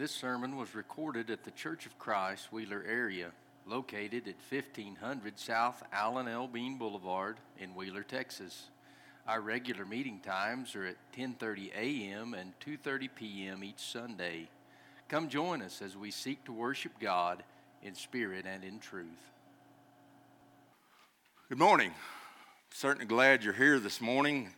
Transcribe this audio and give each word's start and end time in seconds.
This 0.00 0.12
sermon 0.14 0.56
was 0.56 0.74
recorded 0.74 1.28
at 1.28 1.44
the 1.44 1.50
Church 1.50 1.84
of 1.84 1.98
Christ, 1.98 2.50
Wheeler 2.50 2.82
area, 2.88 3.32
located 3.66 4.26
at 4.28 4.34
1500 4.48 5.38
South 5.38 5.82
Alan 5.92 6.26
L. 6.26 6.48
Bean 6.48 6.78
Boulevard 6.78 7.36
in 7.58 7.74
Wheeler, 7.74 8.02
Texas. 8.02 8.70
Our 9.28 9.42
regular 9.42 9.84
meeting 9.84 10.18
times 10.20 10.74
are 10.74 10.86
at 10.86 10.96
10:30 11.12 11.74
a.m. 11.76 12.32
and 12.32 12.58
2:30 12.60 13.10
p.m. 13.14 13.62
each 13.62 13.78
Sunday. 13.80 14.48
Come 15.10 15.28
join 15.28 15.60
us 15.60 15.82
as 15.82 15.98
we 15.98 16.10
seek 16.10 16.46
to 16.46 16.52
worship 16.54 16.92
God 16.98 17.42
in 17.82 17.94
spirit 17.94 18.46
and 18.48 18.64
in 18.64 18.78
truth. 18.80 19.28
Good 21.50 21.58
morning. 21.58 21.90
Certainly 22.70 23.04
glad 23.04 23.44
you're 23.44 23.52
here 23.52 23.78
this 23.78 24.00
morning. 24.00 24.48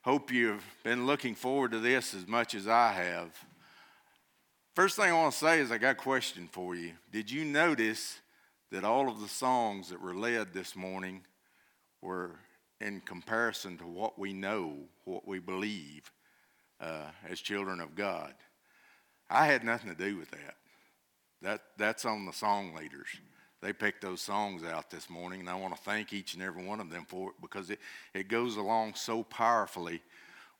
Hope 0.00 0.32
you've 0.32 0.64
been 0.82 1.04
looking 1.06 1.34
forward 1.34 1.72
to 1.72 1.78
this 1.78 2.14
as 2.14 2.26
much 2.26 2.54
as 2.54 2.66
I 2.66 2.92
have. 2.92 3.28
First 4.78 4.94
thing 4.94 5.06
I 5.10 5.12
want 5.12 5.32
to 5.32 5.38
say 5.40 5.58
is 5.58 5.72
I 5.72 5.78
got 5.78 5.90
a 5.90 5.94
question 5.96 6.48
for 6.52 6.76
you. 6.76 6.92
Did 7.10 7.28
you 7.32 7.44
notice 7.44 8.20
that 8.70 8.84
all 8.84 9.08
of 9.08 9.20
the 9.20 9.26
songs 9.26 9.88
that 9.88 10.00
were 10.00 10.14
led 10.14 10.52
this 10.54 10.76
morning 10.76 11.22
were 12.00 12.36
in 12.80 13.00
comparison 13.00 13.76
to 13.78 13.84
what 13.84 14.20
we 14.20 14.32
know, 14.32 14.76
what 15.04 15.26
we 15.26 15.40
believe 15.40 16.12
uh, 16.80 17.06
as 17.28 17.40
children 17.40 17.80
of 17.80 17.96
God? 17.96 18.32
I 19.28 19.46
had 19.46 19.64
nothing 19.64 19.92
to 19.92 19.96
do 19.96 20.16
with 20.16 20.30
that. 20.30 20.54
That 21.42 21.62
that's 21.76 22.04
on 22.04 22.24
the 22.24 22.32
song 22.32 22.72
leaders. 22.72 23.08
They 23.60 23.72
picked 23.72 24.00
those 24.02 24.20
songs 24.20 24.62
out 24.62 24.90
this 24.90 25.10
morning, 25.10 25.40
and 25.40 25.48
I 25.50 25.56
want 25.56 25.74
to 25.76 25.82
thank 25.82 26.12
each 26.12 26.34
and 26.34 26.42
every 26.44 26.64
one 26.64 26.78
of 26.78 26.88
them 26.88 27.04
for 27.08 27.30
it 27.30 27.34
because 27.42 27.68
it, 27.70 27.80
it 28.14 28.28
goes 28.28 28.54
along 28.54 28.94
so 28.94 29.24
powerfully 29.24 30.02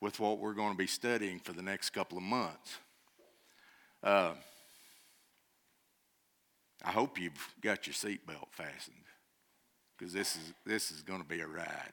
with 0.00 0.18
what 0.18 0.40
we're 0.40 0.54
going 0.54 0.72
to 0.72 0.76
be 0.76 0.88
studying 0.88 1.38
for 1.38 1.52
the 1.52 1.62
next 1.62 1.90
couple 1.90 2.18
of 2.18 2.24
months. 2.24 2.78
Uh, 4.02 4.32
I 6.84 6.92
hope 6.92 7.18
you've 7.18 7.32
got 7.60 7.86
your 7.86 7.94
seatbelt 7.94 8.48
fastened 8.52 8.94
because 9.96 10.12
this 10.12 10.36
is, 10.36 10.52
this 10.64 10.90
is 10.92 11.02
going 11.02 11.20
to 11.20 11.26
be 11.26 11.40
a 11.40 11.46
ride. 11.46 11.92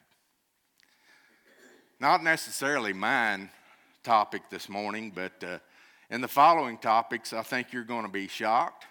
Not 1.98 2.22
necessarily 2.22 2.92
mine 2.92 3.50
topic 4.04 4.42
this 4.50 4.68
morning, 4.68 5.10
but 5.12 5.32
uh, 5.42 5.58
in 6.10 6.20
the 6.20 6.28
following 6.28 6.78
topics, 6.78 7.32
I 7.32 7.42
think 7.42 7.72
you're 7.72 7.84
going 7.84 8.06
to 8.06 8.12
be 8.12 8.28
shocked. 8.28 8.84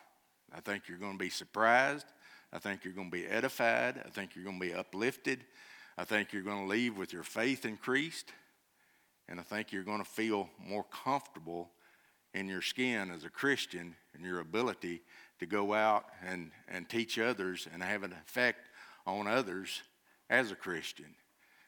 I 0.54 0.60
think 0.60 0.84
you're 0.90 0.98
going 0.98 1.14
to 1.14 1.18
be 1.18 1.30
surprised. 1.30 2.06
I 2.52 2.60
think 2.60 2.84
you're 2.84 2.94
going 2.94 3.10
to 3.12 3.16
be 3.16 3.26
edified. 3.26 4.02
I 4.06 4.10
think 4.10 4.36
you're 4.36 4.44
going 4.44 4.60
to 4.60 4.66
be 4.66 4.74
uplifted. 4.74 5.46
I 5.98 6.04
think 6.04 6.34
you're 6.34 6.42
going 6.42 6.64
to 6.64 6.68
leave 6.70 6.98
with 6.98 7.14
your 7.14 7.24
faith 7.24 7.64
increased. 7.66 8.28
And 9.30 9.40
I 9.40 9.44
think 9.44 9.72
you're 9.72 9.84
going 9.84 10.04
to 10.04 10.10
feel 10.10 10.50
more 10.60 10.86
comfortable 11.04 11.70
in 12.36 12.48
your 12.50 12.62
skin 12.62 13.10
as 13.12 13.24
a 13.24 13.30
Christian 13.30 13.96
and 14.14 14.24
your 14.24 14.42
ability 14.42 15.02
to 15.40 15.46
go 15.46 15.74
out 15.74 16.06
and, 16.28 16.52
and 16.68 16.88
teach 16.88 17.18
others 17.18 17.68
and 17.74 17.82
have 17.82 18.04
an 18.04 18.12
effect 18.12 18.68
on 19.08 19.26
others 19.26 19.82
as 20.30 20.52
a 20.52 20.56
Christian. 20.56 21.06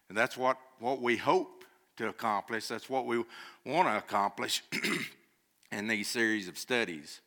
And 0.09 0.17
that's 0.17 0.35
what, 0.37 0.57
what 0.79 1.01
we 1.01 1.15
hope 1.17 1.63
to 1.97 2.09
accomplish. 2.09 2.67
That's 2.67 2.89
what 2.89 3.05
we 3.05 3.17
want 3.65 3.87
to 3.87 3.97
accomplish 3.97 4.61
in 5.71 5.87
these 5.87 6.09
series 6.09 6.47
of 6.49 6.57
studies. 6.57 7.21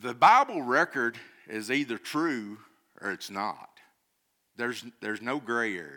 The 0.00 0.14
Bible 0.14 0.62
record 0.62 1.18
is 1.48 1.70
either 1.72 1.98
true 1.98 2.58
or 3.00 3.10
it's 3.10 3.30
not. 3.30 3.68
There's, 4.56 4.84
there's 5.00 5.20
no 5.22 5.38
gray 5.40 5.76
area, 5.76 5.90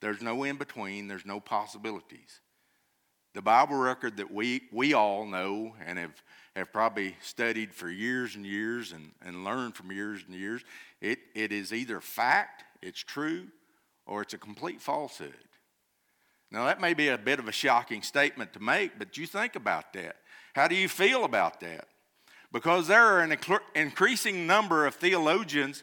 there's 0.00 0.20
no 0.20 0.42
in 0.42 0.56
between, 0.56 1.06
there's 1.06 1.24
no 1.24 1.38
possibilities. 1.38 2.40
The 3.34 3.42
Bible 3.42 3.76
record 3.76 4.16
that 4.16 4.30
we, 4.32 4.62
we 4.72 4.94
all 4.94 5.26
know 5.26 5.74
and 5.84 5.98
have, 5.98 6.14
have 6.56 6.72
probably 6.72 7.14
studied 7.20 7.74
for 7.74 7.90
years 7.90 8.34
and 8.36 8.44
years 8.46 8.92
and, 8.92 9.10
and 9.24 9.44
learned 9.44 9.76
from 9.76 9.92
years 9.92 10.22
and 10.26 10.34
years, 10.34 10.62
it, 11.02 11.18
it 11.34 11.52
is 11.52 11.72
either 11.74 12.00
fact, 12.00 12.64
it's 12.80 13.00
true, 13.00 13.46
or 14.06 14.22
it's 14.22 14.32
a 14.32 14.38
complete 14.38 14.80
falsehood. 14.80 15.34
Now, 16.50 16.64
that 16.64 16.80
may 16.80 16.94
be 16.94 17.08
a 17.08 17.18
bit 17.18 17.38
of 17.38 17.46
a 17.48 17.52
shocking 17.52 18.00
statement 18.00 18.54
to 18.54 18.60
make, 18.60 18.98
but 18.98 19.18
you 19.18 19.26
think 19.26 19.54
about 19.56 19.92
that. 19.92 20.16
How 20.54 20.66
do 20.66 20.74
you 20.74 20.88
feel 20.88 21.24
about 21.24 21.60
that? 21.60 21.86
Because 22.50 22.86
there 22.88 23.04
are 23.04 23.20
an 23.20 23.36
increasing 23.74 24.46
number 24.46 24.86
of 24.86 24.94
theologians 24.94 25.82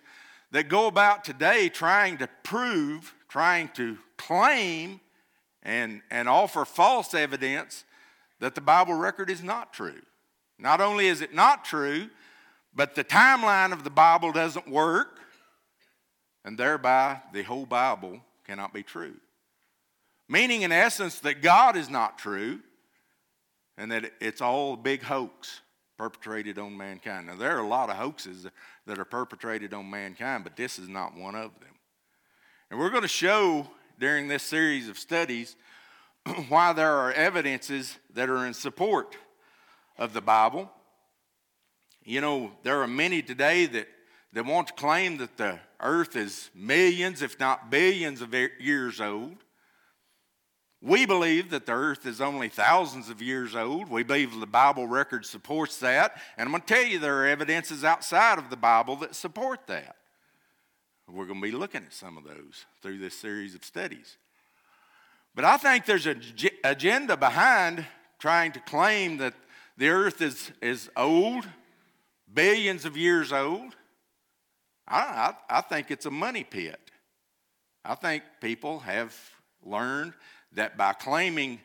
that 0.50 0.68
go 0.68 0.88
about 0.88 1.24
today 1.24 1.70
trying 1.70 2.18
to 2.18 2.28
prove, 2.41 3.14
trying 3.30 3.70
to 3.75 4.00
claim 4.18 5.00
and, 5.66 6.02
and 6.12 6.30
offer 6.30 6.64
false 6.64 7.14
evidence 7.14 7.84
that 8.40 8.56
the 8.56 8.62
Bible 8.62 8.94
record 8.94 9.30
is 9.30 9.44
not 9.44 9.74
true. 9.74 10.00
Not 10.59 10.80
only 10.80 11.08
is 11.08 11.22
it 11.22 11.34
not 11.34 11.66
true, 11.66 12.09
but 12.74 12.96
the 12.96 13.03
timeline 13.03 13.74
of 13.74 13.84
the 13.84 13.90
Bible 13.90 14.31
doesn't 14.31 14.70
work, 14.70 15.20
and 16.46 16.58
thereby 16.58 17.20
the 17.34 17.42
whole 17.42 17.66
Bible 17.66 18.22
cannot 18.46 18.74
be 18.74 18.84
true. 18.84 19.16
Meaning, 20.30 20.62
in 20.62 20.72
essence, 20.72 21.20
that 21.20 21.42
God 21.42 21.76
is 21.76 21.90
not 21.90 22.18
true 22.18 22.59
and 23.78 23.92
that 23.92 24.12
it's 24.20 24.42
all 24.42 24.74
a 24.74 24.78
big 24.78 25.02
hoax 25.03 25.62
perpetrated 25.97 26.58
on 26.59 26.76
mankind. 26.78 27.28
Now, 27.28 27.36
there 27.36 27.56
are 27.56 27.59
a 27.64 27.68
lot 27.68 27.90
of 27.90 27.96
hoaxes 27.96 28.46
that 28.86 29.00
are 29.00 29.06
perpetrated 29.06 29.74
on 29.74 29.90
mankind, 29.90 30.44
but 30.44 30.56
this 30.56 30.78
is 30.78 30.88
not 30.88 31.16
one 31.16 31.36
of 31.36 31.52
them. 31.59 31.70
And 32.70 32.80
we're 32.80 32.90
going 32.90 33.03
to 33.03 33.08
show 33.08 33.68
during 34.00 34.28
this 34.28 34.44
series 34.44 34.90
of 34.90 34.98
studies 34.98 35.56
why 36.50 36.74
there 36.74 36.92
are 36.94 37.12
evidences 37.14 37.98
that 38.14 38.30
are 38.30 38.46
in 38.46 38.54
support 38.54 39.16
of 39.98 40.14
the 40.14 40.22
Bible. 40.22 40.70
You 42.04 42.22
know, 42.22 42.52
there 42.64 42.82
are 42.82 42.88
many 42.88 43.22
today 43.22 43.66
that, 43.68 43.88
that 44.34 44.46
want 44.46 44.68
to 44.68 44.74
claim 44.74 45.18
that 45.18 45.38
the 45.38 45.60
earth 45.80 46.16
is 46.16 46.50
millions, 46.54 47.22
if 47.22 47.40
not 47.40 47.72
billions, 47.72 48.22
of 48.22 48.34
years 48.34 49.00
old. 49.00 49.38
We 50.82 51.06
believe 51.08 51.50
that 51.50 51.66
the 51.66 51.72
earth 51.72 52.06
is 52.06 52.22
only 52.22 52.50
thousands 52.50 53.10
of 53.10 53.22
years 53.22 53.56
old. 53.56 53.90
We 53.90 54.04
believe 54.04 54.40
the 54.40 54.46
Bible 54.46 54.88
record 54.88 55.26
supports 55.26 55.80
that. 55.80 56.18
And 56.38 56.46
I'm 56.48 56.52
going 56.52 56.62
to 56.62 56.68
tell 56.72 56.84
you 56.84 57.00
there 57.00 57.24
are 57.24 57.28
evidences 57.28 57.84
outside 57.84 58.38
of 58.38 58.50
the 58.50 58.58
Bible 58.58 58.98
that 58.98 59.16
support 59.16 59.66
that. 59.68 59.96
We're 61.12 61.26
going 61.26 61.40
to 61.40 61.46
be 61.48 61.52
looking 61.56 61.84
at 61.84 61.94
some 61.94 62.18
of 62.18 62.24
those 62.24 62.66
through 62.82 62.98
this 62.98 63.18
series 63.18 63.54
of 63.54 63.64
studies. 63.64 64.18
But 65.36 65.46
I 65.46 65.58
think 65.58 65.86
there's 65.86 66.08
an 66.08 66.22
agenda 66.64 67.16
behind 67.16 67.86
trying 68.18 68.52
to 68.54 68.60
claim 68.62 69.18
that 69.18 69.34
the 69.78 69.90
earth 69.90 70.22
is, 70.22 70.52
is 70.62 70.90
old, 70.98 71.46
billions 72.34 72.86
of 72.86 72.98
years 72.98 73.32
old. 73.32 73.76
I, 74.88 75.34
I, 75.50 75.58
I 75.58 75.62
think 75.62 75.92
it's 75.92 76.06
a 76.06 76.12
money 76.12 76.44
pit. 76.44 76.80
I 77.84 77.94
think 77.96 78.24
people 78.42 78.80
have 78.80 79.16
learned 79.64 80.14
that 80.54 80.76
by 80.76 80.94
claiming 80.94 81.60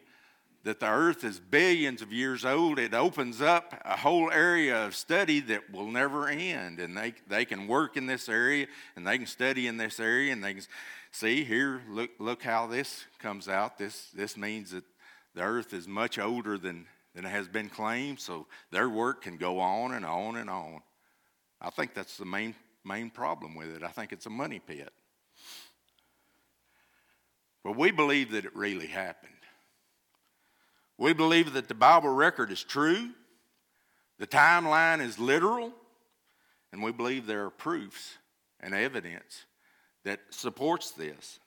that 0.63 0.81
the 0.81 0.89
earth 0.89 1.25
is 1.25 1.41
billions 1.41 2.03
of 2.03 2.13
years 2.13 2.45
old, 2.45 2.79
it 2.79 2.93
opens 2.93 3.41
up 3.41 3.75
a 3.85 3.97
whole 3.97 4.31
area 4.31 4.87
of 4.87 4.95
study 4.95 5.41
that 5.41 5.73
will 5.73 5.87
never 5.87 6.29
end. 6.29 6.81
And 6.81 6.97
they, 6.97 7.15
they 7.29 7.45
can 7.45 7.67
work 7.67 7.97
in 7.97 8.07
this 8.07 8.29
area 8.29 8.67
and 8.95 9.07
they 9.07 9.17
can 9.17 9.27
study 9.27 9.67
in 9.67 9.77
this 9.79 9.99
area 9.99 10.33
and 10.33 10.45
they 10.45 10.55
can 10.55 10.63
see 11.13 11.45
here, 11.45 11.81
look, 11.89 12.11
look 12.19 12.43
how 12.43 12.67
this 12.67 13.05
comes 13.19 13.49
out. 13.49 13.79
This, 13.79 14.11
this 14.15 14.37
means 14.37 14.71
that 14.73 14.85
the 15.35 15.43
earth 15.43 15.73
is 15.73 15.89
much 15.89 16.19
older 16.19 16.59
than, 16.59 16.85
than 17.15 17.25
it 17.25 17.31
has 17.31 17.49
been 17.49 17.71
claimed, 17.71 18.21
so 18.21 18.47
their 18.71 18.89
work 18.89 19.23
can 19.23 19.37
go 19.37 19.61
on 19.61 19.93
and 19.95 20.05
on 20.05 20.37
and 20.37 20.51
on. 20.51 20.81
I 21.63 21.71
think 21.71 21.95
that's 21.95 22.17
the 22.19 22.25
main, 22.25 22.55
main 22.85 23.11
problem 23.11 23.55
with 23.55 23.69
it. 23.75 23.83
I 23.83 23.89
think 23.89 24.13
it's 24.13 24.27
a 24.27 24.31
money 24.31 24.59
pit. 24.59 24.91
But 27.65 27.77
we 27.77 27.91
believe 27.93 28.33
that 28.33 28.45
it 28.45 28.55
really 28.57 28.87
happened. 28.87 29.33
We 31.01 31.15
believe 31.15 31.55
that 31.55 31.67
the 31.67 31.75
Bible 31.75 32.11
record 32.11 32.53
is 32.53 32.63
true, 32.63 33.13
the 34.19 34.27
timeline 34.27 35.01
is 35.01 35.19
literal, 35.19 35.73
and 36.73 36.83
we 36.83 36.93
believe 36.93 37.25
there 37.25 37.47
are 37.47 37.51
proofs 37.51 38.19
and 38.61 38.75
evidence 38.75 39.47
that 40.05 40.21
supports 40.29 40.91
this. 40.91 41.41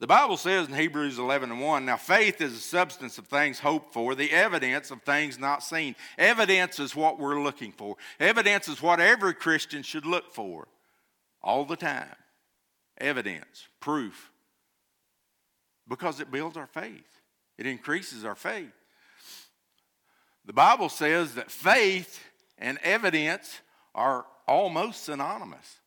The 0.00 0.08
Bible 0.08 0.36
says 0.36 0.66
in 0.66 0.74
Hebrews 0.74 1.20
11 1.20 1.52
and 1.52 1.60
1, 1.60 1.84
now 1.86 1.96
faith 1.96 2.40
is 2.40 2.52
the 2.52 2.58
substance 2.58 3.16
of 3.16 3.28
things 3.28 3.60
hoped 3.60 3.92
for, 3.94 4.16
the 4.16 4.32
evidence 4.32 4.90
of 4.90 5.02
things 5.02 5.38
not 5.38 5.62
seen. 5.62 5.94
Evidence 6.18 6.80
is 6.80 6.96
what 6.96 7.16
we're 7.20 7.40
looking 7.40 7.70
for. 7.70 7.94
Evidence 8.18 8.66
is 8.66 8.82
what 8.82 8.98
every 8.98 9.34
Christian 9.34 9.84
should 9.84 10.04
look 10.04 10.34
for 10.34 10.66
all 11.44 11.64
the 11.64 11.76
time. 11.76 12.08
Evidence, 13.00 13.68
proof, 13.78 14.32
because 15.86 16.18
it 16.18 16.32
builds 16.32 16.56
our 16.56 16.66
faith 16.66 17.17
it 17.58 17.66
increases 17.66 18.24
our 18.24 18.36
faith. 18.36 18.70
The 20.46 20.52
Bible 20.52 20.88
says 20.88 21.34
that 21.34 21.50
faith 21.50 22.22
and 22.56 22.78
evidence 22.82 23.58
are 23.94 24.24
almost 24.46 25.04
synonymous. 25.04 25.80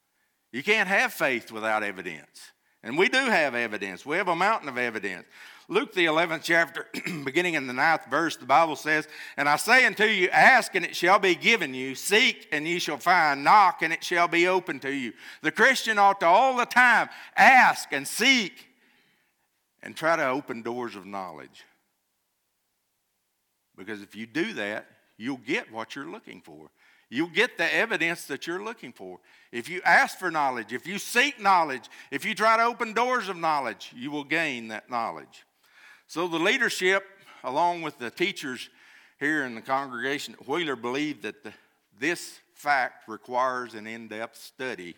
You 0.51 0.61
can't 0.63 0.89
have 0.89 1.13
faith 1.13 1.51
without 1.51 1.81
evidence. 1.81 2.51
And 2.83 2.97
we 2.97 3.09
do 3.09 3.17
have 3.17 3.55
evidence. 3.55 4.05
We 4.05 4.17
have 4.17 4.27
a 4.27 4.35
mountain 4.35 4.67
of 4.67 4.77
evidence. 4.77 5.25
Luke, 5.69 5.93
the 5.93 6.05
11th 6.07 6.41
chapter, 6.43 6.87
beginning 7.23 7.53
in 7.53 7.65
the 7.65 7.73
ninth 7.73 8.07
verse, 8.11 8.35
the 8.35 8.45
Bible 8.45 8.75
says, 8.75 9.07
And 9.37 9.47
I 9.47 9.55
say 9.55 9.85
unto 9.85 10.03
you, 10.03 10.29
ask 10.29 10.75
and 10.75 10.83
it 10.83 10.95
shall 10.95 11.17
be 11.19 11.33
given 11.35 11.73
you, 11.73 11.95
seek 11.95 12.49
and 12.51 12.67
ye 12.67 12.79
shall 12.79 12.97
find, 12.97 13.43
knock 13.45 13.81
and 13.81 13.93
it 13.93 14.03
shall 14.03 14.27
be 14.27 14.47
opened 14.47 14.81
to 14.81 14.91
you. 14.93 15.13
The 15.41 15.51
Christian 15.51 15.97
ought 15.97 16.19
to 16.19 16.25
all 16.27 16.57
the 16.57 16.65
time 16.65 17.07
ask 17.37 17.93
and 17.93 18.05
seek 18.05 18.67
and 19.83 19.95
try 19.95 20.15
to 20.15 20.27
open 20.27 20.61
doors 20.61 20.95
of 20.95 21.05
knowledge. 21.05 21.63
Because 23.77 24.01
if 24.01 24.15
you 24.15 24.25
do 24.25 24.53
that, 24.53 24.85
you'll 25.17 25.37
get 25.37 25.71
what 25.71 25.95
you're 25.95 26.09
looking 26.09 26.41
for. 26.41 26.69
You'll 27.09 27.27
get 27.29 27.57
the 27.57 27.73
evidence 27.73 28.25
that 28.25 28.47
you're 28.47 28.63
looking 28.63 28.93
for. 28.93 29.19
If 29.51 29.67
you 29.69 29.81
ask 29.83 30.17
for 30.17 30.31
knowledge, 30.31 30.71
if 30.71 30.87
you 30.87 30.97
seek 30.97 31.41
knowledge, 31.41 31.85
if 32.09 32.23
you 32.23 32.33
try 32.35 32.57
to 32.57 32.63
open 32.63 32.93
doors 32.93 33.27
of 33.27 33.35
knowledge, 33.37 33.91
you 33.95 34.11
will 34.11 34.23
gain 34.23 34.69
that 34.69 34.89
knowledge. 34.89 35.43
So 36.07 36.27
the 36.27 36.39
leadership, 36.39 37.03
along 37.43 37.81
with 37.81 37.97
the 37.97 38.09
teachers 38.11 38.69
here 39.19 39.43
in 39.45 39.55
the 39.55 39.61
congregation 39.61 40.35
at 40.39 40.47
Wheeler, 40.47 40.75
believe 40.75 41.21
that 41.23 41.43
the, 41.43 41.51
this 41.99 42.39
fact 42.53 43.09
requires 43.09 43.73
an 43.73 43.87
in 43.87 44.07
depth 44.07 44.37
study 44.37 44.95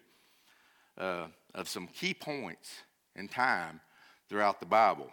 uh, 0.98 1.26
of 1.56 1.68
some 1.68 1.88
key 1.88 2.14
points 2.14 2.70
in 3.16 3.28
time 3.28 3.80
throughout 4.30 4.60
the 4.60 4.66
Bible, 4.66 5.10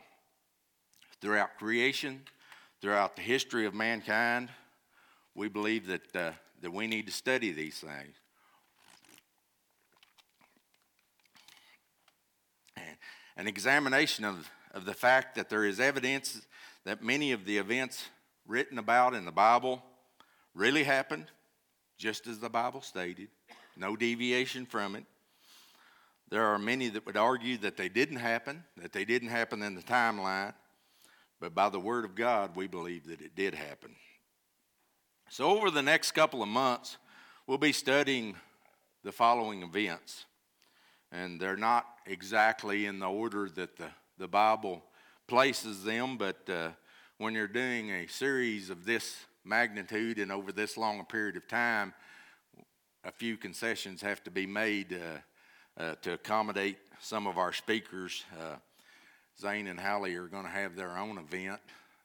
throughout 1.20 1.58
creation, 1.58 2.22
throughout 2.80 3.16
the 3.16 3.22
history 3.22 3.66
of 3.66 3.74
mankind. 3.74 4.48
We 5.34 5.48
believe 5.48 5.86
that, 5.86 6.16
uh, 6.16 6.32
that 6.60 6.72
we 6.72 6.86
need 6.86 7.06
to 7.06 7.12
study 7.12 7.52
these 7.52 7.78
things. 7.80 8.16
And 12.76 12.96
an 13.36 13.46
examination 13.46 14.24
of, 14.24 14.50
of 14.72 14.84
the 14.84 14.94
fact 14.94 15.34
that 15.36 15.48
there 15.48 15.64
is 15.64 15.80
evidence 15.80 16.40
that 16.84 17.02
many 17.02 17.32
of 17.32 17.44
the 17.44 17.58
events 17.58 18.04
written 18.46 18.78
about 18.78 19.14
in 19.14 19.24
the 19.24 19.32
Bible 19.32 19.82
really 20.54 20.84
happened, 20.84 21.26
just 21.98 22.26
as 22.26 22.38
the 22.38 22.50
Bible 22.50 22.80
stated, 22.82 23.28
no 23.76 23.96
deviation 23.96 24.66
from 24.66 24.96
it 24.96 25.04
there 26.30 26.46
are 26.46 26.58
many 26.60 26.88
that 26.90 27.04
would 27.06 27.16
argue 27.16 27.58
that 27.58 27.76
they 27.76 27.88
didn't 27.88 28.16
happen, 28.18 28.62
that 28.76 28.92
they 28.92 29.04
didn't 29.04 29.28
happen 29.28 29.62
in 29.62 29.74
the 29.74 29.82
timeline, 29.82 30.54
but 31.40 31.54
by 31.56 31.68
the 31.68 31.80
Word 31.80 32.04
of 32.04 32.14
God, 32.14 32.54
we 32.54 32.68
believe 32.68 33.06
that 33.08 33.20
it 33.20 33.34
did 33.34 33.52
happen. 33.52 33.96
So, 35.28 35.46
over 35.56 35.70
the 35.70 35.82
next 35.82 36.12
couple 36.12 36.40
of 36.42 36.48
months, 36.48 36.98
we'll 37.48 37.58
be 37.58 37.72
studying 37.72 38.36
the 39.02 39.10
following 39.12 39.62
events. 39.62 40.24
And 41.12 41.40
they're 41.40 41.56
not 41.56 41.84
exactly 42.06 42.86
in 42.86 43.00
the 43.00 43.08
order 43.10 43.48
that 43.56 43.76
the, 43.76 43.88
the 44.18 44.28
Bible 44.28 44.84
places 45.26 45.82
them, 45.82 46.16
but 46.16 46.48
uh, 46.48 46.68
when 47.18 47.34
you're 47.34 47.48
doing 47.48 47.90
a 47.90 48.06
series 48.06 48.70
of 48.70 48.84
this 48.84 49.16
magnitude 49.44 50.18
and 50.20 50.30
over 50.30 50.52
this 50.52 50.76
long 50.76 51.00
a 51.00 51.04
period 51.04 51.36
of 51.36 51.48
time, 51.48 51.92
a 53.02 53.10
few 53.10 53.36
concessions 53.36 54.00
have 54.02 54.22
to 54.22 54.30
be 54.30 54.46
made. 54.46 54.92
Uh, 54.92 55.18
uh, 55.80 55.94
to 56.02 56.12
accommodate 56.12 56.78
some 57.00 57.26
of 57.26 57.38
our 57.38 57.52
speakers. 57.52 58.24
Uh, 58.38 58.56
Zane 59.40 59.66
and 59.66 59.80
Hallie 59.80 60.14
are 60.16 60.26
going 60.26 60.44
to 60.44 60.50
have 60.50 60.76
their 60.76 60.96
own 60.98 61.18
event 61.18 61.60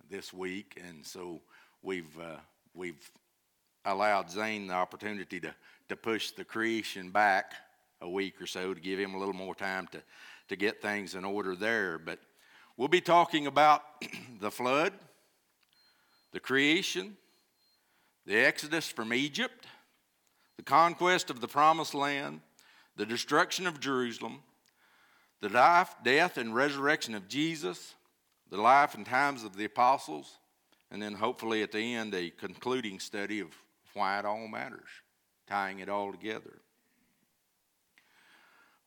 this 0.10 0.32
week, 0.32 0.82
and 0.88 1.06
so 1.06 1.42
we've 1.84 2.18
uh, 2.20 2.38
we've 2.74 3.10
allowed 3.84 4.32
Zane 4.32 4.68
the 4.68 4.74
opportunity 4.74 5.40
to 5.42 5.54
to 5.90 5.96
push 5.96 6.32
the 6.32 6.46
creation 6.46 7.12
back 7.12 7.54
a 8.02 8.10
week 8.10 8.42
or 8.42 8.48
so 8.48 8.74
to 8.74 8.80
give 8.80 9.00
him 9.00 9.14
a 9.14 9.20
little 9.20 9.34
more 9.34 9.56
time 9.56 9.88
to 9.92 10.02
to 10.50 10.56
get 10.56 10.82
things 10.82 11.16
in 11.16 11.26
order 11.26 11.56
there. 11.56 11.98
But 12.00 12.20
we'll 12.78 12.88
be 12.88 13.02
talking 13.02 13.48
about 13.48 13.84
the 14.40 14.52
flood, 14.52 14.94
the 16.32 16.40
creation, 16.40 17.18
the 18.26 18.36
exodus 18.38 18.88
from 18.88 19.12
Egypt, 19.14 19.66
the 20.56 20.64
conquest 20.64 21.30
of 21.30 21.42
the 21.42 21.48
promised 21.48 21.94
land, 21.94 22.40
the 22.96 23.06
destruction 23.06 23.68
of 23.68 23.80
Jerusalem, 23.80 24.40
the 25.42 25.50
life, 25.50 25.94
death, 26.04 26.38
and 26.38 26.56
resurrection 26.56 27.14
of 27.16 27.28
Jesus, 27.28 27.96
the 28.50 28.60
life 28.62 28.96
and 28.96 29.06
times 29.06 29.44
of 29.44 29.56
the 29.58 29.66
apostles, 29.66 30.38
and 30.92 31.02
then 31.02 31.14
hopefully 31.14 31.62
at 31.62 31.72
the 31.72 31.96
end, 31.96 32.14
a 32.16 32.30
concluding 32.30 33.00
study 33.00 33.40
of 33.40 33.50
why 33.94 34.20
it 34.20 34.26
all 34.26 34.48
matters, 34.48 34.88
tying 35.48 35.80
it 35.80 35.90
all 35.90 36.12
together. 36.12 36.54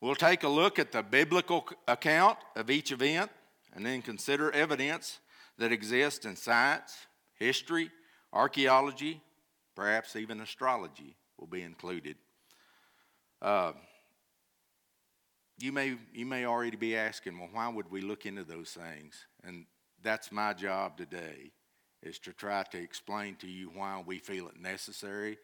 We'll 0.01 0.15
take 0.15 0.43
a 0.43 0.47
look 0.47 0.79
at 0.79 0.91
the 0.91 1.03
biblical 1.03 1.67
account 1.87 2.37
of 2.55 2.69
each 2.71 2.91
event 2.91 3.29
and 3.73 3.85
then 3.85 4.01
consider 4.01 4.49
evidence 4.51 5.19
that 5.57 5.73
exists 5.73 6.25
in 6.25 6.37
science, 6.37 6.95
history, 7.37 7.91
archaeology, 8.31 9.21
perhaps 9.75 10.15
even 10.15 10.39
astrology 10.39 11.17
will 11.37 11.47
be 11.47 11.61
included. 11.63 12.15
Uh, 13.41 13.73
you 15.61 15.71
may, 15.71 15.97
you 16.13 16.25
may 16.25 16.45
already 16.45 16.77
be 16.77 16.95
asking, 16.95 17.37
well, 17.37 17.49
why 17.51 17.67
would 17.67 17.91
we 17.91 18.01
look 18.01 18.25
into 18.25 18.43
those 18.43 18.69
things? 18.71 19.25
And 19.43 19.65
that's 20.01 20.31
my 20.31 20.53
job 20.53 20.97
today, 20.97 21.51
is 22.01 22.19
to 22.19 22.33
try 22.33 22.63
to 22.71 22.77
explain 22.77 23.35
to 23.37 23.47
you 23.47 23.69
why 23.73 24.01
we 24.05 24.19
feel 24.19 24.47
it 24.47 24.59
necessary, 24.59 25.37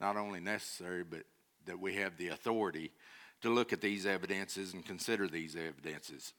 not 0.00 0.16
only 0.16 0.40
necessary, 0.40 1.04
but 1.04 1.20
that 1.66 1.80
we 1.80 1.94
have 1.94 2.16
the 2.16 2.28
authority 2.28 2.92
to 3.40 3.50
look 3.50 3.72
at 3.72 3.80
these 3.80 4.04
evidences 4.04 4.74
and 4.74 4.84
consider 4.84 5.26
these 5.26 5.56
evidences. 5.56 6.32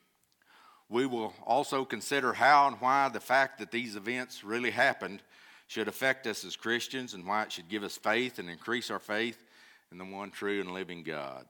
we 0.88 1.04
will 1.04 1.34
also 1.44 1.84
consider 1.84 2.32
how 2.32 2.68
and 2.68 2.76
why 2.80 3.08
the 3.08 3.20
fact 3.20 3.58
that 3.58 3.70
these 3.72 3.96
events 3.96 4.44
really 4.44 4.70
happened 4.70 5.22
should 5.66 5.88
affect 5.88 6.26
us 6.26 6.44
as 6.44 6.54
Christians 6.54 7.14
and 7.14 7.26
why 7.26 7.42
it 7.42 7.52
should 7.52 7.68
give 7.68 7.82
us 7.82 7.96
faith 7.96 8.38
and 8.38 8.48
increase 8.48 8.90
our 8.90 8.98
faith 8.98 9.42
in 9.90 9.98
the 9.98 10.04
one 10.04 10.30
true 10.30 10.60
and 10.60 10.70
living 10.72 11.02
God. 11.02 11.46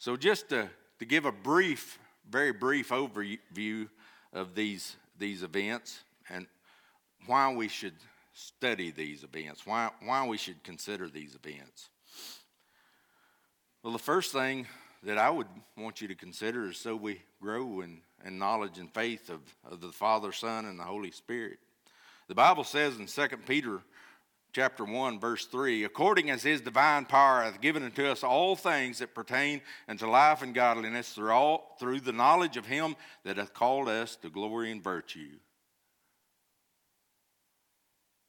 So, 0.00 0.16
just 0.16 0.48
to, 0.50 0.70
to 1.00 1.04
give 1.04 1.24
a 1.24 1.32
brief, 1.32 1.98
very 2.30 2.52
brief 2.52 2.90
overview 2.90 3.88
of 4.32 4.54
these, 4.54 4.94
these 5.18 5.42
events 5.42 6.00
and 6.30 6.46
why 7.26 7.52
we 7.52 7.66
should 7.66 7.94
study 8.32 8.92
these 8.92 9.24
events, 9.24 9.66
why, 9.66 9.90
why 10.04 10.24
we 10.26 10.36
should 10.36 10.62
consider 10.62 11.08
these 11.08 11.34
events. 11.34 11.88
Well, 13.82 13.92
the 13.92 13.98
first 13.98 14.32
thing 14.32 14.68
that 15.02 15.18
I 15.18 15.30
would 15.30 15.48
want 15.76 16.00
you 16.00 16.06
to 16.08 16.14
consider 16.14 16.66
is 16.68 16.76
so 16.78 16.94
we 16.94 17.20
grow 17.42 17.80
in, 17.80 18.00
in 18.24 18.38
knowledge 18.38 18.78
and 18.78 18.92
faith 18.94 19.30
of, 19.30 19.40
of 19.68 19.80
the 19.80 19.90
Father, 19.92 20.30
Son, 20.30 20.66
and 20.66 20.78
the 20.78 20.84
Holy 20.84 21.10
Spirit. 21.10 21.58
The 22.28 22.34
Bible 22.36 22.62
says 22.64 22.98
in 22.98 23.06
2 23.06 23.36
Peter 23.48 23.80
chapter 24.58 24.84
1, 24.84 25.20
verse 25.20 25.46
3 25.46 25.84
According 25.84 26.30
as 26.30 26.42
his 26.42 26.60
divine 26.60 27.04
power 27.04 27.42
hath 27.44 27.60
given 27.60 27.84
unto 27.84 28.04
us 28.06 28.24
all 28.24 28.56
things 28.56 28.98
that 28.98 29.14
pertain 29.14 29.60
unto 29.86 30.04
life 30.10 30.42
and 30.42 30.52
godliness 30.52 31.12
through, 31.12 31.30
all, 31.30 31.76
through 31.78 32.00
the 32.00 32.10
knowledge 32.12 32.56
of 32.56 32.66
him 32.66 32.96
that 33.24 33.36
hath 33.36 33.54
called 33.54 33.88
us 33.88 34.16
to 34.16 34.28
glory 34.28 34.72
and 34.72 34.82
virtue. 34.82 35.36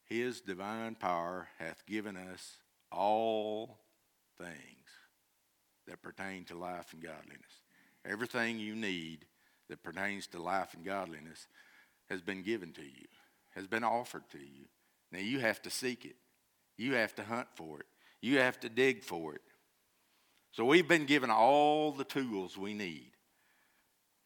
His 0.06 0.40
divine 0.40 0.94
power 0.94 1.48
hath 1.58 1.84
given 1.88 2.16
us 2.16 2.58
all 2.92 3.80
things 4.38 4.54
that 5.88 6.04
pertain 6.04 6.44
to 6.46 6.56
life 6.56 6.94
and 6.94 7.02
godliness. 7.02 7.62
Everything 8.06 8.60
you 8.60 8.76
need 8.76 9.26
that 9.68 9.82
pertains 9.82 10.28
to 10.28 10.40
life 10.40 10.76
and 10.76 10.86
godliness 10.86 11.48
has 12.08 12.22
been 12.22 12.44
given 12.44 12.72
to 12.74 12.84
you, 12.84 13.08
has 13.56 13.66
been 13.66 13.84
offered 13.84 14.30
to 14.32 14.38
you. 14.38 14.66
Now 15.12 15.20
you 15.20 15.40
have 15.40 15.62
to 15.64 15.70
seek 15.70 16.06
it, 16.06 16.16
you 16.78 16.94
have 16.94 17.16
to 17.16 17.24
hunt 17.24 17.48
for 17.56 17.80
it, 17.80 17.86
you 18.22 18.40
have 18.40 18.60
to 18.62 18.70
dig 18.70 19.04
for 19.04 19.34
it. 19.36 19.42
So 20.52 20.66
we've 20.66 20.88
been 20.88 21.06
given 21.06 21.30
all 21.30 21.92
the 21.92 22.04
tools 22.04 22.58
we 22.58 22.74
need. 22.74 23.12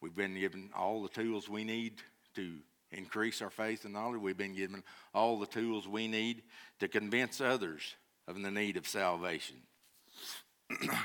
We've 0.02 0.16
been 0.16 0.38
given 0.38 0.70
all 0.75 1.02
the 1.02 1.10
tools 1.10 1.48
we 1.48 1.63
need 1.63 2.02
to 2.36 2.58
increase 2.92 3.42
our 3.42 3.50
faith 3.50 3.86
and 3.86 3.94
knowledge. 3.94 4.20
We've 4.22 4.38
been 4.38 4.56
given 4.56 4.84
all 5.13 5.40
the 5.40 5.46
tools 5.46 5.88
we 5.88 6.08
need 6.08 6.44
to 6.80 6.88
convince 6.88 7.40
others 7.40 7.82
of 8.28 8.42
the 8.42 8.52
need 8.52 8.78
of 8.78 8.88
salvation. 8.88 9.58
Let 10.82 11.00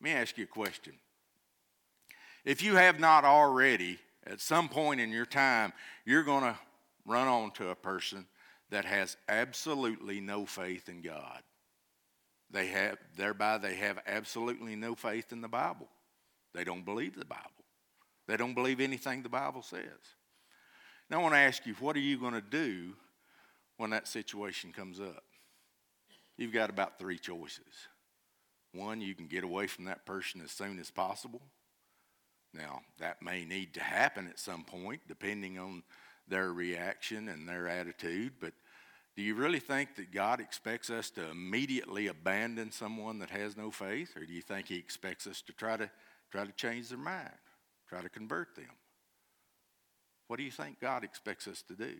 me 0.00 0.12
ask 0.12 0.36
you 0.38 0.44
a 0.44 0.48
question. 0.48 0.92
If 2.44 2.62
you 2.62 2.76
have 2.76 3.00
not 3.00 3.24
already, 3.24 3.98
at 4.26 4.40
some 4.40 4.68
point 4.68 5.00
in 5.00 5.10
your 5.10 5.26
time, 5.26 5.72
you're 6.04 6.22
going 6.22 6.44
to 6.44 6.56
run 7.04 7.26
on 7.28 7.50
to 7.52 7.70
a 7.70 7.74
person 7.74 8.26
that 8.70 8.84
has 8.84 9.16
absolutely 9.28 10.20
no 10.20 10.46
faith 10.46 10.88
in 10.88 11.00
God. 11.00 11.42
They 12.50 12.68
have, 12.68 12.98
thereby, 13.16 13.58
they 13.58 13.76
have 13.76 13.98
absolutely 14.06 14.76
no 14.76 14.94
faith 14.94 15.32
in 15.32 15.40
the 15.40 15.48
Bible. 15.48 15.88
They 16.54 16.64
don't 16.64 16.84
believe 16.84 17.16
the 17.16 17.24
Bible. 17.24 17.50
They 18.26 18.36
don't 18.36 18.54
believe 18.54 18.80
anything 18.80 19.22
the 19.22 19.28
Bible 19.28 19.62
says. 19.62 19.82
Now, 21.10 21.20
I 21.20 21.22
want 21.22 21.34
to 21.34 21.38
ask 21.38 21.64
you, 21.66 21.74
what 21.74 21.96
are 21.96 22.00
you 22.00 22.18
going 22.18 22.32
to 22.34 22.40
do 22.40 22.92
when 23.76 23.90
that 23.90 24.08
situation 24.08 24.72
comes 24.72 24.98
up? 25.00 25.22
You've 26.36 26.52
got 26.52 26.70
about 26.70 26.98
three 26.98 27.18
choices. 27.18 27.64
One, 28.72 29.00
you 29.00 29.14
can 29.14 29.26
get 29.26 29.44
away 29.44 29.66
from 29.66 29.84
that 29.86 30.04
person 30.06 30.40
as 30.42 30.50
soon 30.50 30.78
as 30.78 30.90
possible. 30.90 31.40
Now, 32.52 32.80
that 32.98 33.22
may 33.22 33.44
need 33.44 33.74
to 33.74 33.80
happen 33.80 34.26
at 34.28 34.38
some 34.38 34.64
point, 34.64 35.00
depending 35.08 35.58
on 35.58 35.82
their 36.28 36.52
reaction 36.52 37.28
and 37.28 37.48
their 37.48 37.68
attitude. 37.68 38.32
But 38.40 38.52
do 39.16 39.22
you 39.22 39.34
really 39.34 39.60
think 39.60 39.96
that 39.96 40.12
God 40.12 40.40
expects 40.40 40.90
us 40.90 41.10
to 41.10 41.30
immediately 41.30 42.08
abandon 42.08 42.70
someone 42.72 43.18
that 43.20 43.30
has 43.30 43.56
no 43.56 43.70
faith, 43.70 44.16
or 44.16 44.24
do 44.24 44.32
you 44.32 44.42
think 44.42 44.66
He 44.66 44.76
expects 44.76 45.26
us 45.26 45.42
to 45.42 45.52
try 45.52 45.76
to 45.76 45.90
try 46.30 46.44
to 46.44 46.52
change 46.52 46.88
their 46.88 46.98
mind, 46.98 47.30
try 47.88 48.02
to 48.02 48.08
convert 48.08 48.54
them? 48.56 48.66
What 50.26 50.38
do 50.38 50.42
you 50.42 50.50
think 50.50 50.80
God 50.80 51.04
expects 51.04 51.46
us 51.46 51.62
to 51.68 51.74
do? 51.74 51.94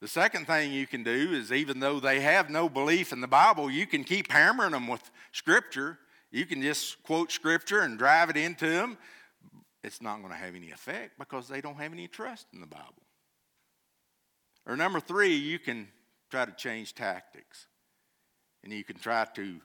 The 0.00 0.08
second 0.08 0.46
thing 0.46 0.72
you 0.72 0.86
can 0.86 1.02
do 1.02 1.32
is, 1.32 1.50
even 1.50 1.80
though 1.80 1.98
they 1.98 2.20
have 2.20 2.50
no 2.50 2.68
belief 2.68 3.12
in 3.12 3.20
the 3.20 3.26
Bible, 3.26 3.68
you 3.70 3.84
can 3.86 4.04
keep 4.04 4.30
hammering 4.30 4.70
them 4.72 4.86
with 4.86 5.10
Scripture. 5.32 5.98
You 6.30 6.46
can 6.46 6.62
just 6.62 7.02
quote 7.02 7.32
Scripture 7.32 7.80
and 7.80 7.98
drive 7.98 8.30
it 8.30 8.36
into 8.36 8.68
them 8.68 8.98
it's 9.82 10.02
not 10.02 10.18
going 10.18 10.28
to 10.30 10.36
have 10.38 10.54
any 10.54 10.70
effect 10.70 11.18
because 11.18 11.48
they 11.48 11.60
don't 11.62 11.76
have 11.76 11.92
any 11.92 12.08
trust 12.08 12.46
in 12.52 12.60
the 12.60 12.66
Bible. 12.66 13.02
Or 14.66 14.76
number 14.76 15.00
three, 15.00 15.34
you 15.34 15.58
can 15.58 15.88
try 16.30 16.44
to 16.44 16.52
change 16.52 16.94
tactics 16.94 17.66
and 18.64 18.70
you 18.72 18.84
can 18.84 18.96
try 18.98 19.24
to, 19.34 19.56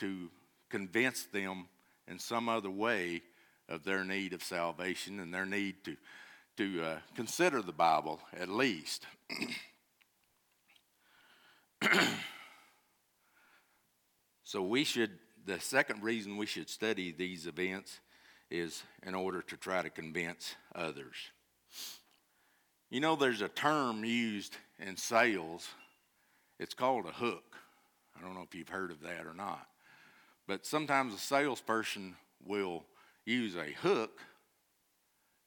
to 0.00 0.30
convince 0.70 1.22
them 1.24 1.68
in 2.08 2.18
some 2.18 2.48
other 2.48 2.70
way 2.70 3.20
of 3.68 3.84
their 3.84 4.02
need 4.04 4.32
of 4.32 4.42
salvation 4.42 5.20
and 5.20 5.32
their 5.34 5.46
need 5.46 5.76
to, 5.84 5.96
to 6.56 6.82
uh, 6.84 6.98
consider 7.14 7.62
the 7.62 7.70
Bible 7.72 8.18
at 8.38 8.48
least. 8.48 9.06
so 14.44 14.60
we 14.62 14.82
should, 14.84 15.10
the 15.46 15.60
second 15.60 16.02
reason 16.02 16.36
we 16.36 16.44
should 16.46 16.68
study 16.68 17.14
these 17.16 17.46
events 17.46 18.00
is 18.54 18.82
in 19.04 19.14
order 19.14 19.42
to 19.42 19.56
try 19.56 19.82
to 19.82 19.90
convince 19.90 20.54
others. 20.74 21.16
You 22.90 23.00
know, 23.00 23.16
there's 23.16 23.40
a 23.40 23.48
term 23.48 24.04
used 24.04 24.56
in 24.78 24.96
sales, 24.96 25.68
it's 26.60 26.74
called 26.74 27.06
a 27.06 27.12
hook. 27.12 27.56
I 28.16 28.20
don't 28.24 28.34
know 28.34 28.42
if 28.42 28.54
you've 28.54 28.68
heard 28.68 28.92
of 28.92 29.00
that 29.02 29.26
or 29.26 29.34
not, 29.34 29.66
but 30.46 30.64
sometimes 30.64 31.12
a 31.12 31.18
salesperson 31.18 32.14
will 32.46 32.84
use 33.26 33.56
a 33.56 33.72
hook 33.82 34.20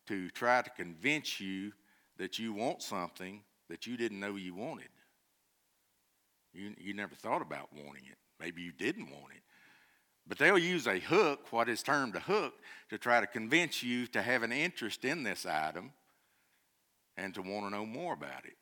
to 0.08 0.30
try 0.32 0.62
to 0.62 0.70
convince 0.72 1.40
you 1.40 1.72
that 2.18 2.38
you 2.40 2.52
want 2.52 2.82
something 2.82 3.42
that 3.70 3.88
you 3.88 3.96
didn't 3.96 4.20
know 4.20 4.36
you 4.36 4.54
wanted. 4.54 4.90
You, 6.54 6.74
you 6.78 6.94
never 6.94 7.16
thought 7.16 7.42
about 7.42 7.70
wanting 7.74 8.04
it. 8.10 8.18
Maybe 8.40 8.62
you 8.64 8.72
didn't 8.74 9.06
want 9.10 9.34
it. 9.36 9.44
But 10.28 10.38
they'll 10.38 10.58
use 10.58 10.88
a 10.88 11.00
hook, 11.00 11.52
what 11.54 11.70
is 11.70 11.82
termed 11.82 12.16
a 12.16 12.20
hook, 12.20 12.54
to 12.90 12.98
try 12.98 13.22
to 13.22 13.28
convince 13.28 13.82
you 13.82 14.08
to 14.08 14.22
have 14.22 14.44
an 14.44 14.52
interest 14.52 15.06
in 15.06 15.24
this 15.24 15.46
item 15.46 15.92
and 17.16 17.34
to 17.34 17.42
want 17.42 17.66
to 17.66 17.70
know 17.70 17.86
more 17.86 18.14
about 18.14 18.46
it. 18.46 18.56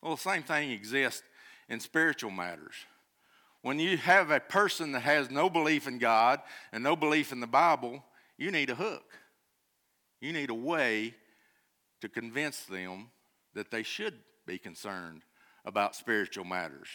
Well, 0.00 0.14
the 0.14 0.20
same 0.22 0.42
thing 0.44 0.70
exists 0.70 1.22
in 1.68 1.80
spiritual 1.80 2.30
matters. 2.30 2.74
When 3.62 3.80
you 3.80 3.96
have 3.96 4.30
a 4.30 4.38
person 4.38 4.92
that 4.92 5.00
has 5.00 5.30
no 5.30 5.50
belief 5.50 5.88
in 5.88 5.98
God 5.98 6.40
and 6.72 6.84
no 6.84 6.94
belief 6.94 7.32
in 7.32 7.40
the 7.40 7.48
Bible, 7.48 8.04
you 8.36 8.52
need 8.52 8.70
a 8.70 8.76
hook. 8.76 9.12
You 10.20 10.32
need 10.32 10.50
a 10.50 10.54
way 10.54 11.14
to 12.00 12.08
convince 12.08 12.60
them 12.62 13.08
that 13.54 13.72
they 13.72 13.82
should 13.82 14.14
be 14.46 14.58
concerned 14.58 15.22
about 15.64 15.96
spiritual 15.96 16.44
matters. 16.44 16.88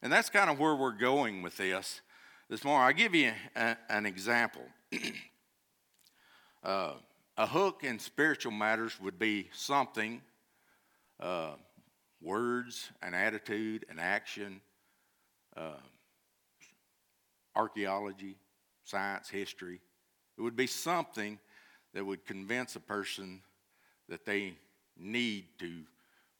And 0.00 0.12
that's 0.12 0.30
kind 0.30 0.48
of 0.48 0.60
where 0.60 0.76
we're 0.76 0.92
going 0.96 1.42
with 1.42 1.56
this 1.56 2.00
this 2.50 2.64
morning. 2.64 2.84
I'll 2.84 2.92
give 2.92 3.14
you 3.14 3.30
a, 3.54 3.76
an 3.88 4.06
example. 4.06 4.62
uh, 6.64 6.94
a 7.36 7.46
hook 7.46 7.84
in 7.84 8.00
spiritual 8.00 8.50
matters 8.50 9.00
would 9.00 9.20
be 9.20 9.48
something, 9.54 10.20
uh, 11.20 11.52
words, 12.20 12.90
an 13.02 13.14
attitude, 13.14 13.86
an 13.88 14.00
action, 14.00 14.60
uh, 15.56 15.74
archaeology, 17.54 18.36
science, 18.82 19.28
history. 19.28 19.80
It 20.36 20.42
would 20.42 20.56
be 20.56 20.66
something 20.66 21.38
that 21.94 22.04
would 22.04 22.26
convince 22.26 22.74
a 22.74 22.80
person 22.80 23.42
that 24.08 24.24
they 24.26 24.54
need 24.98 25.44
to 25.60 25.70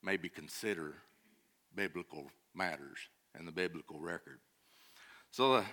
maybe 0.03 0.27
consider 0.27 0.91
biblical 1.73 2.25
matters 2.53 2.97
and 3.33 3.47
the 3.47 3.51
biblical 3.53 3.97
record. 3.97 4.39
So 5.31 5.51
the 5.53 5.57
uh, 5.59 5.65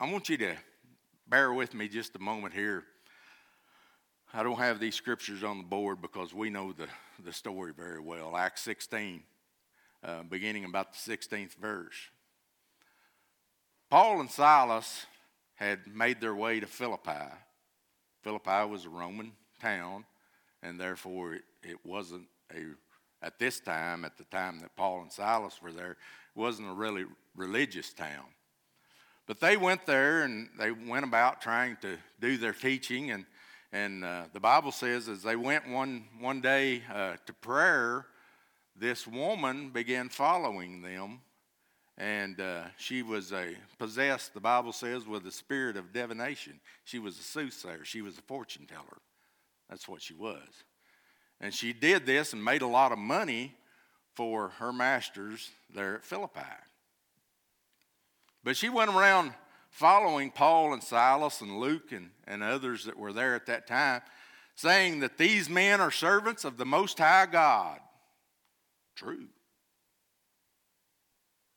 I 0.00 0.10
want 0.10 0.28
you 0.28 0.36
to 0.38 0.56
bear 1.28 1.52
with 1.52 1.72
me 1.72 1.86
just 1.88 2.16
a 2.16 2.18
moment 2.18 2.52
here. 2.52 2.82
I 4.32 4.42
don't 4.42 4.58
have 4.58 4.80
these 4.80 4.96
scriptures 4.96 5.44
on 5.44 5.58
the 5.58 5.64
board 5.64 6.02
because 6.02 6.34
we 6.34 6.50
know 6.50 6.72
the, 6.72 6.88
the 7.24 7.32
story 7.32 7.72
very 7.72 8.00
well. 8.00 8.36
Acts 8.36 8.62
16, 8.62 9.22
uh, 10.02 10.24
beginning 10.24 10.64
about 10.64 10.94
the 10.94 10.98
16th 11.16 11.54
verse. 11.60 11.94
Paul 13.88 14.18
and 14.18 14.28
Silas 14.30 15.06
had 15.54 15.86
made 15.86 16.20
their 16.20 16.34
way 16.34 16.58
to 16.58 16.66
Philippi. 16.66 17.30
Philippi 18.22 18.66
was 18.68 18.86
a 18.86 18.88
Roman 18.90 19.30
town, 19.62 20.04
and 20.60 20.78
therefore 20.78 21.34
it, 21.34 21.42
it 21.62 21.78
wasn't 21.86 22.26
a, 22.52 22.62
at 23.22 23.38
this 23.38 23.60
time, 23.60 24.04
at 24.04 24.18
the 24.18 24.24
time 24.24 24.58
that 24.58 24.74
Paul 24.74 25.02
and 25.02 25.12
Silas 25.12 25.62
were 25.62 25.70
there, 25.72 25.92
it 25.92 25.96
wasn't 26.34 26.68
a 26.70 26.74
really 26.74 27.04
religious 27.36 27.92
town. 27.92 28.24
But 29.26 29.40
they 29.40 29.56
went 29.56 29.86
there 29.86 30.22
and 30.22 30.50
they 30.58 30.70
went 30.70 31.04
about 31.04 31.40
trying 31.40 31.76
to 31.80 31.96
do 32.20 32.36
their 32.36 32.52
teaching. 32.52 33.10
And, 33.10 33.24
and 33.72 34.04
uh, 34.04 34.24
the 34.32 34.40
Bible 34.40 34.72
says, 34.72 35.08
as 35.08 35.22
they 35.22 35.36
went 35.36 35.68
one, 35.68 36.04
one 36.20 36.40
day 36.40 36.82
uh, 36.92 37.14
to 37.26 37.32
prayer, 37.32 38.06
this 38.76 39.06
woman 39.06 39.70
began 39.70 40.08
following 40.10 40.82
them. 40.82 41.20
And 41.96 42.40
uh, 42.40 42.64
she 42.76 43.02
was 43.02 43.32
a, 43.32 43.54
possessed, 43.78 44.34
the 44.34 44.40
Bible 44.40 44.72
says, 44.72 45.06
with 45.06 45.22
the 45.22 45.30
spirit 45.32 45.76
of 45.76 45.92
divination. 45.92 46.60
She 46.84 46.98
was 46.98 47.18
a 47.18 47.22
soothsayer, 47.22 47.84
she 47.84 48.02
was 48.02 48.18
a 48.18 48.22
fortune 48.22 48.66
teller. 48.66 48.98
That's 49.70 49.88
what 49.88 50.02
she 50.02 50.12
was. 50.14 50.42
And 51.40 51.54
she 51.54 51.72
did 51.72 52.04
this 52.04 52.32
and 52.32 52.44
made 52.44 52.62
a 52.62 52.66
lot 52.66 52.92
of 52.92 52.98
money 52.98 53.54
for 54.14 54.48
her 54.60 54.72
masters 54.72 55.50
there 55.72 55.94
at 55.96 56.04
Philippi. 56.04 56.40
But 58.44 58.56
she 58.56 58.68
went 58.68 58.90
around 58.90 59.32
following 59.70 60.30
Paul 60.30 60.74
and 60.74 60.82
Silas 60.84 61.40
and 61.40 61.58
Luke 61.58 61.90
and, 61.92 62.10
and 62.28 62.42
others 62.42 62.84
that 62.84 62.96
were 62.98 63.12
there 63.12 63.34
at 63.34 63.46
that 63.46 63.66
time, 63.66 64.02
saying 64.54 65.00
that 65.00 65.16
these 65.18 65.48
men 65.48 65.80
are 65.80 65.90
servants 65.90 66.44
of 66.44 66.58
the 66.58 66.66
Most 66.66 66.98
High 66.98 67.26
God. 67.26 67.80
True. 68.94 69.26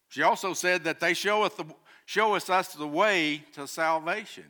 She 0.09 0.23
also 0.23 0.53
said 0.53 0.85
that 0.85 0.99
they 1.01 1.13
showeth, 1.13 1.57
the, 1.57 1.65
showeth 2.05 2.49
us 2.49 2.73
the 2.73 2.87
way 2.87 3.43
to 3.53 3.67
salvation. 3.67 4.45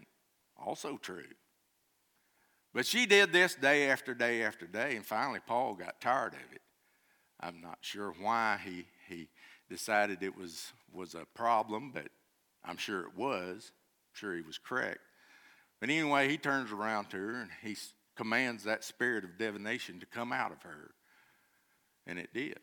Also 0.63 0.97
true. 0.97 1.23
But 2.73 2.85
she 2.85 3.07
did 3.07 3.33
this 3.33 3.55
day 3.55 3.89
after 3.89 4.13
day 4.13 4.43
after 4.43 4.67
day, 4.67 4.95
and 4.95 5.05
finally 5.05 5.39
Paul 5.45 5.73
got 5.73 5.99
tired 5.99 6.33
of 6.35 6.53
it. 6.53 6.61
I'm 7.39 7.59
not 7.61 7.79
sure 7.81 8.13
why 8.21 8.59
he, 8.63 8.85
he 9.09 9.27
decided 9.69 10.21
it 10.21 10.37
was, 10.37 10.71
was 10.93 11.15
a 11.15 11.25
problem, 11.35 11.91
but 11.93 12.07
I'm 12.63 12.77
sure 12.77 13.01
it 13.01 13.15
was. 13.15 13.71
I'm 14.13 14.19
sure 14.19 14.35
he 14.35 14.41
was 14.41 14.57
correct. 14.57 14.99
But 15.79 15.89
anyway, 15.89 16.29
he 16.29 16.37
turns 16.37 16.71
around 16.71 17.09
to 17.11 17.17
her 17.17 17.35
and 17.41 17.49
he 17.63 17.75
commands 18.15 18.63
that 18.63 18.83
spirit 18.83 19.23
of 19.23 19.37
divination 19.37 19.99
to 19.99 20.05
come 20.05 20.31
out 20.33 20.51
of 20.51 20.61
her. 20.63 20.91
And 22.07 22.17
it 22.17 22.29
did. 22.33 22.57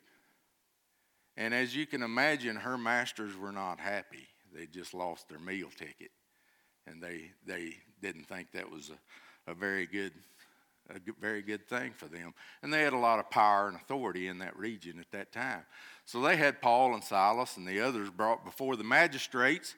And 1.36 1.52
as 1.54 1.74
you 1.74 1.86
can 1.86 2.02
imagine, 2.02 2.56
her 2.56 2.78
masters 2.78 3.36
were 3.36 3.52
not 3.52 3.78
happy. 3.80 4.26
They 4.54 4.66
just 4.66 4.94
lost 4.94 5.28
their 5.28 5.38
meal 5.38 5.68
ticket. 5.76 6.10
And 6.86 7.02
they, 7.02 7.30
they 7.46 7.74
didn't 8.02 8.24
think 8.28 8.52
that 8.52 8.70
was 8.70 8.90
a, 9.46 9.50
a 9.50 9.54
very 9.54 9.86
good 9.86 10.12
a 10.90 10.96
very 11.20 11.42
good 11.42 11.66
thing 11.68 11.92
for 11.96 12.06
them. 12.06 12.34
And 12.62 12.72
they 12.72 12.82
had 12.82 12.92
a 12.92 12.98
lot 12.98 13.18
of 13.18 13.30
power 13.30 13.68
and 13.68 13.76
authority 13.76 14.28
in 14.28 14.38
that 14.38 14.56
region 14.56 14.98
at 15.00 15.10
that 15.12 15.32
time. 15.32 15.62
So 16.04 16.20
they 16.20 16.36
had 16.36 16.60
Paul 16.60 16.94
and 16.94 17.02
Silas 17.02 17.56
and 17.56 17.66
the 17.66 17.80
others 17.80 18.10
brought 18.10 18.44
before 18.44 18.76
the 18.76 18.84
magistrates, 18.84 19.74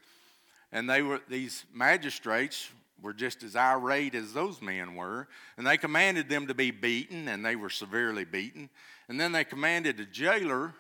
and 0.73 0.91
they 0.91 1.03
were 1.03 1.21
these 1.29 1.65
magistrates 1.73 2.69
were 3.01 3.13
just 3.15 3.43
as 3.43 3.55
irate 3.55 4.15
as 4.15 4.33
those 4.33 4.61
men 4.63 4.95
were, 4.95 5.29
and 5.57 5.67
they 5.67 5.77
commanded 5.77 6.29
them 6.29 6.47
to 6.49 6.55
be 6.55 6.71
beaten, 6.71 7.29
and 7.29 7.45
they 7.45 7.55
were 7.55 7.71
severely 7.71 8.25
beaten. 8.25 8.69
And 9.09 9.21
then 9.21 9.33
they 9.33 9.45
commanded 9.45 10.01
a 10.01 10.07
jailer 10.07 10.73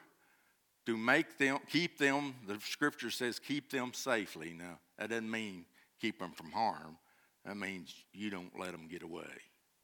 to 0.86 0.96
make 0.96 1.36
them 1.38 1.58
keep 1.70 1.98
them, 1.98 2.34
the 2.46 2.58
scripture 2.60 3.10
says 3.10 3.38
keep 3.38 3.70
them 3.70 3.92
safely. 3.92 4.54
Now, 4.58 4.78
that 4.98 5.10
doesn't 5.10 5.30
mean 5.30 5.66
keep 6.00 6.18
them 6.18 6.32
from 6.32 6.50
harm. 6.52 6.96
That 7.44 7.56
means 7.56 7.94
you 8.12 8.30
don't 8.30 8.58
let 8.58 8.72
them 8.72 8.88
get 8.90 9.02
away 9.02 9.28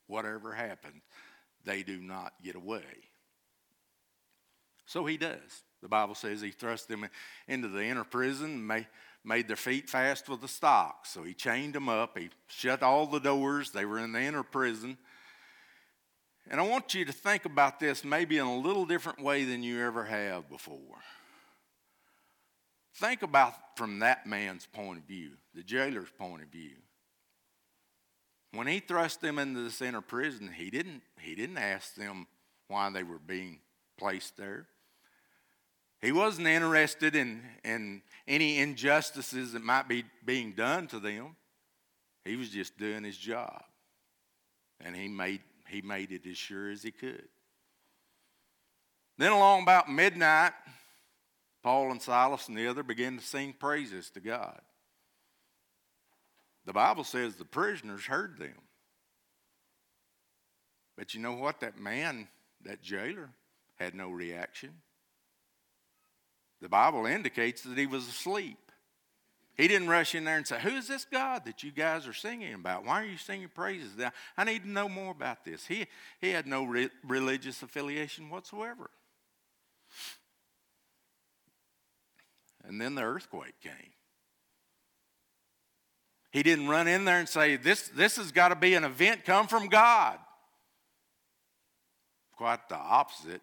whatever 0.06 0.52
happens, 0.52 1.02
they 1.64 1.82
do 1.82 1.98
not 2.00 2.32
get 2.42 2.54
away. 2.56 2.84
So 4.86 5.06
he 5.06 5.16
does. 5.16 5.62
The 5.82 5.88
Bible 5.88 6.14
says 6.14 6.40
he 6.40 6.50
thrust 6.50 6.88
them 6.88 7.06
into 7.48 7.68
the 7.68 7.84
inner 7.84 8.04
prison, 8.04 8.66
made, 8.66 8.86
made 9.24 9.48
their 9.48 9.56
feet 9.56 9.88
fast 9.88 10.28
with 10.28 10.40
the 10.40 10.48
stocks. 10.48 11.10
So 11.10 11.22
he 11.22 11.34
chained 11.34 11.74
them 11.74 11.88
up, 11.88 12.18
he 12.18 12.30
shut 12.48 12.82
all 12.82 13.06
the 13.06 13.20
doors. 13.20 13.70
They 13.70 13.84
were 13.84 13.98
in 13.98 14.12
the 14.12 14.20
inner 14.22 14.42
prison. 14.42 14.98
And 16.50 16.60
I 16.60 16.64
want 16.66 16.94
you 16.94 17.04
to 17.04 17.12
think 17.12 17.44
about 17.44 17.78
this 17.80 18.04
maybe 18.04 18.38
in 18.38 18.44
a 18.46 18.56
little 18.56 18.84
different 18.84 19.22
way 19.22 19.44
than 19.44 19.62
you 19.62 19.80
ever 19.80 20.04
have 20.04 20.48
before. 20.50 20.98
Think 22.96 23.22
about 23.22 23.54
from 23.76 24.00
that 24.00 24.26
man's 24.26 24.66
point 24.66 24.98
of 24.98 25.04
view, 25.04 25.30
the 25.54 25.62
jailer's 25.62 26.10
point 26.18 26.42
of 26.42 26.48
view. 26.48 26.72
When 28.54 28.66
he 28.66 28.80
thrust 28.80 29.20
them 29.22 29.38
into 29.38 29.60
the 29.62 29.70
center 29.70 30.00
prison, 30.02 30.50
he 30.54 30.70
didn't, 30.70 31.02
he 31.20 31.34
didn't 31.34 31.56
ask 31.58 31.94
them 31.94 32.26
why 32.68 32.90
they 32.90 33.02
were 33.02 33.18
being 33.18 33.58
placed 33.96 34.36
there. 34.36 34.66
He 36.02 36.12
wasn't 36.12 36.48
interested 36.48 37.14
in, 37.16 37.42
in 37.64 38.02
any 38.28 38.58
injustices 38.58 39.52
that 39.52 39.62
might 39.64 39.88
be 39.88 40.04
being 40.24 40.52
done 40.52 40.86
to 40.88 40.98
them. 40.98 41.36
He 42.24 42.36
was 42.36 42.50
just 42.50 42.76
doing 42.76 43.04
his 43.04 43.16
job. 43.16 43.62
And 44.80 44.94
he 44.94 45.08
made, 45.08 45.40
he 45.68 45.80
made 45.80 46.10
it 46.12 46.26
as 46.28 46.36
sure 46.36 46.70
as 46.70 46.82
he 46.82 46.90
could. 46.90 47.28
Then, 49.16 49.32
along 49.32 49.62
about 49.62 49.90
midnight, 49.90 50.52
Paul 51.62 51.92
and 51.92 52.02
Silas 52.02 52.48
and 52.48 52.58
the 52.58 52.66
other 52.66 52.82
began 52.82 53.16
to 53.16 53.24
sing 53.24 53.54
praises 53.58 54.10
to 54.10 54.20
God. 54.20 54.58
The 56.64 56.72
Bible 56.72 57.04
says 57.04 57.34
the 57.36 57.44
prisoners 57.44 58.04
heard 58.06 58.38
them. 58.38 58.54
But 60.96 61.14
you 61.14 61.20
know 61.20 61.32
what? 61.34 61.60
That 61.60 61.78
man, 61.78 62.28
that 62.64 62.82
jailer, 62.82 63.30
had 63.76 63.94
no 63.94 64.10
reaction. 64.10 64.70
The 66.60 66.68
Bible 66.68 67.06
indicates 67.06 67.62
that 67.62 67.76
he 67.76 67.86
was 67.86 68.06
asleep. 68.06 68.58
He 69.56 69.68
didn't 69.68 69.88
rush 69.88 70.14
in 70.14 70.24
there 70.24 70.36
and 70.36 70.46
say, 70.46 70.60
Who 70.60 70.70
is 70.70 70.86
this 70.88 71.04
God 71.04 71.44
that 71.46 71.62
you 71.62 71.72
guys 71.72 72.06
are 72.06 72.12
singing 72.12 72.54
about? 72.54 72.84
Why 72.84 73.02
are 73.02 73.06
you 73.06 73.16
singing 73.18 73.50
praises? 73.54 73.96
Now, 73.98 74.12
I 74.36 74.44
need 74.44 74.62
to 74.62 74.70
know 74.70 74.88
more 74.88 75.10
about 75.10 75.44
this. 75.44 75.66
He, 75.66 75.86
he 76.20 76.30
had 76.30 76.46
no 76.46 76.64
re- 76.64 76.90
religious 77.04 77.62
affiliation 77.62 78.30
whatsoever. 78.30 78.88
And 82.64 82.80
then 82.80 82.94
the 82.94 83.02
earthquake 83.02 83.56
came. 83.62 83.92
He 86.32 86.42
didn't 86.42 86.66
run 86.68 86.88
in 86.88 87.04
there 87.04 87.18
and 87.18 87.28
say, 87.28 87.56
This, 87.56 87.88
this 87.88 88.16
has 88.16 88.32
got 88.32 88.48
to 88.48 88.56
be 88.56 88.72
an 88.74 88.84
event 88.84 89.24
come 89.24 89.46
from 89.46 89.68
God. 89.68 90.18
Quite 92.36 92.68
the 92.70 92.76
opposite. 92.76 93.42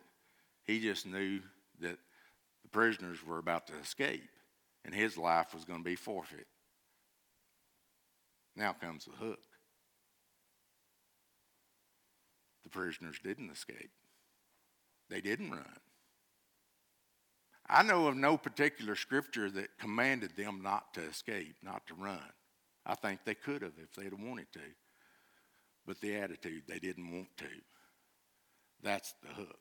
He 0.65 0.79
just 0.79 1.05
knew 1.05 1.39
that 1.81 1.97
the 2.63 2.67
prisoners 2.71 3.19
were 3.25 3.37
about 3.37 3.67
to 3.67 3.73
escape 3.81 4.23
and 4.83 4.93
his 4.93 5.17
life 5.17 5.53
was 5.53 5.65
going 5.65 5.79
to 5.79 5.85
be 5.85 5.95
forfeit. 5.95 6.47
Now 8.55 8.73
comes 8.73 9.05
the 9.05 9.11
hook. 9.11 9.39
The 12.63 12.69
prisoners 12.69 13.17
didn't 13.23 13.51
escape, 13.51 13.91
they 15.09 15.21
didn't 15.21 15.51
run. 15.51 15.79
I 17.71 17.83
know 17.83 18.07
of 18.07 18.17
no 18.17 18.35
particular 18.35 18.95
scripture 18.95 19.51
that 19.51 19.77
commanded 19.79 20.35
them 20.35 20.61
not 20.63 20.91
to 20.95 21.01
escape, 21.03 21.53
not 21.63 21.85
to 21.85 21.93
run. 21.93 22.17
I 22.89 22.95
think 22.95 23.19
they 23.23 23.35
could 23.35 23.61
have 23.61 23.73
if 23.77 23.93
they'd 23.93 24.05
have 24.11 24.19
wanted 24.19 24.51
to. 24.53 24.59
But 25.85 26.01
the 26.01 26.15
attitude, 26.15 26.63
they 26.67 26.79
didn't 26.79 27.11
want 27.11 27.27
to. 27.37 27.45
That's 28.81 29.13
the 29.21 29.29
hook. 29.31 29.59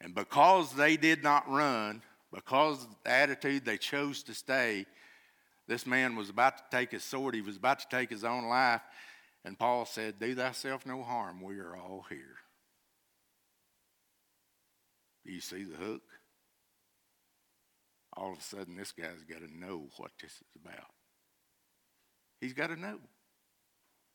And 0.00 0.14
because 0.14 0.72
they 0.74 0.96
did 0.96 1.24
not 1.24 1.50
run, 1.50 2.02
because 2.32 2.86
the 3.04 3.10
attitude 3.10 3.64
they 3.64 3.78
chose 3.78 4.22
to 4.24 4.34
stay, 4.34 4.86
this 5.66 5.86
man 5.86 6.14
was 6.14 6.30
about 6.30 6.56
to 6.58 6.62
take 6.70 6.92
his 6.92 7.02
sword, 7.02 7.34
he 7.34 7.40
was 7.40 7.56
about 7.56 7.80
to 7.80 7.88
take 7.90 8.10
his 8.10 8.22
own 8.24 8.46
life. 8.46 8.80
And 9.44 9.58
Paul 9.58 9.86
said, 9.86 10.20
Do 10.20 10.34
thyself 10.36 10.86
no 10.86 11.02
harm, 11.02 11.40
we 11.40 11.58
are 11.58 11.74
all 11.74 12.06
here. 12.08 12.36
Do 15.26 15.32
you 15.32 15.40
see 15.40 15.64
the 15.64 15.76
hook? 15.76 16.02
All 18.16 18.32
of 18.32 18.38
a 18.38 18.42
sudden, 18.42 18.76
this 18.76 18.92
guy's 18.92 19.24
got 19.28 19.40
to 19.40 19.52
know 19.58 19.86
what 19.96 20.12
this 20.22 20.30
is 20.32 20.46
about. 20.64 20.90
He's 22.40 22.52
got 22.52 22.68
to 22.68 22.76
know. 22.76 22.98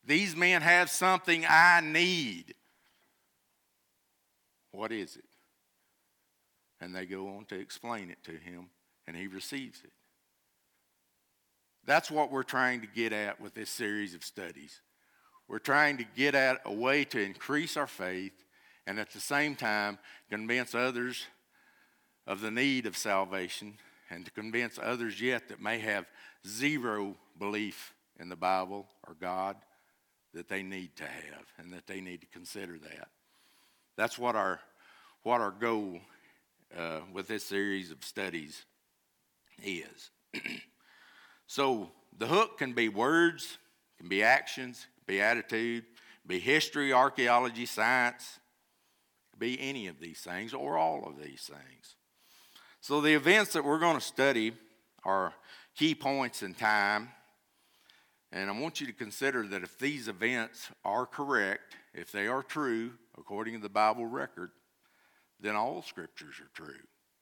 These 0.06 0.36
men 0.36 0.62
have 0.62 0.90
something 0.90 1.46
I 1.48 1.82
need. 1.84 2.54
What 4.72 4.92
is 4.92 5.16
it? 5.18 5.24
And 6.82 6.96
they 6.96 7.06
go 7.06 7.30
on 7.38 7.46
to 7.46 7.56
explain 7.60 8.10
it 8.10 8.24
to 8.24 8.32
him, 8.32 8.70
and 9.08 9.16
he 9.16 9.28
receives 9.28 9.82
it. 9.84 9.92
That's 11.86 12.10
what 12.10 12.32
we're 12.32 12.44
trying 12.44 12.82
to 12.82 12.88
get 12.88 13.14
at 13.14 13.40
with 13.40 13.54
this 13.54 13.70
series 13.70 14.14
of 14.16 14.24
studies. 14.24 14.82
We're 15.50 15.60
trying 15.60 15.98
to 15.98 16.06
get 16.16 16.34
at 16.34 16.62
a 16.66 16.72
way 16.74 17.04
to 17.06 17.20
increase 17.20 17.76
our 17.78 17.88
faith 17.88 18.34
and 18.88 19.00
at 19.00 19.12
the 19.12 19.20
same 19.20 19.56
time 19.56 20.00
convince 20.30 20.74
others 20.74 21.28
of 22.26 22.40
the 22.42 22.52
need 22.52 22.86
of 22.86 22.98
salvation 22.98 23.76
and 24.10 24.26
to 24.26 24.32
convince 24.32 24.80
others 24.82 25.22
yet 25.22 25.50
that 25.50 25.62
may 25.62 25.80
have 25.80 26.06
zero 26.48 27.16
belief 27.38 27.94
in 28.24 28.30
the 28.30 28.36
Bible 28.38 28.88
or 29.08 29.14
God 29.20 29.58
that 30.34 30.48
they 30.48 30.64
need 30.64 30.96
to 30.96 31.04
have 31.04 31.44
and 31.60 31.72
that 31.74 31.86
they 31.86 32.00
need 32.02 32.22
to 32.22 32.28
consider 32.28 32.80
that. 32.80 33.10
That's 33.98 34.18
what 34.18 34.36
our, 34.36 34.60
what 35.24 35.42
our 35.42 35.52
goal 35.52 36.00
uh, 36.76 37.02
with 37.12 37.28
this 37.28 37.44
series 37.44 37.92
of 37.92 38.02
studies 38.04 38.64
is. 39.62 40.10
so 41.48 41.92
the 42.18 42.26
hook 42.26 42.58
can 42.58 42.72
be 42.74 42.88
words, 42.90 43.58
can 44.00 44.08
be 44.10 44.24
actions, 44.24 44.88
can 45.06 45.16
be 45.16 45.22
attitude, 45.22 45.84
be 46.26 46.40
history, 46.40 46.92
archaeology, 46.94 47.66
science, 47.68 48.40
be 49.38 49.60
any 49.60 49.88
of 49.88 50.00
these 50.00 50.20
things 50.22 50.54
or 50.54 50.78
all 50.78 51.06
of 51.06 51.22
these 51.22 51.42
things. 51.52 51.96
So 52.80 53.02
the 53.02 53.14
events 53.16 53.52
that 53.54 53.64
we're 53.66 53.80
going 53.80 53.98
to 53.98 54.02
study 54.02 54.54
are 55.04 55.34
key 55.76 55.94
points 55.94 56.42
in 56.42 56.54
time 56.54 57.10
and 58.36 58.50
I 58.50 58.54
want 58.60 58.82
you 58.82 58.88
to 58.88 58.94
consider 58.94 59.46
that 59.48 59.62
if 59.62 59.78
these 59.78 60.08
events 60.08 60.70
are 60.84 61.06
correct, 61.06 61.76
if 61.94 62.12
they 62.12 62.26
are 62.26 62.42
true 62.42 62.92
according 63.16 63.54
to 63.54 63.60
the 63.60 63.70
Bible 63.70 64.08
record, 64.08 64.50
then 65.40 65.56
all 65.56 65.84
scriptures 65.84 66.34
are 66.40 66.50
true. 66.56 66.74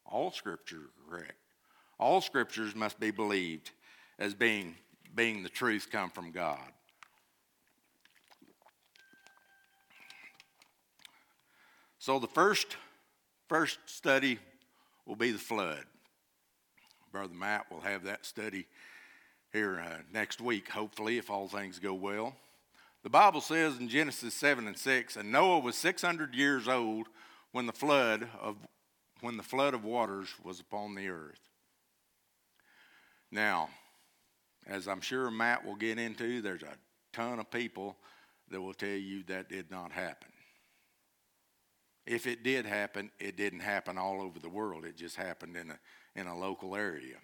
All 0.06 0.32
scriptures 0.32 0.86
are 0.88 1.18
correct. 1.18 1.34
All 2.00 2.22
scriptures 2.22 2.74
must 2.76 2.98
be 2.98 3.12
believed 3.12 3.72
as 4.20 4.34
being, 4.34 4.74
being 5.14 5.44
the 5.44 5.50
truth 5.50 5.90
come 5.92 6.10
from 6.10 6.32
God. 6.32 6.72
So 12.00 12.20
the 12.20 12.28
first, 12.30 12.78
first 13.50 13.80
study 13.86 14.40
will 15.06 15.18
be 15.18 15.32
the 15.32 15.38
flood. 15.38 15.84
Brother 17.12 17.34
Matt 17.34 17.70
will 17.70 17.82
have 17.82 18.06
that 18.06 18.26
study 18.26 18.66
here 19.54 19.82
uh, 19.82 19.98
next 20.14 20.40
week, 20.40 20.70
hopefully, 20.70 21.18
if 21.18 21.30
all 21.30 21.48
things 21.48 21.80
go 21.80 21.94
well. 21.94 22.36
The 23.04 23.10
Bible 23.10 23.42
says 23.42 23.80
in 23.80 23.90
Genesis 23.90 24.34
7 24.34 24.68
and 24.68 24.78
6, 24.78 25.16
and 25.16 25.32
Noah 25.32 25.60
was 25.60 25.76
600 25.76 26.34
years 26.34 26.68
old 26.68 27.08
when 27.52 27.66
the 27.66 27.74
flood 27.74 28.28
of, 28.40 28.56
when 29.22 29.38
the 29.38 29.44
flood 29.44 29.74
of 29.74 29.84
waters 29.84 30.30
was 30.44 30.60
upon 30.60 30.96
the 30.96 31.10
earth. 31.10 31.40
Now, 33.32 33.70
as 34.68 34.88
I'm 34.88 35.02
sure 35.02 35.32
Matt 35.32 35.66
will 35.66 35.76
get 35.76 35.98
into, 35.98 36.42
there's 36.42 36.64
a 36.64 36.76
ton 37.12 37.40
of 37.40 37.50
people 37.50 37.98
that 38.52 38.62
will 38.62 38.74
tell 38.74 38.90
you 38.90 39.24
that 39.24 39.50
did 39.50 39.72
not 39.72 39.92
happen. 39.92 40.28
If 42.06 42.28
it 42.28 42.44
did 42.44 42.66
happen, 42.66 43.12
it 43.20 43.38
didn't 43.38 43.60
happen 43.62 43.98
all 43.98 44.22
over 44.22 44.40
the 44.40 44.50
world. 44.50 44.86
It 44.86 44.98
just 44.98 45.16
happened 45.16 45.56
in 45.56 45.72
a, 45.72 45.80
in 46.20 46.28
a 46.28 46.38
local 46.38 46.76
area. 46.76 47.16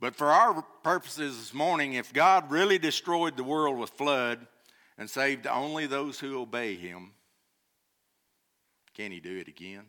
But 0.00 0.16
for 0.16 0.28
our 0.30 0.62
purposes 0.82 1.38
this 1.38 1.54
morning, 1.54 1.94
if 1.94 2.12
God 2.12 2.50
really 2.50 2.78
destroyed 2.78 3.36
the 3.36 3.44
world 3.44 3.78
with 3.78 3.90
flood 3.90 4.46
and 4.98 5.08
saved 5.08 5.46
only 5.46 5.86
those 5.86 6.18
who 6.18 6.40
obey 6.40 6.74
him, 6.74 7.12
can 8.94 9.10
he 9.10 9.20
do 9.20 9.36
it 9.38 9.48
again? 9.48 9.84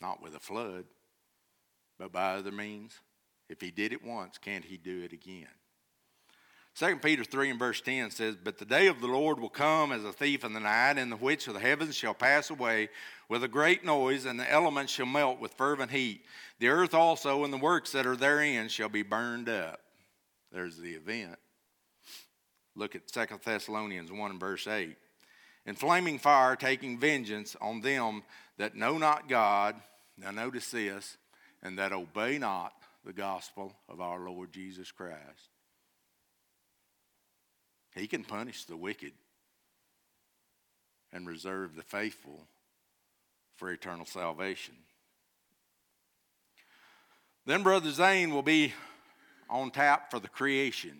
Not 0.00 0.22
with 0.22 0.34
a 0.34 0.40
flood, 0.40 0.84
but 1.98 2.12
by 2.12 2.34
other 2.34 2.52
means. 2.52 2.92
If 3.48 3.60
he 3.60 3.70
did 3.70 3.92
it 3.92 4.02
once, 4.04 4.38
can't 4.38 4.64
he 4.64 4.76
do 4.76 5.02
it 5.02 5.12
again? 5.12 5.48
2 6.76 6.96
Peter 6.96 7.22
3 7.22 7.50
and 7.50 7.58
verse 7.58 7.80
10 7.80 8.10
says, 8.10 8.34
But 8.42 8.58
the 8.58 8.64
day 8.64 8.88
of 8.88 9.00
the 9.00 9.06
Lord 9.06 9.38
will 9.38 9.48
come 9.48 9.92
as 9.92 10.02
a 10.04 10.12
thief 10.12 10.42
in 10.44 10.54
the 10.54 10.58
night, 10.60 10.98
in 10.98 11.08
the 11.08 11.14
which 11.16 11.46
the 11.46 11.60
heavens 11.60 11.94
shall 11.94 12.14
pass 12.14 12.50
away 12.50 12.88
with 13.28 13.44
a 13.44 13.48
great 13.48 13.84
noise, 13.84 14.24
and 14.24 14.40
the 14.40 14.50
elements 14.50 14.92
shall 14.92 15.06
melt 15.06 15.38
with 15.38 15.54
fervent 15.54 15.92
heat. 15.92 16.24
The 16.58 16.66
earth 16.68 16.92
also 16.92 17.44
and 17.44 17.52
the 17.52 17.58
works 17.58 17.92
that 17.92 18.06
are 18.06 18.16
therein 18.16 18.68
shall 18.68 18.88
be 18.88 19.02
burned 19.04 19.48
up. 19.48 19.82
There's 20.50 20.76
the 20.76 20.90
event. 20.94 21.36
Look 22.74 22.96
at 22.96 23.06
2 23.06 23.24
Thessalonians 23.44 24.10
1 24.10 24.30
and 24.32 24.40
verse 24.40 24.66
8. 24.66 24.96
In 25.66 25.76
flaming 25.76 26.18
fire, 26.18 26.56
taking 26.56 26.98
vengeance 26.98 27.54
on 27.60 27.82
them 27.82 28.24
that 28.58 28.74
know 28.74 28.98
not 28.98 29.28
God, 29.28 29.76
now 30.18 30.32
notice 30.32 30.72
this, 30.72 31.18
and 31.62 31.78
that 31.78 31.92
obey 31.92 32.36
not 32.38 32.72
the 33.04 33.12
gospel 33.12 33.72
of 33.88 34.00
our 34.00 34.18
Lord 34.28 34.52
Jesus 34.52 34.90
Christ. 34.90 35.50
He 37.94 38.08
can 38.08 38.24
punish 38.24 38.64
the 38.64 38.76
wicked 38.76 39.12
and 41.12 41.26
reserve 41.28 41.76
the 41.76 41.82
faithful 41.82 42.46
for 43.56 43.70
eternal 43.72 44.04
salvation. 44.06 44.74
Then 47.46 47.62
Brother 47.62 47.90
Zane 47.92 48.32
will 48.34 48.42
be 48.42 48.72
on 49.48 49.70
tap 49.70 50.10
for 50.10 50.18
the 50.18 50.28
creation. 50.28 50.96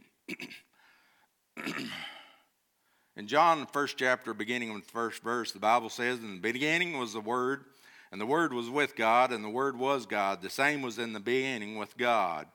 in 3.17 3.27
John, 3.27 3.61
the 3.61 3.67
first 3.67 3.97
chapter, 3.97 4.33
beginning 4.35 4.69
in 4.71 4.77
the 4.77 4.83
first 4.83 5.23
verse, 5.23 5.51
the 5.51 5.59
Bible 5.59 5.89
says, 5.89 6.21
In 6.21 6.35
the 6.41 6.53
beginning 6.53 6.97
was 6.99 7.13
the 7.13 7.21
Word, 7.21 7.65
and 8.13 8.21
the 8.21 8.27
Word 8.27 8.53
was 8.53 8.71
with 8.71 8.95
God, 8.95 9.33
and 9.33 9.43
the 9.43 9.49
Word 9.49 9.77
was 9.77 10.07
God. 10.07 10.43
The 10.43 10.51
same 10.51 10.81
was 10.83 11.01
in 11.01 11.13
the 11.13 11.19
beginning 11.19 11.77
with 11.77 11.97
God. 11.97 12.47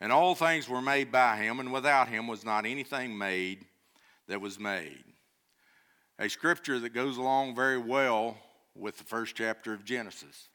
And 0.00 0.12
all 0.12 0.34
things 0.36 0.68
were 0.68 0.82
made 0.82 1.10
by 1.10 1.38
Him, 1.38 1.58
and 1.58 1.72
without 1.72 2.08
Him 2.08 2.28
was 2.28 2.44
not 2.44 2.64
anything 2.64 3.18
made 3.18 3.64
that 4.28 4.40
was 4.40 4.58
made. 4.58 5.04
A 6.18 6.28
scripture 6.28 6.78
that 6.80 6.90
goes 6.94 7.16
along 7.16 7.54
very 7.56 7.78
well 7.78 8.36
with 8.74 8.98
the 8.98 9.04
first 9.04 9.34
chapter 9.34 9.72
of 9.72 9.84
Genesis. 9.84 10.48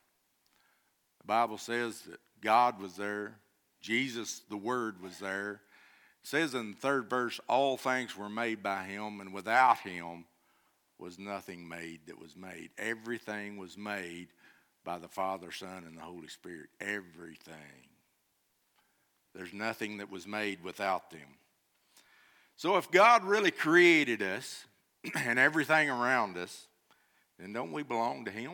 The 1.22 1.28
Bible 1.28 1.58
says 1.58 2.02
that 2.04 2.20
God 2.42 2.80
was 2.82 2.96
there, 2.96 3.38
Jesus, 3.82 4.42
the 4.50 4.58
Word, 4.58 5.02
was 5.02 5.20
there. 5.20 5.62
It 6.24 6.28
says 6.28 6.54
in 6.54 6.72
the 6.72 6.78
third 6.78 7.10
verse, 7.10 7.40
all 7.48 7.78
things 7.78 8.18
were 8.18 8.30
made 8.30 8.64
by 8.64 8.84
him, 8.86 9.20
and 9.20 9.34
without 9.34 9.80
him 9.80 10.26
was 11.00 11.20
nothing 11.20 11.68
made 11.68 12.00
that 12.08 12.20
was 12.20 12.36
made. 12.36 12.70
Everything 12.78 13.58
was 13.58 13.78
made 13.78 14.28
by 14.84 14.98
the 15.00 15.08
Father, 15.08 15.52
Son, 15.52 15.84
and 15.86 15.98
the 15.98 16.02
Holy 16.02 16.28
Spirit. 16.28 16.70
Everything. 16.80 17.90
There's 19.36 19.54
nothing 19.54 19.98
that 19.98 20.10
was 20.12 20.26
made 20.26 20.64
without 20.64 21.12
them. 21.12 21.28
So, 22.58 22.76
if 22.78 22.90
God 22.90 23.24
really 23.24 23.52
created 23.52 24.24
us 24.24 24.66
and 25.16 25.38
everything 25.38 25.92
around 25.92 26.36
us, 26.38 26.66
then 27.38 27.54
don't 27.54 27.72
we 27.72 27.84
belong 27.84 28.26
to 28.26 28.32
Him? 28.32 28.54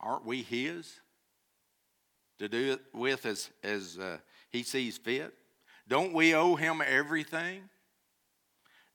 Aren't 0.00 0.26
we 0.26 0.42
His 0.42 0.92
to 2.40 2.48
do 2.48 2.72
it 2.72 2.80
with 2.92 3.24
as, 3.24 3.50
as 3.62 3.98
uh, 3.98 4.16
He 4.50 4.64
sees 4.64 4.98
fit? 4.98 5.32
Don't 5.86 6.12
we 6.12 6.34
owe 6.34 6.56
Him 6.56 6.82
everything? 6.84 7.62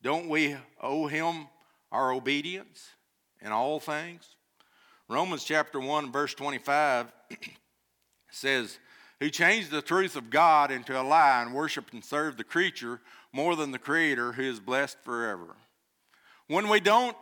Don't 0.04 0.28
we 0.28 0.58
owe 0.82 1.08
Him 1.08 1.48
our 1.94 2.12
obedience 2.12 2.90
in 3.42 3.54
all 3.54 3.80
things? 3.80 4.28
Romans 5.08 5.46
chapter 5.46 5.80
1, 5.80 6.12
verse 6.12 6.34
25 6.34 7.08
says, 8.32 8.80
who 9.22 9.30
changed 9.30 9.70
the 9.70 9.84
truth 9.84 10.16
of 10.16 10.32
God 10.32 10.72
into 10.72 11.00
a 11.00 11.04
lie 11.04 11.44
and 11.44 11.54
worshiped 11.54 11.94
and 11.94 12.04
served 12.04 12.40
the 12.40 12.44
creature 12.44 13.00
more 13.32 13.56
than 13.56 13.70
the 13.72 13.78
Creator 13.78 14.32
who 14.34 14.42
is 14.42 14.60
blessed 14.60 14.98
forever. 15.04 15.56
When 16.48 16.68
we 16.68 16.80
don't 16.80 17.16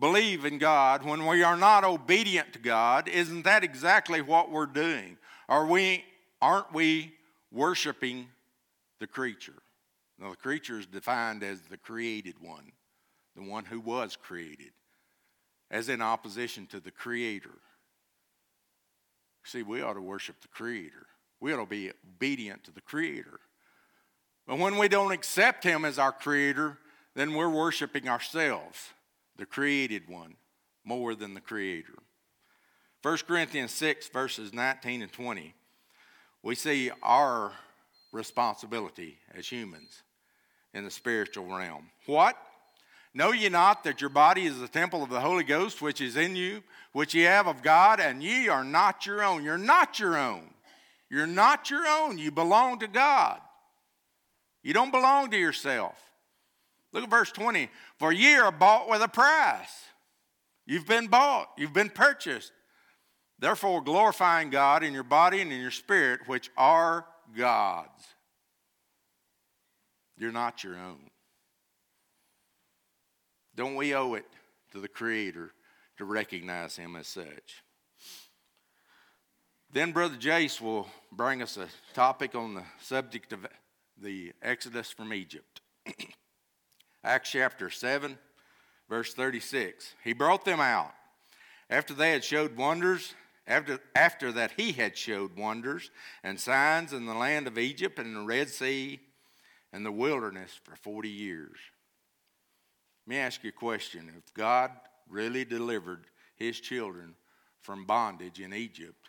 believe 0.00 0.44
in 0.44 0.58
God, 0.58 1.04
when 1.04 1.24
we 1.26 1.44
are 1.44 1.56
not 1.56 1.84
obedient 1.84 2.52
to 2.54 2.58
God, 2.58 3.06
isn't 3.08 3.44
that 3.44 3.62
exactly 3.62 4.20
what 4.20 4.50
we're 4.50 4.66
doing? 4.66 5.16
Are 5.48 5.64
we, 5.64 6.02
aren't 6.42 6.74
we 6.74 7.12
worshiping 7.52 8.26
the 8.98 9.06
creature? 9.06 9.62
Now, 10.18 10.30
the 10.30 10.36
creature 10.36 10.80
is 10.80 10.86
defined 10.86 11.44
as 11.44 11.60
the 11.62 11.78
created 11.78 12.34
one, 12.40 12.72
the 13.36 13.44
one 13.48 13.64
who 13.64 13.78
was 13.78 14.16
created, 14.16 14.72
as 15.70 15.88
in 15.88 16.02
opposition 16.02 16.66
to 16.66 16.80
the 16.80 16.90
Creator. 16.90 17.54
See, 19.44 19.62
we 19.62 19.82
ought 19.82 19.94
to 19.94 20.00
worship 20.00 20.40
the 20.40 20.48
Creator. 20.48 21.06
We 21.40 21.52
ought 21.52 21.60
to 21.60 21.66
be 21.66 21.90
obedient 22.14 22.64
to 22.64 22.70
the 22.72 22.80
Creator. 22.82 23.40
But 24.46 24.58
when 24.58 24.76
we 24.78 24.88
don't 24.88 25.12
accept 25.12 25.64
Him 25.64 25.84
as 25.84 25.98
our 25.98 26.12
Creator, 26.12 26.78
then 27.14 27.34
we're 27.34 27.48
worshiping 27.50 28.08
ourselves, 28.08 28.78
the 29.36 29.44
created 29.46 30.08
one, 30.08 30.36
more 30.84 31.14
than 31.14 31.34
the 31.34 31.40
Creator. 31.40 31.94
1 33.02 33.18
Corinthians 33.26 33.72
6, 33.72 34.08
verses 34.10 34.52
19 34.52 35.02
and 35.02 35.12
20, 35.12 35.54
we 36.42 36.54
see 36.54 36.90
our 37.02 37.52
responsibility 38.12 39.18
as 39.34 39.50
humans 39.50 40.02
in 40.74 40.84
the 40.84 40.90
spiritual 40.90 41.46
realm. 41.46 41.86
What? 42.06 42.36
Know 43.12 43.32
ye 43.32 43.48
not 43.48 43.82
that 43.84 44.00
your 44.00 44.10
body 44.10 44.46
is 44.46 44.58
the 44.60 44.68
temple 44.68 45.02
of 45.02 45.10
the 45.10 45.20
Holy 45.20 45.44
Ghost 45.44 45.82
which 45.82 46.00
is 46.00 46.16
in 46.16 46.36
you, 46.36 46.62
which 46.92 47.14
ye 47.14 47.22
have 47.22 47.46
of 47.48 47.62
God, 47.62 48.00
and 48.00 48.22
ye 48.22 48.48
are 48.48 48.64
not 48.64 49.04
your 49.04 49.22
own? 49.22 49.42
You're 49.44 49.58
not 49.58 49.98
your 49.98 50.16
own. 50.16 50.52
You're 51.08 51.26
not 51.26 51.70
your 51.70 51.86
own. 51.86 52.18
You 52.18 52.30
belong 52.30 52.78
to 52.80 52.86
God. 52.88 53.40
You 54.62 54.74
don't 54.74 54.92
belong 54.92 55.30
to 55.30 55.36
yourself. 55.38 55.98
Look 56.92 57.02
at 57.02 57.10
verse 57.10 57.32
20. 57.32 57.68
For 57.98 58.12
ye 58.12 58.34
are 58.34 58.52
bought 58.52 58.88
with 58.88 59.02
a 59.02 59.08
price. 59.08 59.84
You've 60.66 60.86
been 60.86 61.08
bought, 61.08 61.48
you've 61.58 61.72
been 61.72 61.90
purchased. 61.90 62.52
Therefore, 63.40 63.80
glorifying 63.82 64.50
God 64.50 64.84
in 64.84 64.92
your 64.92 65.02
body 65.02 65.40
and 65.40 65.50
in 65.52 65.60
your 65.60 65.70
spirit, 65.72 66.20
which 66.26 66.50
are 66.56 67.06
God's. 67.36 67.88
You're 70.16 70.30
not 70.30 70.62
your 70.62 70.76
own. 70.76 71.00
Don't 73.60 73.74
we 73.76 73.94
owe 73.94 74.14
it 74.14 74.24
to 74.72 74.80
the 74.80 74.88
Creator 74.88 75.50
to 75.98 76.06
recognize 76.06 76.76
Him 76.76 76.96
as 76.96 77.06
such? 77.06 77.62
Then 79.70 79.92
Brother 79.92 80.16
Jace 80.16 80.62
will 80.62 80.88
bring 81.12 81.42
us 81.42 81.58
a 81.58 81.66
topic 81.92 82.34
on 82.34 82.54
the 82.54 82.62
subject 82.80 83.34
of 83.34 83.46
the 84.00 84.32
Exodus 84.40 84.90
from 84.90 85.12
Egypt. 85.12 85.60
Acts 87.04 87.32
chapter 87.32 87.68
7, 87.68 88.16
verse 88.88 89.12
36. 89.12 89.92
He 90.04 90.14
brought 90.14 90.46
them 90.46 90.60
out. 90.60 90.94
After 91.68 91.92
they 91.92 92.12
had 92.12 92.24
showed 92.24 92.56
wonders, 92.56 93.12
after, 93.46 93.78
after 93.94 94.32
that 94.32 94.52
he 94.56 94.72
had 94.72 94.96
showed 94.96 95.36
wonders 95.36 95.90
and 96.24 96.40
signs 96.40 96.94
in 96.94 97.04
the 97.04 97.12
land 97.14 97.46
of 97.46 97.58
Egypt 97.58 97.98
and 97.98 98.16
the 98.16 98.24
Red 98.24 98.48
Sea 98.48 99.00
and 99.70 99.84
the 99.84 99.92
wilderness 99.92 100.58
for 100.64 100.76
40 100.76 101.10
years. 101.10 101.58
Let 103.10 103.16
me 103.16 103.22
ask 103.22 103.42
you 103.42 103.48
a 103.48 103.52
question. 103.52 104.08
If 104.16 104.32
God 104.34 104.70
really 105.08 105.44
delivered 105.44 106.04
his 106.36 106.60
children 106.60 107.16
from 107.60 107.84
bondage 107.84 108.38
in 108.40 108.54
Egypt, 108.54 109.08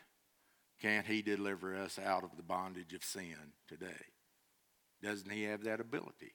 can't 0.82 1.06
he 1.06 1.22
deliver 1.22 1.76
us 1.76 2.00
out 2.04 2.24
of 2.24 2.36
the 2.36 2.42
bondage 2.42 2.94
of 2.94 3.04
sin 3.04 3.36
today? 3.68 4.06
Doesn't 5.04 5.30
he 5.30 5.44
have 5.44 5.66
that 5.66 5.80
ability? 5.80 6.34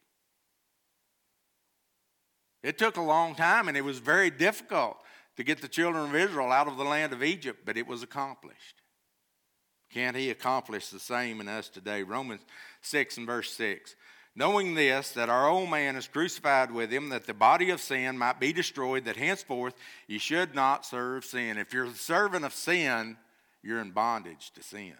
It 2.62 2.79
took 2.79 2.98
a 2.98 3.02
long 3.02 3.35
time 3.35 3.66
and 3.66 3.76
it 3.76 3.81
was 3.85 3.98
very 3.98 4.31
difficult 4.31 4.98
to 5.37 5.42
get 5.42 5.61
the 5.61 5.66
children 5.66 6.05
of 6.11 6.14
Israel 6.14 6.52
out 6.52 6.68
of 6.68 6.76
the 6.76 6.85
land 6.85 7.12
of 7.12 7.24
Egypt, 7.24 7.62
but 7.64 7.76
it 7.76 7.88
was 7.88 8.05
accomplished. 8.05 8.83
Can't 9.90 10.16
he 10.16 10.31
accomplish 10.31 10.90
the 10.90 11.00
same 11.00 11.40
in 11.40 11.48
us 11.48 11.68
today? 11.68 12.05
Romans 12.05 12.42
6 12.83 13.16
and 13.16 13.26
verse 13.26 13.50
6 13.55 13.96
knowing 14.37 14.75
this, 14.75 15.12
that 15.12 15.29
our 15.31 15.49
old 15.49 15.70
man 15.70 15.96
is 15.96 16.07
crucified 16.07 16.70
with 16.70 16.90
him, 16.92 17.09
that 17.09 17.27
the 17.27 17.35
body 17.35 17.70
of 17.70 17.81
sin 17.81 18.16
might 18.18 18.38
be 18.38 18.53
destroyed, 18.53 19.07
that 19.07 19.16
henceforth 19.16 19.75
you 20.07 20.18
should 20.18 20.55
not 20.55 20.85
serve 20.85 21.25
sin. 21.25 21.57
If 21.57 21.72
you're 21.72 21.88
the 21.88 21.94
servant 21.99 22.44
of 22.44 22.53
sin, 22.53 23.16
you're 23.62 23.81
in 23.81 23.90
bondage 23.92 24.51
to 24.53 24.62
sin. 24.62 24.92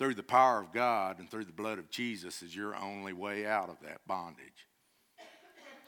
Through 0.00 0.14
the 0.14 0.22
power 0.22 0.58
of 0.60 0.72
God 0.72 1.20
and 1.20 1.30
through 1.30 1.44
the 1.44 1.52
blood 1.52 1.78
of 1.78 1.90
Jesus 1.90 2.42
is 2.42 2.56
your 2.56 2.74
only 2.74 3.12
way 3.12 3.46
out 3.46 3.68
of 3.68 3.76
that 3.82 4.00
bondage. 4.06 4.66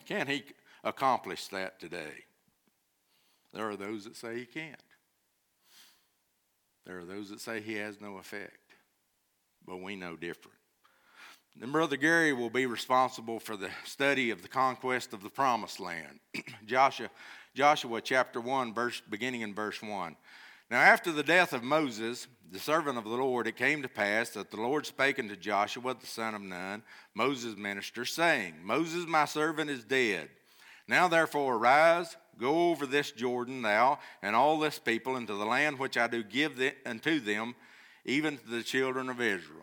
Can 0.07 0.27
he 0.29 0.45
accomplish 0.85 1.49
that 1.49 1.81
today? 1.81 2.25
There 3.53 3.69
are 3.69 3.77
those 3.77 4.05
that 4.05 4.17
say 4.17 4.37
he 4.39 4.47
can't. 4.47 4.77
There 6.85 6.99
are 6.99 7.05
those 7.05 7.31
that 7.31 7.41
say 7.41 7.61
he 7.61 7.75
has 7.75 8.01
no 8.01 8.19
effect 8.19 8.53
but 9.66 9.79
we 9.81 9.96
know 9.96 10.16
different. 10.16 10.57
Then 11.57 11.70
Brother 11.72 11.96
Gary 11.96 12.33
will 12.33 12.51
be 12.51 12.66
responsible 12.66 13.38
for 13.38 13.57
the 13.57 13.68
study 13.85 14.31
of 14.31 14.42
the 14.42 14.48
conquest 14.48 15.12
of 15.12 15.22
the 15.22 15.29
promised 15.29 15.81
land. 15.81 16.20
Joshua, 16.66 17.11
Joshua 17.55 18.01
chapter 18.01 18.40
1, 18.40 18.72
verse, 18.72 19.03
beginning 19.11 19.42
in 19.42 19.55
verse 19.55 19.83
1. 19.83 20.16
Now, 20.70 20.81
after 20.81 21.12
the 21.12 21.22
death 21.22 21.53
of 21.53 21.62
Moses, 21.62 22.27
the 22.51 22.59
servant 22.59 22.96
of 22.96 23.05
the 23.05 23.11
Lord, 23.11 23.46
it 23.46 23.57
came 23.57 23.83
to 23.83 23.88
pass 23.88 24.31
that 24.31 24.51
the 24.51 24.57
Lord 24.62 24.87
spake 24.87 25.18
unto 25.18 25.37
Joshua, 25.37 25.94
the 25.98 26.07
son 26.07 26.35
of 26.35 26.40
Nun, 26.40 26.83
Moses' 27.14 27.57
minister, 27.59 28.07
saying, 28.07 28.55
Moses, 28.62 29.07
my 29.07 29.27
servant, 29.27 29.68
is 29.68 29.85
dead. 29.85 30.31
Now, 30.88 31.07
therefore, 31.09 31.57
arise, 31.57 32.16
go 32.38 32.70
over 32.70 32.87
this 32.87 33.11
Jordan, 33.12 33.61
thou 33.61 33.98
and 34.22 34.35
all 34.35 34.59
this 34.59 34.79
people, 34.79 35.16
into 35.16 35.35
the 35.35 35.44
land 35.44 35.79
which 35.79 35.98
I 35.98 36.07
do 36.07 36.25
give 36.25 36.57
the, 36.57 36.72
unto 36.87 37.20
them 37.20 37.55
even 38.05 38.38
to 38.38 38.49
the 38.49 38.62
children 38.62 39.09
of 39.09 39.21
Israel. 39.21 39.59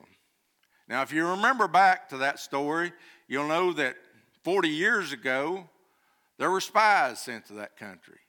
Now, 0.88 1.02
if 1.04 1.14
you 1.14 1.26
remember 1.28 1.68
back 1.68 2.10
to 2.10 2.18
that 2.18 2.40
story, 2.40 2.92
you'll 3.28 3.48
know 3.48 3.74
that 3.74 3.96
40 4.44 4.70
years 4.70 5.12
ago, 5.12 5.68
there 6.38 6.50
were 6.50 6.62
spies 6.62 7.20
sent 7.20 7.46
to 7.48 7.54
that 7.56 7.78
country. 7.78 8.20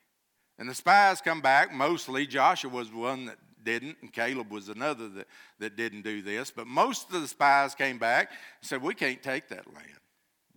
And 0.59 0.69
the 0.69 0.75
spies 0.75 1.21
come 1.21 1.41
back, 1.41 1.73
mostly 1.73 2.27
Joshua 2.27 2.69
was 2.69 2.91
one 2.93 3.25
that 3.25 3.37
didn't, 3.63 3.97
and 4.01 4.11
Caleb 4.11 4.51
was 4.51 4.69
another 4.69 5.07
that, 5.09 5.27
that 5.59 5.75
didn't 5.75 6.03
do 6.03 6.21
this. 6.21 6.51
But 6.51 6.67
most 6.67 7.11
of 7.11 7.21
the 7.21 7.27
spies 7.27 7.73
came 7.73 7.97
back 7.97 8.29
and 8.31 8.67
said, 8.67 8.81
We 8.81 8.93
can't 8.93 9.21
take 9.23 9.47
that 9.49 9.65
land. 9.73 9.87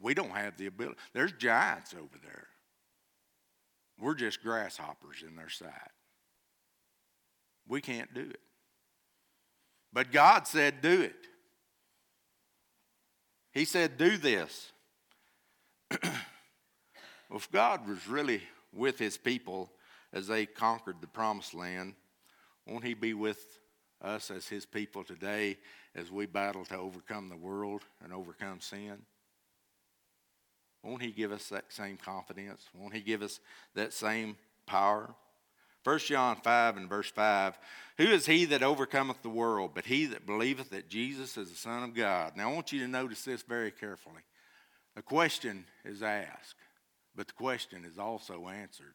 We 0.00 0.12
don't 0.14 0.30
have 0.30 0.56
the 0.58 0.66
ability. 0.66 0.96
There's 1.14 1.32
giants 1.32 1.94
over 1.94 2.18
there. 2.22 2.46
We're 3.98 4.14
just 4.14 4.42
grasshoppers 4.42 5.22
in 5.26 5.36
their 5.36 5.48
sight. 5.50 5.70
We 7.66 7.80
can't 7.80 8.12
do 8.12 8.22
it. 8.28 8.40
But 9.94 10.10
God 10.12 10.46
said, 10.46 10.82
Do 10.82 11.02
it. 11.02 11.14
He 13.52 13.64
said, 13.64 13.96
Do 13.96 14.18
this. 14.18 14.72
well, 16.02 16.10
if 17.36 17.50
God 17.52 17.88
was 17.88 18.06
really 18.08 18.42
with 18.74 18.98
his 18.98 19.16
people 19.16 19.70
as 20.12 20.26
they 20.26 20.44
conquered 20.46 20.96
the 21.00 21.06
promised 21.06 21.54
land, 21.54 21.94
won't 22.66 22.84
he 22.84 22.94
be 22.94 23.14
with 23.14 23.40
us 24.02 24.30
as 24.32 24.48
his 24.48 24.66
people 24.66 25.04
today 25.04 25.56
as 25.94 26.10
we 26.10 26.26
battle 26.26 26.64
to 26.66 26.76
overcome 26.76 27.28
the 27.28 27.36
world 27.36 27.82
and 28.02 28.12
overcome 28.12 28.60
sin? 28.60 28.98
Won't 30.82 31.02
he 31.02 31.12
give 31.12 31.30
us 31.30 31.48
that 31.50 31.72
same 31.72 31.96
confidence? 31.96 32.62
Won't 32.74 32.94
he 32.94 33.00
give 33.00 33.22
us 33.22 33.38
that 33.74 33.92
same 33.92 34.36
power? 34.66 35.14
1 35.84 35.98
John 36.00 36.36
5 36.36 36.76
and 36.78 36.88
verse 36.88 37.10
5 37.10 37.58
Who 37.98 38.04
is 38.04 38.24
he 38.26 38.46
that 38.46 38.62
overcometh 38.62 39.22
the 39.22 39.28
world, 39.28 39.72
but 39.74 39.84
he 39.84 40.06
that 40.06 40.26
believeth 40.26 40.70
that 40.70 40.88
Jesus 40.88 41.36
is 41.36 41.50
the 41.50 41.56
Son 41.56 41.82
of 41.82 41.94
God? 41.94 42.32
Now, 42.36 42.50
I 42.50 42.54
want 42.54 42.72
you 42.72 42.80
to 42.80 42.88
notice 42.88 43.22
this 43.22 43.42
very 43.42 43.70
carefully. 43.70 44.22
The 44.96 45.02
question 45.02 45.66
is 45.84 46.02
asked, 46.02 46.56
but 47.14 47.26
the 47.26 47.32
question 47.34 47.84
is 47.84 47.98
also 47.98 48.48
answered. 48.48 48.94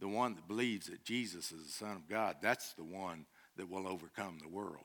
The 0.00 0.08
one 0.08 0.34
that 0.34 0.48
believes 0.48 0.86
that 0.88 1.04
Jesus 1.04 1.52
is 1.52 1.64
the 1.66 1.72
Son 1.72 1.92
of 1.96 2.08
God, 2.08 2.36
that's 2.42 2.72
the 2.74 2.84
one 2.84 3.26
that 3.56 3.70
will 3.70 3.86
overcome 3.86 4.38
the 4.42 4.48
world. 4.48 4.84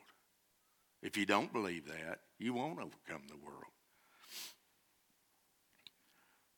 If 1.01 1.17
you 1.17 1.25
don't 1.25 1.51
believe 1.51 1.87
that, 1.87 2.19
you 2.37 2.53
won't 2.53 2.73
overcome 2.77 3.23
the 3.29 3.43
world. 3.43 3.63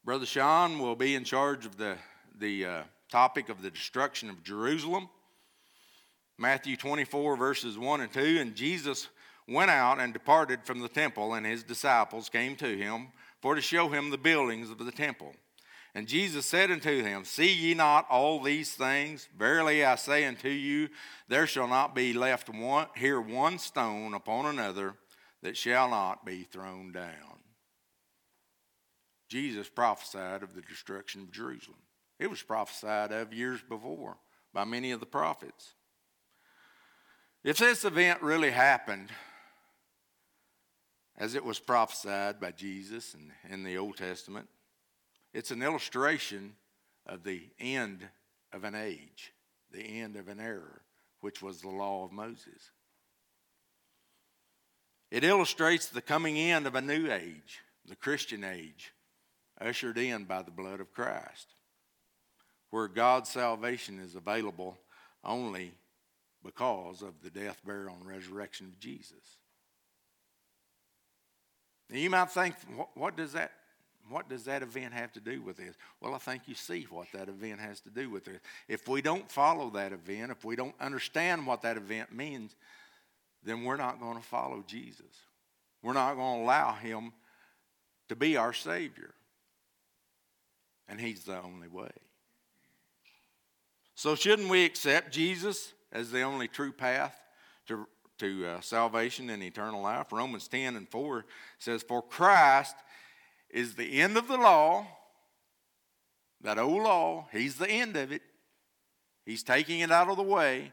Brother 0.04 0.26
Sean 0.26 0.80
will 0.80 0.96
be 0.96 1.16
in 1.16 1.24
charge 1.24 1.66
of 1.66 1.78
the, 1.78 1.96
the 2.38 2.66
uh, 2.66 2.82
topic 3.12 3.50
of 3.50 3.62
the 3.62 3.70
destruction 3.70 4.30
of 4.30 4.42
Jerusalem. 4.44 5.10
Matthew 6.40 6.76
24, 6.78 7.36
verses 7.38 7.78
1 7.78 8.02
and 8.02 8.12
2. 8.12 8.38
And 8.40 8.56
Jesus 8.56 9.10
went 9.48 9.70
out 9.70 10.00
and 10.00 10.12
departed 10.14 10.62
from 10.64 10.80
the 10.80 10.90
temple, 10.90 11.36
and 11.36 11.46
his 11.46 11.62
disciples 11.64 12.30
came 12.30 12.56
to 12.56 12.78
him 12.78 13.08
for 13.42 13.54
to 13.56 13.62
show 13.62 13.90
him 13.90 14.10
the 14.10 14.18
buildings 14.18 14.70
of 14.70 14.80
the 14.80 14.92
temple. 14.92 15.34
And 15.94 16.08
Jesus 16.08 16.46
said 16.46 16.72
unto 16.72 17.02
them, 17.04 17.26
See 17.26 17.52
ye 17.52 17.74
not 17.74 18.08
all 18.10 18.40
these 18.40 18.72
things? 18.72 19.28
Verily 19.38 19.84
I 19.84 19.96
say 19.96 20.26
unto 20.26 20.48
you, 20.48 20.88
there 21.28 21.46
shall 21.48 21.68
not 21.68 21.94
be 21.94 22.14
left 22.14 22.48
one, 22.50 22.88
here 22.96 23.20
one 23.20 23.60
stone 23.60 24.14
upon 24.14 24.46
another 24.46 24.94
that 25.44 25.58
shall 25.58 25.90
not 25.90 26.24
be 26.24 26.44
thrown 26.44 26.94
down. 26.94 27.42
Jesus 29.28 29.68
prophesied 29.68 30.44
of 30.44 30.54
the 30.56 30.62
destruction 30.62 31.22
of 31.22 31.32
Jerusalem. 31.32 31.80
It 32.22 32.30
was 32.30 32.44
prophesied 32.44 33.12
of 33.12 33.34
years 33.34 33.62
before 33.68 34.16
by 34.54 34.64
many 34.64 34.92
of 34.92 35.00
the 35.00 35.08
prophets. 35.08 35.74
If 37.44 37.58
this 37.58 37.84
event 37.84 38.22
really 38.22 38.52
happened, 38.52 39.10
as 41.18 41.34
it 41.34 41.44
was 41.44 41.58
prophesied 41.58 42.40
by 42.40 42.52
Jesus 42.52 43.16
and 43.16 43.32
in 43.52 43.64
the 43.64 43.80
Old 43.80 43.98
Testament, 43.98 44.48
it's 45.34 45.50
an 45.50 45.64
illustration 45.64 46.54
of 47.08 47.24
the 47.24 47.42
end 47.60 48.08
of 48.54 48.66
an 48.66 48.76
age, 48.76 49.34
the 49.72 49.82
end 49.82 50.16
of 50.16 50.28
an 50.28 50.40
era, 50.40 50.80
which 51.22 51.42
was 51.42 51.62
the 51.62 51.70
law 51.70 52.06
of 52.06 52.12
Moses. 52.12 52.70
It 55.10 55.24
illustrates 55.24 55.88
the 55.88 56.04
coming 56.04 56.38
end 56.38 56.68
of 56.68 56.76
a 56.76 56.82
new 56.82 57.12
age, 57.12 57.62
the 57.90 57.96
Christian 57.96 58.44
age, 58.44 58.94
ushered 59.60 59.98
in 59.98 60.26
by 60.26 60.44
the 60.44 60.52
blood 60.52 60.80
of 60.82 60.94
Christ 60.94 61.56
where 62.72 62.88
God's 62.88 63.30
salvation 63.30 64.00
is 64.00 64.16
available 64.16 64.78
only 65.24 65.74
because 66.44 67.02
of 67.04 67.22
the 67.22 67.30
death, 67.30 67.62
burial, 67.66 67.96
and 68.00 68.08
resurrection 68.08 68.66
of 68.66 68.80
Jesus. 68.80 69.38
Now 71.90 71.98
you 72.00 72.10
might 72.10 72.32
think, 72.32 72.56
what, 72.96 73.16
does 73.16 73.34
that 73.34 73.52
what 74.10 74.28
does 74.30 74.46
that 74.46 74.64
event 74.64 74.94
have 74.94 75.14
to 75.14 75.20
do 75.22 75.42
with 75.42 75.58
this? 75.58 75.76
Well, 76.02 76.16
I 76.16 76.18
think 76.18 76.44
you 76.48 76.56
see 76.56 76.88
what 76.90 77.08
that 77.14 77.30
event 77.30 77.60
has 77.62 77.80
to 77.82 77.90
do 77.90 78.10
with 78.10 78.26
this. 78.26 78.40
If 78.68 78.88
we 78.88 79.02
don't 79.02 79.32
follow 79.32 79.70
that 79.70 79.94
event, 79.94 80.32
if 80.32 80.44
we 80.44 80.56
don't 80.56 80.74
understand 80.82 81.46
what 81.46 81.62
that 81.62 81.78
event 81.78 82.12
means, 82.12 82.56
then 83.44 83.64
we're 83.64 83.78
not 83.78 84.00
going 84.02 84.18
to 84.18 84.24
follow 84.24 84.64
Jesus. 84.66 85.14
We're 85.84 85.94
not 85.94 86.16
going 86.16 86.40
to 86.40 86.44
allow 86.44 86.74
him 86.74 87.14
to 88.10 88.16
be 88.16 88.36
our 88.38 88.54
Savior. 88.54 89.12
And 90.90 91.00
he's 91.00 91.24
the 91.24 91.40
only 91.42 91.68
way. 91.68 91.92
So, 94.02 94.16
shouldn't 94.16 94.50
we 94.50 94.66
accept 94.66 95.12
Jesus 95.12 95.74
as 95.92 96.10
the 96.10 96.24
only 96.24 96.48
true 96.48 96.72
path 96.72 97.16
to, 97.68 97.86
to 98.18 98.48
uh, 98.48 98.62
salvation 98.62 99.30
and 99.30 99.44
eternal 99.44 99.80
life? 99.84 100.12
Romans 100.12 100.48
10 100.48 100.76
and 100.76 100.90
4 100.90 101.24
says, 101.60 101.84
For 101.84 102.02
Christ 102.02 102.74
is 103.52 103.76
the 103.76 104.02
end 104.02 104.18
of 104.18 104.28
the 104.28 104.38
law, 104.38 104.88
that 106.42 106.58
old 106.58 106.82
law, 106.82 107.28
he's 107.32 107.58
the 107.58 107.70
end 107.70 107.96
of 107.96 108.12
it. 108.12 108.24
He's 109.24 109.44
taking 109.44 109.82
it 109.82 109.92
out 109.92 110.10
of 110.10 110.18
the 110.18 110.24
way. 110.24 110.72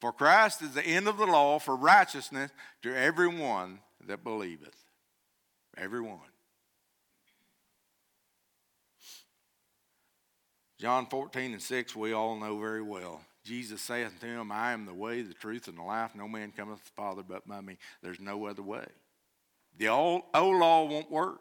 For 0.00 0.10
Christ 0.10 0.62
is 0.62 0.70
the 0.72 0.82
end 0.86 1.06
of 1.06 1.18
the 1.18 1.26
law 1.26 1.58
for 1.58 1.76
righteousness 1.76 2.50
to 2.80 2.96
everyone 2.96 3.80
that 4.06 4.24
believeth. 4.24 4.84
Everyone. 5.76 6.29
John 10.80 11.04
14 11.08 11.52
and 11.52 11.60
6, 11.60 11.94
we 11.94 12.14
all 12.14 12.36
know 12.38 12.58
very 12.58 12.80
well. 12.80 13.20
Jesus 13.44 13.82
saith 13.82 14.06
unto 14.14 14.26
him, 14.26 14.50
I 14.50 14.72
am 14.72 14.86
the 14.86 14.94
way, 14.94 15.20
the 15.20 15.34
truth, 15.34 15.68
and 15.68 15.76
the 15.76 15.82
life. 15.82 16.12
No 16.14 16.26
man 16.26 16.54
cometh 16.56 16.78
to 16.78 16.84
the 16.86 16.92
Father 16.96 17.22
but 17.22 17.46
by 17.46 17.60
me. 17.60 17.76
There's 18.02 18.18
no 18.18 18.46
other 18.46 18.62
way. 18.62 18.86
The 19.76 19.88
old, 19.88 20.22
old 20.32 20.56
law 20.58 20.86
won't 20.86 21.10
work. 21.10 21.40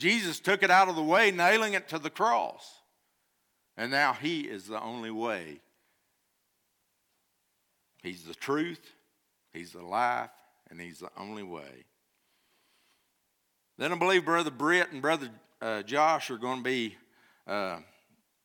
Jesus 0.00 0.40
took 0.40 0.64
it 0.64 0.70
out 0.70 0.88
of 0.88 0.96
the 0.96 1.02
way, 1.02 1.30
nailing 1.30 1.74
it 1.74 1.86
to 1.90 2.00
the 2.00 2.10
cross. 2.10 2.68
And 3.76 3.92
now 3.92 4.14
he 4.14 4.40
is 4.40 4.66
the 4.66 4.82
only 4.82 5.12
way. 5.12 5.60
He's 8.02 8.24
the 8.24 8.34
truth, 8.34 8.80
he's 9.52 9.70
the 9.72 9.82
life, 9.84 10.30
and 10.70 10.80
he's 10.80 10.98
the 10.98 11.10
only 11.16 11.44
way. 11.44 11.84
Then 13.78 13.92
I 13.92 13.96
believe 13.96 14.24
Brother 14.24 14.50
Britt 14.50 14.90
and 14.90 15.00
Brother 15.00 15.28
uh, 15.62 15.82
Josh 15.82 16.30
are 16.32 16.38
going 16.38 16.58
to 16.58 16.64
be 16.64 16.96
uh, 17.46 17.78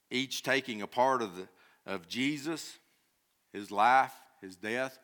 each 0.09 0.43
taking 0.43 0.81
a 0.81 0.87
part 0.87 1.21
of, 1.21 1.35
the, 1.35 1.47
of 1.85 2.07
Jesus, 2.07 2.77
his 3.53 3.71
life, 3.71 4.13
his 4.41 4.55
death, 4.55 4.99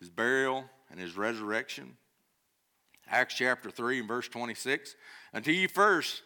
his 0.00 0.10
burial, 0.10 0.64
and 0.90 0.98
his 0.98 1.16
resurrection. 1.16 1.96
Acts 3.08 3.34
chapter 3.34 3.70
3 3.70 4.00
and 4.00 4.08
verse 4.08 4.28
26. 4.28 4.96
Until 5.32 5.54
you 5.54 5.68
first 5.68 6.22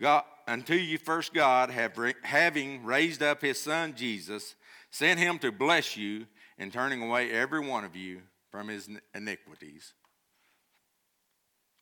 God, 0.00 0.22
until 0.46 0.78
you 0.78 0.96
first 0.98 1.32
God 1.34 1.70
have 1.70 1.98
having 2.22 2.84
raised 2.84 3.20
up 3.22 3.40
his 3.42 3.58
son 3.58 3.94
Jesus, 3.96 4.54
sent 4.90 5.18
him 5.18 5.38
to 5.40 5.50
bless 5.50 5.96
you 5.96 6.26
and 6.58 6.72
turning 6.72 7.02
away 7.02 7.30
every 7.32 7.66
one 7.66 7.84
of 7.84 7.96
you 7.96 8.22
from 8.52 8.68
his 8.68 8.88
iniquities. 9.14 9.94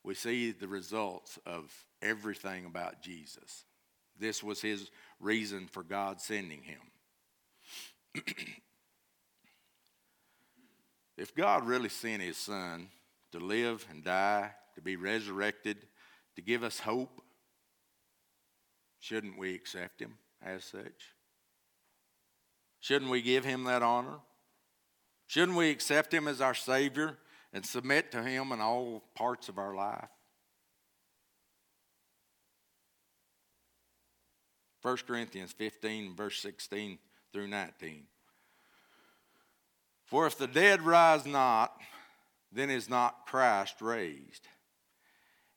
We 0.03 0.15
see 0.15 0.53
the 0.53 0.69
results 0.69 1.39
of 1.45 1.71
everything 2.01 2.65
about 2.65 3.03
Jesus. 3.03 3.66
This 4.19 4.43
was 4.43 4.61
his 4.63 4.91
reason 5.21 5.67
for 5.69 5.83
God 5.83 6.21
sending 6.21 6.63
him. 6.63 6.81
if 11.17 11.35
God 11.35 11.67
really 11.67 11.89
sent 11.91 12.23
his 12.23 12.37
son 12.37 12.89
to 13.33 13.39
live 13.39 13.87
and 13.91 14.03
die, 14.03 14.53
to 14.75 14.81
be 14.81 14.97
resurrected, 14.97 15.77
to 16.37 16.43
give 16.43 16.63
us 16.63 16.79
hope, 16.79 17.23
shouldn't 19.01 19.39
we 19.39 19.55
accept 19.55 20.01
him 20.01 20.15
as 20.43 20.65
such? 20.65 21.13
Shouldn't 22.81 23.11
we 23.11 23.21
give 23.21 23.45
him 23.45 23.65
that 23.65 23.83
honor? 23.83 24.19
Shouldn't 25.27 25.59
we 25.59 25.71
accept 25.71 26.15
him 26.15 26.29
as 26.29 26.41
our 26.41 26.55
Savior 26.55 27.17
and 27.53 27.67
submit 27.67 28.13
to 28.13 28.23
him 28.23 28.53
in 28.53 28.61
all 28.61 29.03
parts 29.15 29.49
of 29.49 29.59
our 29.59 29.75
life? 29.75 30.09
1 34.83 34.97
Corinthians 35.07 35.53
15, 35.53 36.15
verse 36.15 36.41
16 36.41 36.99
through 37.33 37.47
19. 37.49 38.05
For 40.05 40.27
if 40.27 40.37
the 40.39 40.47
dead 40.47 40.83
rise 40.83 41.27
not, 41.27 41.73
then 42.53 42.71
is 42.71 42.89
not 42.89 43.27
Christ 43.27 43.81
raised. 43.81 44.47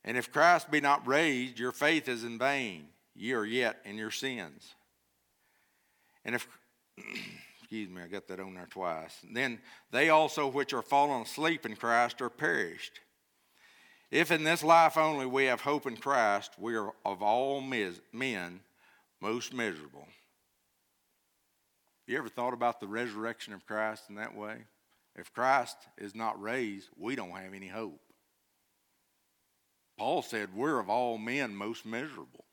And 0.04 0.18
if 0.18 0.32
Christ 0.32 0.72
be 0.72 0.82
not 0.82 1.06
raised, 1.08 1.60
your 1.60 1.72
faith 1.72 2.08
is 2.08 2.24
in 2.24 2.40
vain. 2.40 2.88
Ye 3.16 3.34
are 3.34 3.46
yet 3.46 3.80
in 3.86 3.98
your 3.98 4.12
sins. 4.12 4.74
And 6.26 6.34
if, 6.36 6.48
excuse 7.60 7.90
me, 7.90 8.02
I 8.02 8.08
got 8.08 8.28
that 8.30 8.40
on 8.40 8.56
there 8.56 8.66
twice. 8.70 9.16
Then 9.32 9.60
they 9.92 10.10
also 10.10 10.48
which 10.48 10.74
are 10.74 10.82
fallen 10.82 11.24
asleep 11.24 11.66
in 11.66 11.76
Christ 11.76 12.22
are 12.22 12.30
perished. 12.30 13.02
If 14.10 14.32
in 14.32 14.44
this 14.44 14.64
life 14.64 14.98
only 14.98 15.28
we 15.28 15.46
have 15.46 15.62
hope 15.62 15.86
in 15.86 15.96
Christ, 15.98 16.52
we 16.58 16.76
are 16.76 16.94
of 17.06 17.22
all 17.22 17.62
men 17.62 18.62
most 19.22 19.54
miserable. 19.54 20.08
You 22.08 22.18
ever 22.18 22.30
thought 22.30 22.54
about 22.54 22.80
the 22.80 22.88
resurrection 22.88 23.54
of 23.54 23.66
Christ 23.66 24.04
in 24.10 24.16
that 24.16 24.36
way? 24.36 24.56
If 25.16 25.34
Christ 25.34 25.76
is 25.98 26.16
not 26.16 26.42
raised, 26.42 26.88
we 26.98 27.16
don't 27.16 27.32
have 27.32 27.54
any 27.54 27.68
hope. 27.68 28.00
Paul 29.98 30.22
said, 30.22 30.56
We're 30.56 30.80
of 30.80 30.90
all 30.90 31.18
men 31.18 31.56
most 31.56 31.86
miserable. 31.86 32.46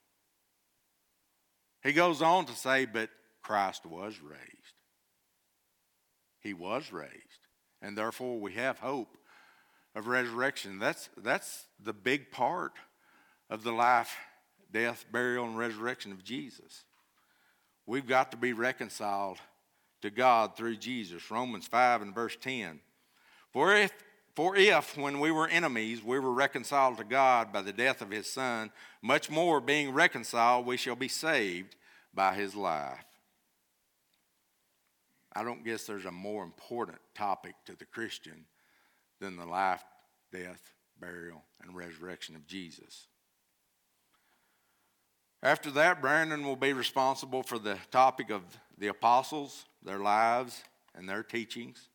He 1.82 1.92
goes 1.92 2.20
on 2.22 2.46
to 2.46 2.52
say, 2.56 2.86
But 2.86 3.08
Christ 3.42 3.86
was 3.86 4.18
raised. 4.22 4.42
He 6.40 6.52
was 6.54 6.92
raised. 6.92 7.12
And 7.80 7.96
therefore, 7.96 8.38
we 8.40 8.52
have 8.54 8.78
hope 8.78 9.16
of 9.94 10.06
resurrection. 10.08 10.78
That's, 10.78 11.08
that's 11.16 11.66
the 11.82 11.92
big 11.92 12.30
part 12.30 12.72
of 13.48 13.62
the 13.62 13.72
life 13.72 14.12
death, 14.72 15.04
burial, 15.12 15.44
and 15.46 15.58
resurrection 15.58 16.12
of 16.12 16.24
Jesus. 16.24 16.84
We've 17.86 18.06
got 18.06 18.30
to 18.32 18.36
be 18.36 18.52
reconciled 18.52 19.38
to 20.02 20.10
God 20.10 20.56
through 20.56 20.76
Jesus. 20.76 21.30
Romans 21.30 21.66
5 21.66 22.02
and 22.02 22.14
verse 22.14 22.36
10. 22.40 22.80
For 23.52 23.74
if, 23.74 23.92
for 24.34 24.56
if 24.56 24.96
when 24.96 25.20
we 25.20 25.30
were 25.30 25.48
enemies, 25.48 26.02
we 26.02 26.18
were 26.18 26.32
reconciled 26.32 26.98
to 26.98 27.04
God 27.04 27.52
by 27.52 27.62
the 27.62 27.72
death 27.72 28.02
of 28.02 28.10
his 28.10 28.26
Son, 28.26 28.70
much 29.02 29.30
more 29.30 29.60
being 29.60 29.92
reconciled, 29.92 30.66
we 30.66 30.76
shall 30.76 30.96
be 30.96 31.08
saved 31.08 31.76
by 32.12 32.34
his 32.34 32.54
life. 32.54 33.04
I 35.32 35.44
don't 35.44 35.64
guess 35.64 35.84
there's 35.84 36.06
a 36.06 36.10
more 36.10 36.42
important 36.42 36.98
topic 37.14 37.54
to 37.66 37.76
the 37.76 37.84
Christian 37.84 38.46
than 39.20 39.36
the 39.36 39.44
life, 39.44 39.84
death, 40.32 40.60
burial, 40.98 41.42
and 41.62 41.76
resurrection 41.76 42.34
of 42.36 42.46
Jesus. 42.46 43.06
After 45.46 45.70
that, 45.70 46.00
Brandon 46.02 46.44
will 46.44 46.56
be 46.56 46.72
responsible 46.72 47.44
for 47.44 47.56
the 47.60 47.78
topic 47.92 48.30
of 48.30 48.42
the 48.78 48.88
apostles, 48.88 49.64
their 49.84 50.00
lives, 50.00 50.64
and 50.92 51.08
their 51.08 51.22
teachings. 51.22 51.86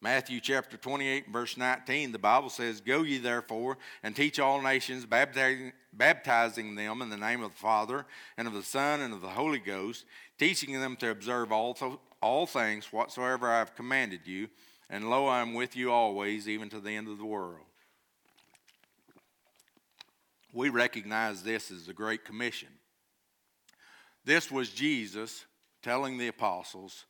Matthew 0.00 0.38
chapter 0.40 0.76
28, 0.76 1.30
verse 1.32 1.56
19, 1.56 2.12
the 2.12 2.18
Bible 2.20 2.48
says, 2.48 2.80
Go 2.80 3.02
ye 3.02 3.18
therefore 3.18 3.76
and 4.04 4.14
teach 4.14 4.38
all 4.38 4.62
nations, 4.62 5.04
baptizing, 5.04 5.72
them 6.76 7.02
in 7.02 7.08
the 7.10 7.16
name 7.16 7.42
of 7.42 7.50
the 7.50 7.58
Father, 7.58 8.06
and 8.36 8.46
of 8.46 8.54
the 8.54 8.62
Son, 8.62 9.00
and 9.00 9.12
of 9.12 9.20
the 9.20 9.26
Holy 9.30 9.58
Ghost, 9.58 10.04
teaching 10.38 10.80
them 10.80 10.94
to 10.94 11.10
observe 11.10 11.50
all, 11.50 11.74
th- 11.74 11.98
all 12.22 12.46
things 12.46 12.92
whatsoever 12.92 13.48
I 13.48 13.58
have 13.58 13.74
commanded 13.74 14.20
you. 14.28 14.46
And 14.88 15.10
lo, 15.10 15.26
I 15.26 15.40
am 15.40 15.54
with 15.54 15.74
you 15.74 15.90
always, 15.90 16.48
even 16.48 16.68
to 16.68 16.78
the 16.78 16.92
end 16.92 17.08
of 17.08 17.18
the 17.18 17.26
world 17.26 17.66
we 20.52 20.68
recognize 20.70 21.42
this 21.42 21.70
as 21.70 21.86
the 21.86 21.92
Great 21.92 22.24
Commission. 22.24 22.68
This 24.24 24.50
was 24.50 24.70
Jesus 24.70 25.44
telling 25.82 26.18
the 26.18 26.28
apostles, 26.28 27.04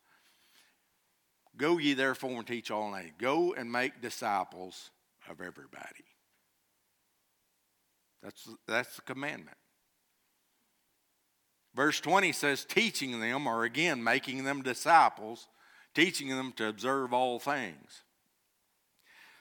Go 1.57 1.79
ye 1.79 1.95
therefore 1.95 2.31
and 2.39 2.47
teach 2.47 2.71
all 2.71 2.91
nations. 2.93 3.15
Go 3.19 3.55
and 3.55 3.71
make 3.71 4.01
disciples 4.01 4.91
of 5.29 5.41
everybody. 5.41 6.05
That's, 8.23 8.49
that's 8.67 8.97
the 8.97 9.03
commandment. 9.03 9.57
Verse 11.75 12.01
20 12.01 12.33
says, 12.33 12.65
teaching 12.65 13.21
them, 13.21 13.47
or 13.47 13.65
again, 13.65 14.03
making 14.03 14.45
them 14.45 14.63
disciples, 14.63 15.49
teaching 15.95 16.29
them 16.29 16.53
to 16.57 16.69
observe 16.69 17.13
all 17.13 17.39
things. 17.39 18.03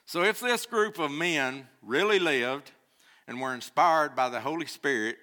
So 0.04 0.22
if 0.22 0.40
this 0.40 0.64
group 0.66 0.98
of 0.98 1.10
men 1.10 1.66
really 1.82 2.18
lived 2.18 2.70
and 3.28 3.40
were 3.40 3.54
inspired 3.54 4.16
by 4.16 4.30
the 4.30 4.40
Holy 4.40 4.66
Spirit, 4.66 5.18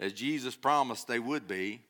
as 0.00 0.14
Jesus 0.14 0.56
promised 0.56 1.06
they 1.06 1.18
would 1.20 1.46
be, 1.46 1.80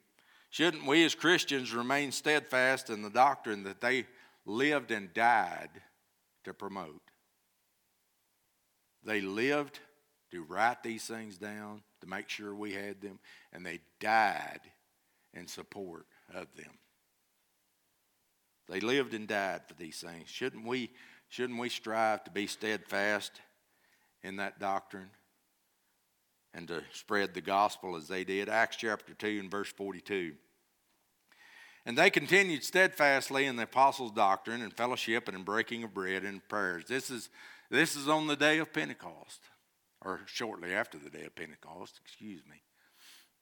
shouldn't 0.50 0.84
we 0.84 1.04
as 1.04 1.14
Christians 1.14 1.72
remain 1.72 2.10
steadfast 2.12 2.90
in 2.90 3.00
the 3.00 3.08
doctrine 3.08 3.62
that 3.62 3.80
they 3.80 4.04
lived 4.44 4.90
and 4.90 5.14
died 5.14 5.70
to 6.44 6.52
promote? 6.52 7.00
They 9.04 9.20
lived 9.20 9.78
to 10.32 10.42
write 10.42 10.82
these 10.82 11.04
things 11.06 11.38
down, 11.38 11.82
to 12.00 12.08
make 12.08 12.28
sure 12.28 12.52
we 12.54 12.72
had 12.72 13.00
them, 13.00 13.20
and 13.52 13.64
they 13.64 13.78
died 14.00 14.60
in 15.32 15.46
support 15.46 16.06
of 16.34 16.48
them. 16.56 16.72
They 18.68 18.80
lived 18.80 19.14
and 19.14 19.28
died 19.28 19.62
for 19.68 19.74
these 19.74 20.00
things. 20.00 20.28
Shouldn't 20.28 20.66
we, 20.66 20.90
shouldn't 21.28 21.58
we 21.60 21.68
strive 21.68 22.24
to 22.24 22.30
be 22.32 22.46
steadfast 22.48 23.40
in 24.22 24.36
that 24.36 24.58
doctrine? 24.58 25.10
and 26.54 26.68
to 26.68 26.82
spread 26.92 27.34
the 27.34 27.40
gospel 27.40 27.96
as 27.96 28.08
they 28.08 28.24
did. 28.24 28.48
Acts 28.48 28.76
chapter 28.76 29.14
2 29.14 29.38
and 29.40 29.50
verse 29.50 29.70
42. 29.72 30.32
And 31.86 31.98
they 31.98 32.10
continued 32.10 32.62
steadfastly 32.62 33.46
in 33.46 33.56
the 33.56 33.64
apostles' 33.64 34.12
doctrine 34.12 34.62
and 34.62 34.72
fellowship 34.72 35.26
and 35.28 35.36
in 35.36 35.42
breaking 35.44 35.82
of 35.82 35.94
bread 35.94 36.22
and 36.24 36.46
prayers. 36.48 36.84
This 36.86 37.10
is, 37.10 37.28
this 37.70 37.96
is 37.96 38.08
on 38.08 38.26
the 38.28 38.36
day 38.36 38.58
of 38.58 38.72
Pentecost, 38.72 39.40
or 40.04 40.20
shortly 40.26 40.72
after 40.74 40.96
the 40.98 41.10
day 41.10 41.24
of 41.24 41.34
Pentecost, 41.34 41.98
excuse 42.04 42.42
me. 42.48 42.62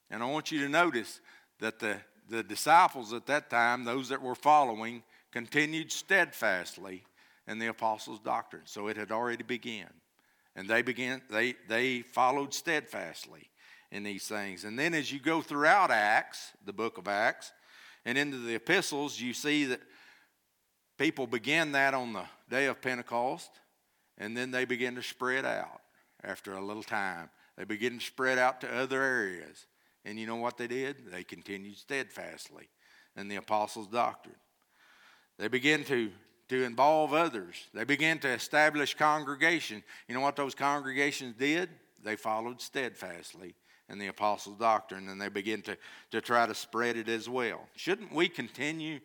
And 0.09 0.23
I 0.23 0.27
want 0.27 0.51
you 0.51 0.61
to 0.61 0.69
notice 0.69 1.21
that 1.59 1.79
the, 1.79 1.99
the 2.29 2.43
disciples 2.43 3.13
at 3.13 3.27
that 3.27 3.51
time, 3.51 3.85
those 3.85 4.09
that 4.09 4.23
were 4.23 4.35
following, 4.35 5.03
continued 5.33 5.93
steadfastly 5.93 7.05
in 7.47 7.59
the 7.59 7.67
apostles' 7.67 8.21
doctrine. 8.21 8.63
So 8.65 8.89
it 8.89 8.97
had 8.97 9.13
already 9.13 9.43
begun. 9.43 9.91
And 10.57 10.69
they 10.69 10.83
began, 10.83 11.23
they, 11.31 11.55
they 11.69 12.01
followed 12.01 12.53
steadfastly 12.55 13.49
in 13.93 14.03
these 14.03 14.27
things. 14.27 14.65
And 14.65 14.79
then 14.79 14.95
as 14.95 15.13
you 15.13 15.21
go 15.21 15.41
throughout 15.43 15.91
Acts, 15.91 16.53
the 16.65 16.73
book 16.73 16.99
of 16.99 17.09
Acts, 17.09 17.53
and 18.05 18.19
into 18.19 18.39
the 18.39 18.55
epistles, 18.55 19.21
you 19.21 19.35
see 19.35 19.65
that 19.67 19.81
people 20.99 21.27
began 21.27 21.73
that 21.73 21.95
on 21.95 22.13
the 22.13 22.25
day 22.49 22.67
of 22.67 22.81
Pentecost, 22.83 23.51
and 24.19 24.37
then 24.37 24.51
they 24.51 24.65
begin 24.65 24.95
to 24.97 25.03
spread 25.03 25.45
out 25.45 25.81
after 26.25 26.53
a 26.53 26.65
little 26.65 26.83
time. 26.83 27.29
They 27.57 27.65
begin 27.65 27.99
to 27.99 28.05
spread 28.05 28.39
out 28.39 28.61
to 28.63 28.73
other 28.73 29.03
areas. 29.03 29.67
And 30.05 30.19
you 30.19 30.27
know 30.27 30.37
what 30.37 30.57
they 30.57 30.67
did? 30.67 31.11
They 31.13 31.25
continued 31.25 31.77
steadfastly 31.77 32.69
in 33.17 33.29
the 33.29 33.37
apostles' 33.37 33.89
doctrine. 33.89 34.37
They 35.39 35.49
began 35.49 35.85
to 35.85 36.11
to 36.51 36.65
involve 36.65 37.13
others. 37.15 37.55
They 37.73 37.85
began 37.85 38.19
to 38.21 38.29
establish 38.29 38.95
congregations. 38.95 39.85
You 40.09 40.17
know 40.17 40.21
what 40.21 40.35
those 40.35 40.53
congregations 40.55 41.37
did? 41.37 41.71
They 42.03 42.17
followed 42.17 42.61
steadfastly 42.61 43.55
in 43.89 44.01
the 44.01 44.09
apostles' 44.09 44.59
doctrine 44.59 45.09
and 45.09 45.21
they 45.21 45.29
began 45.29 45.63
to, 45.63 45.79
to 46.11 46.21
try 46.21 46.47
to 46.47 46.55
spread 46.57 46.97
it 46.97 47.09
as 47.09 47.29
well. 47.29 47.61
Shouldn't 47.77 48.13
we 48.13 48.29
continue 48.29 48.99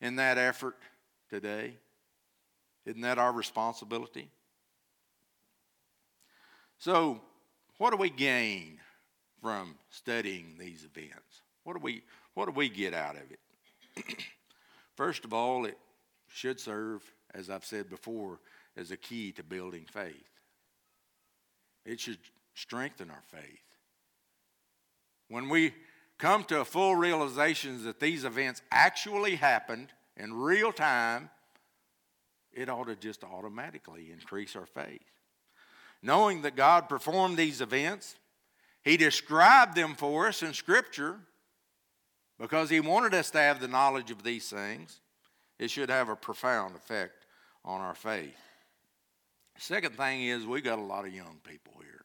in 0.00 0.16
that 0.16 0.38
effort 0.38 0.74
today? 1.28 1.74
Isn't 2.86 3.02
that 3.02 3.18
our 3.18 3.32
responsibility? 3.32 4.30
So, 6.78 7.20
what 7.76 7.90
do 7.90 7.98
we 7.98 8.08
gain 8.08 8.78
from 9.42 9.74
studying 9.90 10.56
these 10.58 10.84
events? 10.86 11.42
What 11.64 11.74
do 11.76 11.80
we, 11.82 12.04
what 12.32 12.46
do 12.46 12.52
we 12.52 12.70
get 12.70 12.94
out 12.94 13.16
of 13.16 13.22
it? 13.30 14.14
First 14.96 15.26
of 15.26 15.34
all, 15.34 15.66
it 15.66 15.76
should 16.36 16.60
serve, 16.60 17.02
as 17.34 17.48
I've 17.48 17.64
said 17.64 17.88
before, 17.88 18.38
as 18.76 18.90
a 18.90 18.96
key 18.96 19.32
to 19.32 19.42
building 19.42 19.86
faith. 19.90 20.28
It 21.86 21.98
should 21.98 22.18
strengthen 22.54 23.10
our 23.10 23.22
faith. 23.30 23.40
When 25.28 25.48
we 25.48 25.72
come 26.18 26.44
to 26.44 26.60
a 26.60 26.64
full 26.64 26.94
realization 26.94 27.82
that 27.84 28.00
these 28.00 28.24
events 28.24 28.60
actually 28.70 29.36
happened 29.36 29.88
in 30.16 30.32
real 30.34 30.72
time, 30.72 31.30
it 32.52 32.68
ought 32.68 32.84
to 32.88 32.96
just 32.96 33.24
automatically 33.24 34.10
increase 34.12 34.54
our 34.56 34.66
faith. 34.66 35.02
Knowing 36.02 36.42
that 36.42 36.54
God 36.54 36.88
performed 36.90 37.38
these 37.38 37.62
events, 37.62 38.14
He 38.82 38.96
described 38.98 39.74
them 39.74 39.94
for 39.94 40.28
us 40.28 40.42
in 40.42 40.52
Scripture 40.52 41.16
because 42.38 42.68
He 42.68 42.80
wanted 42.80 43.14
us 43.14 43.30
to 43.30 43.38
have 43.38 43.58
the 43.58 43.68
knowledge 43.68 44.10
of 44.10 44.22
these 44.22 44.48
things. 44.50 45.00
It 45.58 45.70
should 45.70 45.88
have 45.90 46.08
a 46.08 46.16
profound 46.16 46.76
effect 46.76 47.24
on 47.64 47.80
our 47.80 47.94
faith. 47.94 48.36
Second 49.58 49.96
thing 49.96 50.22
is, 50.22 50.44
we 50.46 50.60
got 50.60 50.78
a 50.78 50.82
lot 50.82 51.06
of 51.06 51.14
young 51.14 51.40
people 51.48 51.72
here. 51.80 52.04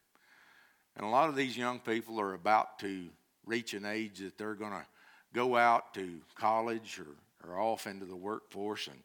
And 0.95 1.06
a 1.06 1.10
lot 1.10 1.28
of 1.28 1.36
these 1.36 1.58
young 1.58 1.80
people 1.80 2.20
are 2.22 2.34
about 2.34 2.80
to 2.80 3.08
reach 3.45 3.74
an 3.74 3.86
age 3.86 4.20
that 4.20 4.38
they're 4.38 4.54
going 4.56 4.72
to 4.72 4.86
go 5.34 5.58
out 5.58 5.93
to 5.95 6.12
college 6.36 6.99
or, 6.99 7.49
or 7.49 7.60
off 7.60 7.88
into 7.88 8.06
the 8.06 8.16
workforce 8.16 8.88
and, 8.88 8.99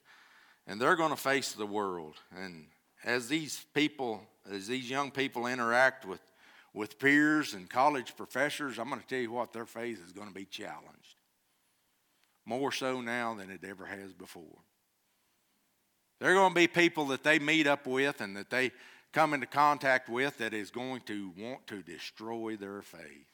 and 0.68 0.80
they're 0.80 0.97
going 0.97 1.11
to 1.11 1.16
face 1.16 1.53
the 1.53 1.66
world. 1.66 2.14
And 2.36 2.66
as 3.05 3.28
these 3.28 3.64
people, 3.74 4.20
as 4.51 4.66
these 4.66 4.90
young 4.90 5.11
people 5.11 5.47
interact 5.47 6.05
with, 6.05 6.20
with 6.74 6.99
peers 6.99 7.55
and 7.55 7.68
college 7.68 8.16
professors, 8.16 8.78
I'm 8.78 8.88
going 8.88 9.01
to 9.01 9.07
tell 9.07 9.20
you 9.20 9.30
what, 9.30 9.53
their 9.53 9.66
faith 9.66 10.01
is 10.05 10.12
going 10.12 10.28
to 10.28 10.34
be 10.34 10.44
challenged 10.44 11.16
more 12.47 12.70
so 12.72 13.01
now 13.01 13.34
than 13.34 13.51
it 13.51 13.62
ever 13.64 13.84
has 13.84 14.14
before. 14.14 14.61
There 16.20 16.30
are 16.30 16.34
going 16.34 16.51
to 16.51 16.55
be 16.55 16.68
people 16.68 17.07
that 17.07 17.22
they 17.24 17.38
meet 17.38 17.66
up 17.66 17.86
with 17.86 18.22
and 18.22 18.34
that 18.36 18.49
they 18.49 18.70
come 19.12 19.34
into 19.34 19.47
contact 19.47 20.09
with 20.09 20.38
that 20.38 20.55
is 20.55 20.70
going 20.70 21.03
to 21.03 21.32
want 21.36 21.66
to 21.66 21.82
destroy 21.82 22.57
their 22.57 22.80
faith 22.80 23.28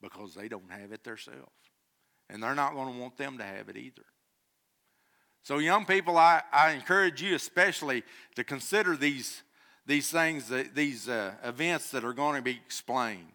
because 0.00 0.34
they 0.34 0.46
don't 0.46 0.70
have 0.70 0.92
it 0.92 1.02
themselves. 1.02 1.50
And 2.30 2.42
they're 2.42 2.54
not 2.54 2.74
going 2.74 2.92
to 2.94 3.00
want 3.00 3.16
them 3.16 3.38
to 3.38 3.44
have 3.44 3.68
it 3.68 3.76
either. 3.76 4.04
So, 5.42 5.58
young 5.58 5.84
people, 5.84 6.16
I, 6.16 6.42
I 6.52 6.70
encourage 6.72 7.20
you 7.20 7.34
especially 7.34 8.02
to 8.34 8.44
consider 8.44 8.96
these, 8.96 9.42
these 9.84 10.10
things, 10.10 10.50
these 10.74 11.08
uh, 11.08 11.32
events 11.42 11.90
that 11.90 12.02
are 12.04 12.14
going 12.14 12.36
to 12.36 12.42
be 12.42 12.52
explained, 12.52 13.28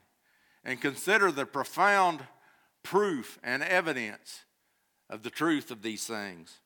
and 0.64 0.82
consider 0.82 1.32
the 1.32 1.45
profound 1.45 2.22
proof 2.82 3.38
and 3.43 3.62
evidence 3.62 4.45
of 5.10 5.24
the 5.24 5.30
truth 5.30 5.72
of 5.72 5.82
these 5.82 6.05
things 6.05 6.60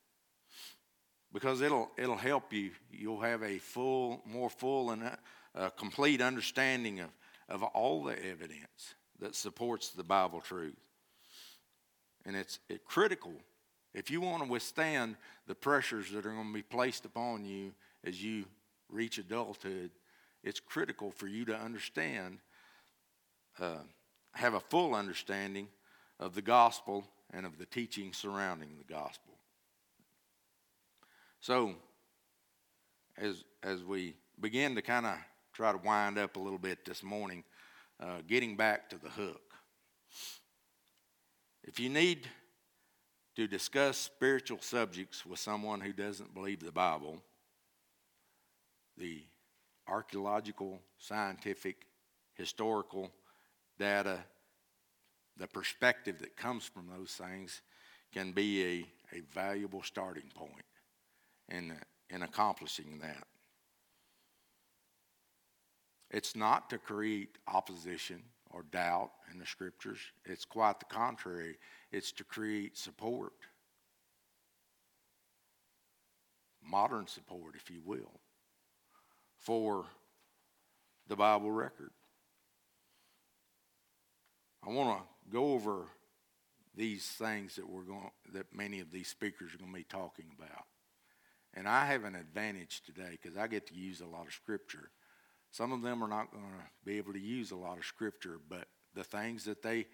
because 1.32 1.62
it'll, 1.62 1.90
it'll 1.98 2.18
help 2.18 2.54
you. 2.54 2.72
You'll 2.92 3.22
have 3.22 3.42
a 3.42 3.58
full, 3.58 4.22
more 4.26 4.50
full 4.50 4.92
and 4.92 5.04
a, 5.04 5.06
uh, 5.06 5.10
a 5.56 5.62
uh, 5.66 5.70
complete 5.70 6.20
understanding 6.20 7.00
of, 7.00 7.10
of 7.48 7.62
all 7.62 8.02
the 8.04 8.18
evidence 8.28 8.96
that 9.20 9.36
supports 9.36 9.90
the 9.90 10.04
Bible 10.04 10.42
truth. 10.42 10.74
And 12.26 12.36
it's 12.36 12.58
it 12.70 12.86
critical 12.86 13.34
if 13.94 14.10
you 14.10 14.20
want 14.20 14.42
to 14.42 14.50
withstand 14.50 15.16
the 15.46 15.54
pressures 15.54 16.10
that 16.10 16.26
are 16.26 16.32
going 16.32 16.48
to 16.48 16.54
be 16.54 16.64
placed 16.64 17.06
upon 17.06 17.46
you 17.46 17.72
as 18.04 18.24
you 18.24 18.46
reach 18.90 19.20
adulthood, 19.20 19.92
it's 20.44 20.60
critical 20.60 21.12
for 21.12 21.28
you 21.28 21.46
to 21.46 21.56
understand, 21.56 22.40
uh, 23.60 23.76
have 24.34 24.56
a 24.56 24.60
full 24.60 24.96
understanding 24.96 25.68
of 26.20 26.34
the 26.34 26.42
gospel 26.42 27.06
and 27.34 27.46
of 27.46 27.58
the 27.58 27.66
teaching 27.66 28.14
surrounding 28.14 28.70
the 28.78 28.94
gospel. 28.94 29.34
So, 31.42 31.74
as, 33.18 33.44
as 33.64 33.84
we 33.84 34.16
begin 34.40 34.76
to 34.76 34.82
kind 34.82 35.06
of 35.06 35.16
try 35.52 35.72
to 35.72 35.78
wind 35.80 36.18
up 36.18 36.36
a 36.36 36.40
little 36.40 36.60
bit 36.60 36.86
this 36.86 37.04
morning, 37.04 37.44
uh, 38.00 38.22
getting 38.28 38.56
back 38.56 38.90
to 38.90 38.98
the 38.98 39.10
hook. 39.10 39.42
If 41.64 41.80
you 41.80 41.90
need 41.90 42.28
to 43.36 43.48
discuss 43.48 43.98
spiritual 43.98 44.60
subjects 44.62 45.26
with 45.26 45.40
someone 45.40 45.80
who 45.82 45.94
doesn't 45.94 46.34
believe 46.34 46.60
the 46.64 46.72
Bible, 46.72 47.20
the 48.98 49.22
archaeological, 49.88 50.80
scientific, 50.98 51.86
historical 52.36 53.12
data 53.78 54.20
the 55.38 55.48
perspective 55.48 56.20
that 56.20 56.38
comes 56.38 56.66
from 56.66 56.88
those 56.96 57.12
things 57.12 57.62
can 58.14 58.32
be 58.32 58.64
a, 59.12 59.18
a 59.18 59.22
valuable 59.34 59.82
starting 59.84 60.30
point 60.36 60.66
in, 61.50 61.74
in 62.10 62.24
accomplishing 62.24 63.00
that. 63.02 63.24
It's 66.12 66.36
not 66.36 66.70
to 66.70 66.78
create 66.78 67.40
opposition 67.48 68.22
or 68.52 68.64
doubt 68.72 69.10
in 69.32 69.40
the 69.40 69.48
scriptures, 69.48 69.98
it's 70.26 70.46
quite 70.46 70.80
the 70.80 70.86
contrary, 70.86 71.56
it's 71.92 72.12
to 72.12 72.24
create 72.24 72.78
support. 72.78 73.34
Modern 76.64 77.08
support, 77.08 77.56
if 77.56 77.72
you 77.72 77.82
will, 77.84 78.12
for 79.40 79.86
the 81.08 81.16
Bible 81.16 81.52
record. 81.52 81.90
I 84.66 84.70
want 84.72 84.98
to 85.00 85.04
go 85.32 85.54
over 85.54 85.86
these 86.76 87.06
things 87.06 87.56
that 87.58 87.70
we're 87.70 87.84
going 87.84 88.10
that 88.34 88.48
many 88.56 88.80
of 88.80 88.92
these 88.92 89.08
speakers 89.08 89.54
are 89.54 89.58
going 89.58 89.72
to 89.72 89.78
be 89.78 89.84
talking 89.84 90.26
about. 90.38 90.66
And 91.54 91.68
I 91.68 91.86
have 91.88 92.04
an 92.04 92.16
advantage 92.16 92.82
today 92.86 93.18
because 93.22 93.38
I 93.38 93.48
get 93.48 93.68
to 93.68 93.76
use 93.76 94.02
a 94.02 94.06
lot 94.06 94.26
of 94.26 94.34
scripture. 94.34 94.90
Some 95.52 95.72
of 95.72 95.82
them 95.82 96.02
are 96.04 96.08
not 96.08 96.32
going 96.32 96.44
to 96.46 96.64
be 96.84 96.98
able 96.98 97.14
to 97.14 97.20
use 97.20 97.52
a 97.52 97.56
lot 97.56 97.78
of 97.78 97.86
scripture, 97.86 98.40
but 98.50 98.66
the 98.96 99.04
things 99.04 99.44
that 99.46 99.62
they 99.62 99.86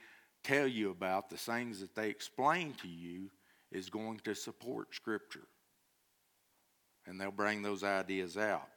tell 0.43 0.67
you 0.67 0.91
about, 0.91 1.29
the 1.29 1.35
things 1.37 1.81
that 1.81 1.95
they 1.95 2.09
explain 2.09 2.73
to 2.81 2.87
you, 2.87 3.29
is 3.71 3.89
going 3.89 4.19
to 4.23 4.33
support 4.33 4.95
scripture. 4.95 5.47
And 7.05 7.19
they'll 7.19 7.29
bring 7.31 7.61
those 7.61 7.83
ideas 7.83 8.37
out. 8.37 8.67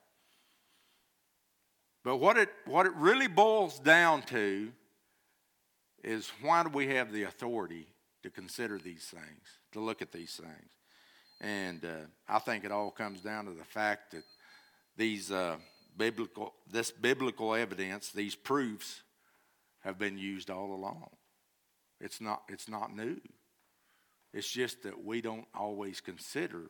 But 2.02 2.16
what 2.16 2.36
it, 2.36 2.48
what 2.66 2.86
it 2.86 2.92
really 2.96 3.28
boils 3.28 3.78
down 3.78 4.22
to 4.22 4.72
is 6.02 6.30
why 6.42 6.62
do 6.62 6.70
we 6.70 6.88
have 6.88 7.12
the 7.12 7.24
authority 7.24 7.86
to 8.22 8.30
consider 8.30 8.78
these 8.78 9.04
things, 9.04 9.58
to 9.72 9.80
look 9.80 10.02
at 10.02 10.12
these 10.12 10.36
things? 10.40 10.70
And 11.40 11.84
uh, 11.84 11.88
I 12.28 12.38
think 12.38 12.64
it 12.64 12.72
all 12.72 12.90
comes 12.90 13.20
down 13.20 13.46
to 13.46 13.52
the 13.52 13.64
fact 13.64 14.12
that 14.12 14.24
these 14.96 15.30
uh, 15.32 15.56
biblical, 15.96 16.54
this 16.70 16.90
biblical 16.90 17.54
evidence, 17.54 18.10
these 18.10 18.34
proofs, 18.34 19.02
have 19.80 19.98
been 19.98 20.16
used 20.18 20.50
all 20.50 20.72
along. 20.72 21.10
It's 22.00 22.20
not, 22.20 22.42
it's 22.48 22.68
not 22.68 22.94
new. 22.94 23.20
It's 24.32 24.50
just 24.50 24.82
that 24.84 25.04
we 25.04 25.20
don't 25.20 25.46
always 25.54 26.00
consider 26.00 26.62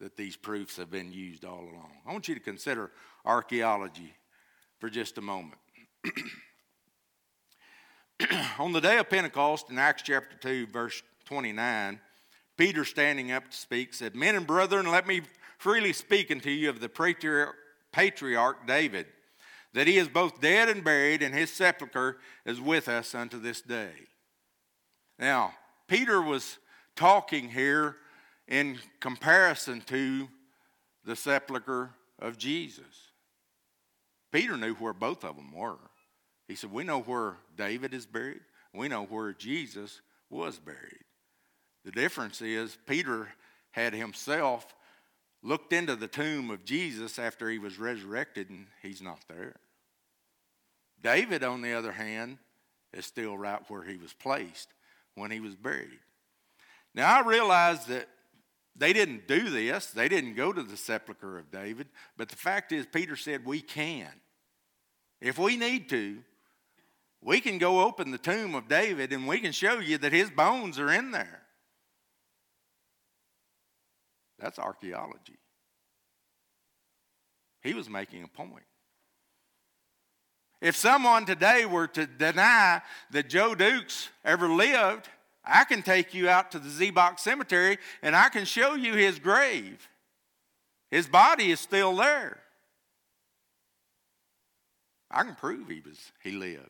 that 0.00 0.16
these 0.16 0.36
proofs 0.36 0.76
have 0.76 0.90
been 0.90 1.12
used 1.12 1.44
all 1.44 1.60
along. 1.62 1.90
I 2.06 2.12
want 2.12 2.28
you 2.28 2.34
to 2.34 2.40
consider 2.40 2.90
archaeology 3.24 4.12
for 4.78 4.88
just 4.88 5.18
a 5.18 5.20
moment. 5.20 5.58
on 8.58 8.72
the 8.72 8.80
day 8.80 8.98
of 8.98 9.08
Pentecost 9.10 9.70
in 9.70 9.78
Acts 9.78 10.02
chapter 10.02 10.36
2, 10.38 10.66
verse 10.68 11.02
29, 11.24 12.00
Peter, 12.56 12.84
standing 12.84 13.32
up 13.32 13.50
to 13.50 13.56
speak, 13.56 13.92
said, 13.92 14.14
Men 14.14 14.36
and 14.36 14.46
brethren, 14.46 14.90
let 14.90 15.06
me 15.06 15.22
freely 15.58 15.92
speak 15.92 16.30
unto 16.30 16.50
you 16.50 16.68
of 16.70 16.80
the 16.80 16.88
patriarch, 17.92 18.66
David, 18.66 19.06
that 19.72 19.88
he 19.88 19.96
is 19.98 20.08
both 20.08 20.40
dead 20.40 20.68
and 20.68 20.84
buried, 20.84 21.22
and 21.22 21.34
his 21.34 21.52
sepulchre 21.52 22.18
is 22.46 22.60
with 22.60 22.88
us 22.88 23.14
unto 23.14 23.40
this 23.40 23.60
day. 23.60 23.92
Now, 25.18 25.52
Peter 25.88 26.22
was 26.22 26.58
talking 26.94 27.48
here 27.50 27.96
in 28.46 28.78
comparison 29.00 29.80
to 29.86 30.28
the 31.04 31.16
sepulchre 31.16 31.90
of 32.20 32.38
Jesus. 32.38 33.10
Peter 34.30 34.56
knew 34.56 34.74
where 34.74 34.92
both 34.92 35.24
of 35.24 35.34
them 35.34 35.52
were. 35.52 35.78
He 36.46 36.54
said, 36.54 36.72
We 36.72 36.84
know 36.84 37.00
where 37.00 37.36
David 37.56 37.94
is 37.94 38.06
buried, 38.06 38.40
we 38.72 38.88
know 38.88 39.04
where 39.04 39.32
Jesus 39.32 40.00
was 40.30 40.58
buried. 40.58 41.02
The 41.84 41.92
difference 41.92 42.40
is 42.40 42.78
Peter 42.86 43.28
had 43.70 43.92
himself 43.94 44.66
looked 45.42 45.72
into 45.72 45.96
the 45.96 46.06
tomb 46.06 46.50
of 46.50 46.64
Jesus 46.64 47.18
after 47.18 47.50
he 47.50 47.58
was 47.58 47.78
resurrected, 47.78 48.48
and 48.48 48.66
he's 48.82 49.02
not 49.02 49.18
there. 49.28 49.56
David, 51.02 51.44
on 51.44 51.60
the 51.60 51.72
other 51.74 51.92
hand, 51.92 52.38
is 52.94 53.04
still 53.04 53.36
right 53.36 53.60
where 53.68 53.82
he 53.84 53.96
was 53.96 54.14
placed 54.14 54.68
when 55.14 55.30
he 55.30 55.40
was 55.40 55.54
buried. 55.54 55.98
Now, 56.94 57.20
I 57.20 57.26
realize 57.28 57.84
that 57.86 58.08
they 58.74 58.94
didn't 58.94 59.28
do 59.28 59.50
this, 59.50 59.86
they 59.86 60.08
didn't 60.08 60.34
go 60.34 60.52
to 60.52 60.62
the 60.62 60.76
sepulchre 60.78 61.38
of 61.38 61.50
David, 61.50 61.88
but 62.16 62.28
the 62.30 62.36
fact 62.36 62.72
is, 62.72 62.86
Peter 62.86 63.16
said, 63.16 63.44
We 63.46 63.60
can. 63.62 64.08
If 65.20 65.38
we 65.38 65.56
need 65.56 65.88
to, 65.90 66.18
we 67.24 67.40
can 67.40 67.58
go 67.58 67.80
open 67.82 68.10
the 68.10 68.18
tomb 68.18 68.54
of 68.54 68.68
David 68.68 69.12
and 69.12 69.26
we 69.26 69.40
can 69.40 69.50
show 69.52 69.78
you 69.78 69.96
that 69.98 70.12
his 70.12 70.30
bones 70.30 70.78
are 70.78 70.92
in 70.92 71.10
there. 71.10 71.40
That's 74.38 74.58
archaeology. 74.58 75.38
He 77.62 77.72
was 77.72 77.88
making 77.88 78.24
a 78.24 78.28
point. 78.28 78.64
If 80.60 80.76
someone 80.76 81.24
today 81.24 81.64
were 81.64 81.86
to 81.88 82.06
deny 82.06 82.82
that 83.10 83.30
Joe 83.30 83.54
Dukes 83.54 84.10
ever 84.24 84.48
lived, 84.48 85.08
I 85.44 85.64
can 85.64 85.82
take 85.82 86.12
you 86.12 86.28
out 86.28 86.50
to 86.52 86.58
the 86.58 86.90
Box 86.90 87.22
Cemetery 87.22 87.78
and 88.02 88.14
I 88.14 88.28
can 88.28 88.44
show 88.44 88.74
you 88.74 88.94
his 88.94 89.18
grave. 89.18 89.88
His 90.90 91.06
body 91.08 91.50
is 91.50 91.58
still 91.60 91.96
there. 91.96 92.38
I 95.10 95.22
can 95.22 95.34
prove 95.36 95.68
he 95.68 95.80
was 95.80 95.98
he 96.22 96.32
lived. 96.32 96.68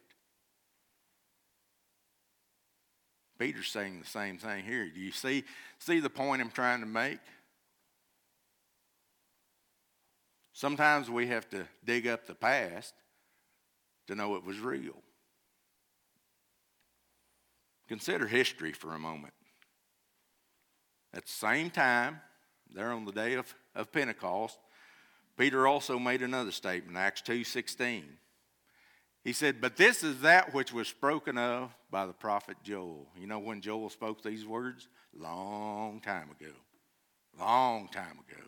Peter's 3.44 3.68
saying 3.68 4.00
the 4.00 4.06
same 4.08 4.38
thing 4.38 4.64
here. 4.64 4.88
Do 4.88 4.98
you 4.98 5.12
see, 5.12 5.44
see 5.78 6.00
the 6.00 6.08
point 6.08 6.40
I'm 6.40 6.50
trying 6.50 6.80
to 6.80 6.86
make? 6.86 7.18
Sometimes 10.54 11.10
we 11.10 11.26
have 11.26 11.50
to 11.50 11.66
dig 11.84 12.06
up 12.06 12.26
the 12.26 12.34
past 12.34 12.94
to 14.06 14.14
know 14.14 14.36
it 14.36 14.44
was 14.44 14.58
real. 14.60 14.96
Consider 17.86 18.26
history 18.26 18.72
for 18.72 18.94
a 18.94 18.98
moment. 18.98 19.34
At 21.12 21.26
the 21.26 21.32
same 21.32 21.68
time, 21.68 22.20
there 22.72 22.92
on 22.92 23.04
the 23.04 23.12
day 23.12 23.34
of, 23.34 23.54
of 23.74 23.92
Pentecost, 23.92 24.58
Peter 25.36 25.66
also 25.66 25.98
made 25.98 26.22
another 26.22 26.50
statement, 26.50 26.96
Acts 26.96 27.20
2 27.20 27.44
16. 27.44 28.06
He 29.24 29.32
said, 29.32 29.60
But 29.60 29.76
this 29.76 30.02
is 30.04 30.20
that 30.20 30.52
which 30.52 30.72
was 30.72 30.86
spoken 30.88 31.38
of 31.38 31.74
by 31.90 32.06
the 32.06 32.12
prophet 32.12 32.58
Joel. 32.62 33.06
You 33.18 33.26
know 33.26 33.38
when 33.38 33.62
Joel 33.62 33.88
spoke 33.88 34.22
these 34.22 34.44
words? 34.46 34.86
Long 35.18 36.00
time 36.02 36.28
ago. 36.30 36.52
Long 37.40 37.88
time 37.88 38.18
ago. 38.28 38.42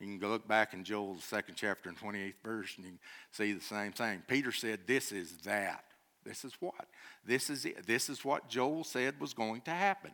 You 0.00 0.06
can 0.08 0.18
go 0.18 0.28
look 0.28 0.46
back 0.48 0.74
in 0.74 0.82
Joel, 0.84 1.14
the 1.14 1.22
second 1.22 1.54
chapter 1.54 1.88
and 1.88 1.96
28th 1.96 2.34
verse, 2.44 2.74
and 2.76 2.84
you 2.84 2.90
can 2.92 3.00
see 3.32 3.52
the 3.52 3.60
same 3.60 3.92
thing. 3.92 4.22
Peter 4.28 4.50
said, 4.52 4.80
This 4.86 5.12
is 5.12 5.32
that. 5.44 5.84
This 6.24 6.44
is 6.44 6.52
what? 6.58 6.88
This 7.24 7.48
is 7.48 7.64
it. 7.64 7.86
This 7.86 8.08
is 8.10 8.24
what 8.24 8.48
Joel 8.48 8.82
said 8.82 9.20
was 9.20 9.32
going 9.32 9.60
to 9.62 9.70
happen. 9.70 10.10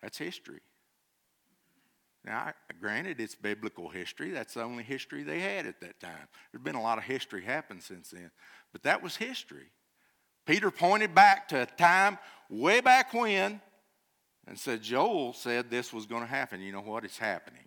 That's 0.00 0.16
history. 0.16 0.60
Now, 2.24 2.52
granted, 2.80 3.20
it's 3.20 3.34
biblical 3.34 3.88
history. 3.88 4.30
That's 4.30 4.54
the 4.54 4.62
only 4.62 4.84
history 4.84 5.22
they 5.22 5.40
had 5.40 5.66
at 5.66 5.80
that 5.80 5.98
time. 5.98 6.28
There's 6.52 6.62
been 6.62 6.76
a 6.76 6.82
lot 6.82 6.98
of 6.98 7.04
history 7.04 7.42
happen 7.42 7.80
since 7.80 8.10
then, 8.10 8.30
but 8.72 8.82
that 8.84 9.02
was 9.02 9.16
history. 9.16 9.70
Peter 10.46 10.70
pointed 10.70 11.14
back 11.14 11.48
to 11.48 11.62
a 11.62 11.66
time 11.66 12.18
way 12.48 12.80
back 12.80 13.12
when 13.12 13.60
and 14.46 14.58
said, 14.58 14.82
Joel 14.82 15.32
said 15.32 15.70
this 15.70 15.92
was 15.92 16.06
going 16.06 16.22
to 16.22 16.28
happen. 16.28 16.60
You 16.60 16.72
know 16.72 16.80
what? 16.80 17.04
It's 17.04 17.18
happening. 17.18 17.66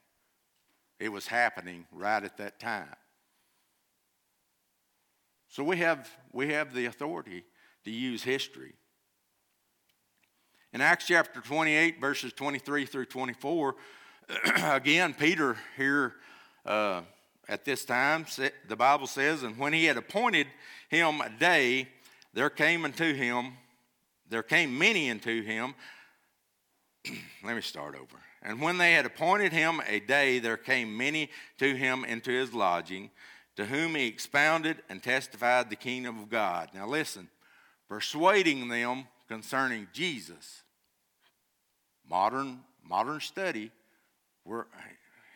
It 1.00 1.10
was 1.10 1.28
happening 1.28 1.86
right 1.92 2.24
at 2.24 2.38
that 2.38 2.60
time. 2.60 2.94
So 5.50 5.64
we 5.64 5.78
have, 5.78 6.10
we 6.32 6.50
have 6.50 6.74
the 6.74 6.86
authority 6.86 7.44
to 7.86 7.92
use 7.92 8.24
history. 8.24 8.74
In 10.74 10.82
Acts 10.82 11.08
chapter 11.08 11.40
28, 11.40 12.02
verses 12.02 12.34
23 12.34 12.86
through 12.86 13.06
24, 13.06 13.76
Again, 14.64 15.14
Peter 15.14 15.56
here 15.78 16.16
uh, 16.66 17.02
at 17.48 17.64
this 17.64 17.86
time, 17.86 18.26
the 18.68 18.76
Bible 18.76 19.06
says, 19.06 19.44
and 19.44 19.56
when 19.58 19.72
he 19.72 19.86
had 19.86 19.98
appointed 19.98 20.48
him 20.90 21.22
a 21.22 21.30
day, 21.30 21.88
there 22.34 22.50
came 22.50 22.86
unto 22.86 23.14
him, 23.14 23.54
there 24.28 24.42
came 24.42 24.76
many 24.78 25.12
unto 25.12 25.44
him. 25.44 25.76
Let 27.44 27.56
me 27.56 27.62
start 27.62 27.94
over. 27.94 28.18
And 28.42 28.60
when 28.62 28.80
they 28.80 28.94
had 28.94 29.06
appointed 29.06 29.52
him 29.54 29.80
a 29.88 30.00
day, 30.00 30.40
there 30.40 30.58
came 30.58 30.98
many 30.98 31.30
to 31.60 31.76
him 31.76 32.04
into 32.04 32.32
his 32.32 32.52
lodging, 32.52 33.12
to 33.58 33.66
whom 33.68 33.94
he 33.94 34.08
expounded 34.08 34.82
and 34.90 35.04
testified 35.04 35.70
the 35.70 35.76
kingdom 35.76 36.18
of 36.20 36.30
God. 36.30 36.70
Now 36.74 36.88
listen, 36.88 37.28
persuading 37.88 38.70
them 38.70 39.04
concerning 39.28 39.86
Jesus. 39.94 40.64
Modern 42.10 42.62
modern 42.88 43.20
study 43.20 43.72
we're, 44.46 44.66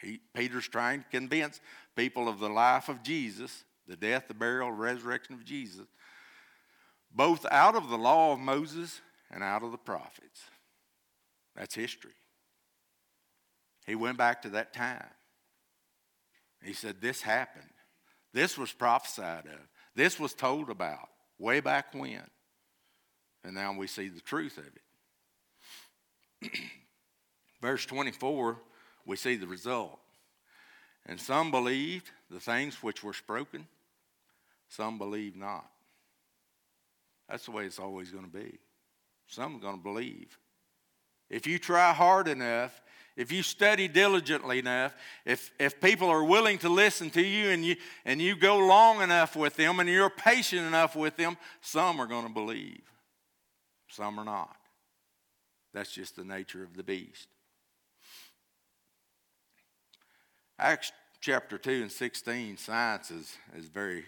he, 0.02 0.20
Peter's 0.34 0.68
trying 0.68 1.02
to 1.02 1.06
convince 1.10 1.60
people 1.96 2.30
of 2.30 2.40
the 2.40 2.48
life 2.48 2.88
of 2.88 3.04
Jesus, 3.04 3.64
the 3.88 3.96
death, 3.98 4.26
the 4.28 4.34
burial, 4.36 4.72
resurrection 4.72 5.34
of 5.34 5.44
Jesus, 5.44 5.88
both 7.12 7.46
out 7.52 7.76
of 7.76 7.90
the 7.90 7.98
law 7.98 8.32
of 8.32 8.40
Moses 8.40 9.02
and 9.32 9.44
out 9.44 9.64
of 9.64 9.72
the 9.72 9.78
prophets. 9.78 10.42
That's 11.56 11.74
history. 11.76 12.12
He 13.86 13.96
went 13.96 14.18
back 14.18 14.44
to 14.44 14.50
that 14.50 14.72
time. 14.74 15.10
He 16.64 16.74
said, 16.74 17.02
This 17.02 17.24
happened. 17.24 17.70
This 18.34 18.58
was 18.58 18.72
prophesied 18.72 19.46
of. 19.48 19.60
This 19.96 20.20
was 20.20 20.34
told 20.36 20.70
about 20.70 21.10
way 21.40 21.60
back 21.62 21.94
when. 21.94 22.22
And 23.44 23.56
now 23.56 23.74
we 23.76 23.88
see 23.88 24.08
the 24.08 24.22
truth 24.22 24.60
of 24.60 24.66
it. 26.44 26.52
Verse 27.62 27.86
24 27.88 28.60
we 29.10 29.16
see 29.16 29.36
the 29.36 29.48
result. 29.48 30.00
And 31.08 31.20
some 31.20 31.50
believed 31.52 32.12
the 32.30 32.40
things 32.40 32.84
which 32.84 33.04
were 33.04 33.14
spoken, 33.14 33.66
some 34.70 34.98
believed 35.00 35.36
not. 35.36 35.66
That's 37.28 37.46
the 37.46 37.52
way 37.52 37.66
it's 37.66 37.80
always 37.80 38.12
going 38.12 38.26
to 38.26 38.32
be. 38.32 38.60
Some 39.28 39.56
are 39.56 39.60
going 39.60 39.78
to 39.78 39.84
believe. 39.84 40.38
If 41.30 41.48
you 41.48 41.58
try 41.58 41.92
hard 41.92 42.28
enough, 42.28 42.80
if 43.18 43.32
you 43.32 43.42
study 43.42 43.88
diligently 43.88 44.60
enough, 44.60 44.94
if, 45.26 45.52
if 45.60 45.82
people 45.82 46.10
are 46.10 46.24
willing 46.24 46.60
to 46.60 46.70
listen 46.70 47.10
to 47.12 47.22
you 47.24 47.50
and, 47.50 47.66
you 47.66 47.76
and 48.06 48.22
you 48.22 48.36
go 48.36 48.58
long 48.60 49.02
enough 49.02 49.36
with 49.36 49.56
them 49.56 49.80
and 49.80 49.90
you're 49.90 50.10
patient 50.12 50.62
enough 50.62 50.96
with 50.96 51.18
them, 51.18 51.36
some 51.62 52.00
are 52.00 52.08
going 52.08 52.28
to 52.28 52.34
believe, 52.34 52.82
some 53.90 54.20
are 54.20 54.26
not. 54.26 54.56
That's 55.74 55.92
just 55.92 56.16
the 56.16 56.24
nature 56.24 56.64
of 56.64 56.76
the 56.76 56.84
beast. 56.84 57.28
Acts 60.60 60.92
chapter 61.22 61.58
2 61.58 61.84
and 61.84 61.92
16, 61.92 62.58
science 62.58 63.12
is, 63.12 63.38
is 63.56 63.68
very, 63.70 64.04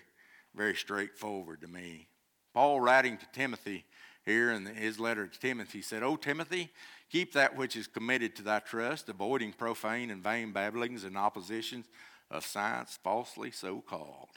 very 0.53 0.75
straightforward 0.75 1.61
to 1.61 1.67
me. 1.67 2.07
Paul 2.53 2.81
writing 2.81 3.17
to 3.17 3.25
Timothy 3.31 3.85
here 4.25 4.51
in 4.51 4.65
his 4.65 4.99
letter 4.99 5.27
to 5.27 5.39
Timothy 5.39 5.81
said, 5.81 6.03
O 6.03 6.07
oh, 6.07 6.15
Timothy, 6.17 6.69
keep 7.09 7.31
that 7.33 7.55
which 7.55 7.77
is 7.77 7.87
committed 7.87 8.35
to 8.35 8.43
thy 8.43 8.59
trust, 8.59 9.07
avoiding 9.07 9.53
profane 9.53 10.11
and 10.11 10.21
vain 10.21 10.51
babblings 10.51 11.05
and 11.05 11.17
oppositions 11.17 11.85
of 12.29 12.45
science 12.45 12.99
falsely 13.01 13.51
so 13.51 13.79
called. 13.79 14.27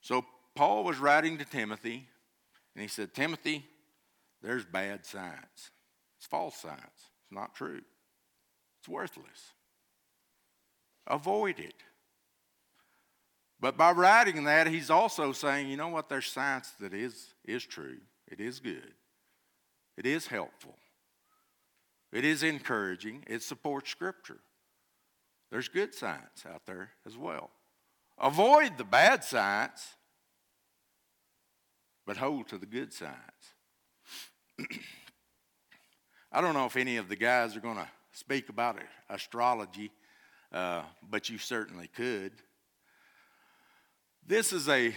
So 0.00 0.24
Paul 0.56 0.84
was 0.84 0.98
writing 0.98 1.36
to 1.36 1.44
Timothy, 1.44 2.08
and 2.74 2.80
he 2.80 2.88
said, 2.88 3.12
Timothy, 3.12 3.62
there's 4.42 4.64
bad 4.64 5.04
science. 5.04 5.70
It's 6.16 6.26
false 6.26 6.56
science. 6.56 6.80
It's 7.26 7.32
not 7.32 7.54
true. 7.54 7.82
It's 8.80 8.88
worthless 8.88 9.52
avoid 11.08 11.58
it. 11.58 11.74
But 13.60 13.76
by 13.76 13.90
writing 13.90 14.44
that, 14.44 14.68
he's 14.68 14.90
also 14.90 15.32
saying, 15.32 15.68
you 15.68 15.76
know 15.76 15.88
what, 15.88 16.08
there's 16.08 16.26
science 16.26 16.70
that 16.80 16.94
is, 16.94 17.34
is 17.44 17.64
true, 17.64 17.98
it 18.30 18.40
is 18.40 18.60
good, 18.60 18.92
it 19.96 20.06
is 20.06 20.28
helpful, 20.28 20.76
it 22.12 22.24
is 22.24 22.44
encouraging, 22.44 23.24
it 23.26 23.42
supports 23.42 23.90
Scripture. 23.90 24.38
There's 25.50 25.68
good 25.68 25.94
science 25.94 26.44
out 26.46 26.66
there 26.66 26.90
as 27.06 27.16
well. 27.16 27.50
Avoid 28.20 28.76
the 28.76 28.84
bad 28.84 29.24
science, 29.24 29.94
but 32.06 32.16
hold 32.18 32.48
to 32.48 32.58
the 32.58 32.66
good 32.66 32.92
science. 32.92 33.16
I 36.30 36.40
don't 36.42 36.52
know 36.54 36.66
if 36.66 36.76
any 36.76 36.98
of 36.98 37.08
the 37.08 37.16
guys 37.16 37.56
are 37.56 37.60
going 37.60 37.76
to 37.76 37.88
speak 38.12 38.50
about 38.50 38.76
astrology 39.08 39.90
uh, 40.52 40.82
but 41.10 41.28
you 41.28 41.38
certainly 41.38 41.88
could. 41.88 42.32
This 44.26 44.52
is 44.52 44.68
a 44.68 44.94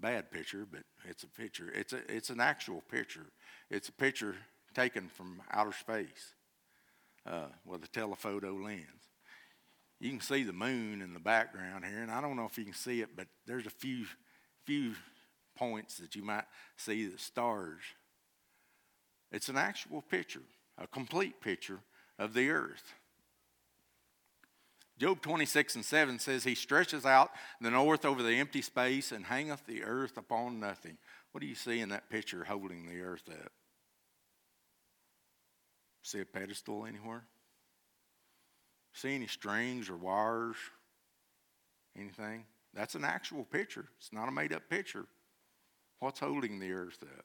bad 0.00 0.30
picture, 0.30 0.66
but 0.70 0.82
it's 1.04 1.22
a 1.22 1.26
picture. 1.28 1.70
It's, 1.74 1.92
a, 1.92 2.00
it's 2.08 2.30
an 2.30 2.40
actual 2.40 2.82
picture. 2.90 3.26
It's 3.70 3.88
a 3.88 3.92
picture 3.92 4.34
taken 4.74 5.08
from 5.08 5.42
outer 5.50 5.72
space 5.72 6.34
uh, 7.26 7.48
with 7.66 7.84
a 7.84 7.88
telephoto 7.88 8.54
lens. 8.62 8.86
You 10.00 10.10
can 10.10 10.20
see 10.20 10.42
the 10.42 10.52
moon 10.52 11.00
in 11.02 11.14
the 11.14 11.20
background 11.20 11.84
here, 11.84 12.02
and 12.02 12.10
I 12.10 12.20
don't 12.20 12.36
know 12.36 12.46
if 12.46 12.58
you 12.58 12.64
can 12.64 12.74
see 12.74 13.02
it, 13.02 13.10
but 13.14 13.26
there's 13.46 13.66
a 13.66 13.70
few, 13.70 14.04
few 14.64 14.94
points 15.56 15.98
that 15.98 16.16
you 16.16 16.24
might 16.24 16.44
see 16.76 17.06
the 17.06 17.18
stars. 17.18 17.80
It's 19.30 19.48
an 19.48 19.56
actual 19.56 20.02
picture, 20.02 20.42
a 20.78 20.86
complete 20.88 21.40
picture 21.40 21.78
of 22.18 22.34
the 22.34 22.50
earth. 22.50 22.92
Job 24.98 25.20
26 25.22 25.76
and 25.76 25.84
7 25.84 26.18
says, 26.18 26.44
He 26.44 26.54
stretches 26.54 27.04
out 27.06 27.30
the 27.60 27.70
north 27.70 28.04
over 28.04 28.22
the 28.22 28.34
empty 28.34 28.62
space 28.62 29.12
and 29.12 29.24
hangeth 29.24 29.64
the 29.66 29.82
earth 29.84 30.16
upon 30.16 30.60
nothing. 30.60 30.96
What 31.32 31.40
do 31.40 31.46
you 31.46 31.54
see 31.54 31.80
in 31.80 31.88
that 31.88 32.10
picture 32.10 32.44
holding 32.44 32.86
the 32.88 33.00
earth 33.00 33.28
up? 33.30 33.52
See 36.02 36.20
a 36.20 36.24
pedestal 36.24 36.84
anywhere? 36.84 37.24
See 38.92 39.14
any 39.14 39.28
strings 39.28 39.88
or 39.88 39.96
wires? 39.96 40.56
Anything? 41.96 42.44
That's 42.74 42.94
an 42.94 43.04
actual 43.04 43.44
picture. 43.44 43.86
It's 43.98 44.12
not 44.12 44.28
a 44.28 44.32
made 44.32 44.52
up 44.52 44.68
picture. 44.68 45.06
What's 46.00 46.20
holding 46.20 46.58
the 46.58 46.72
earth 46.72 46.98
up? 47.02 47.24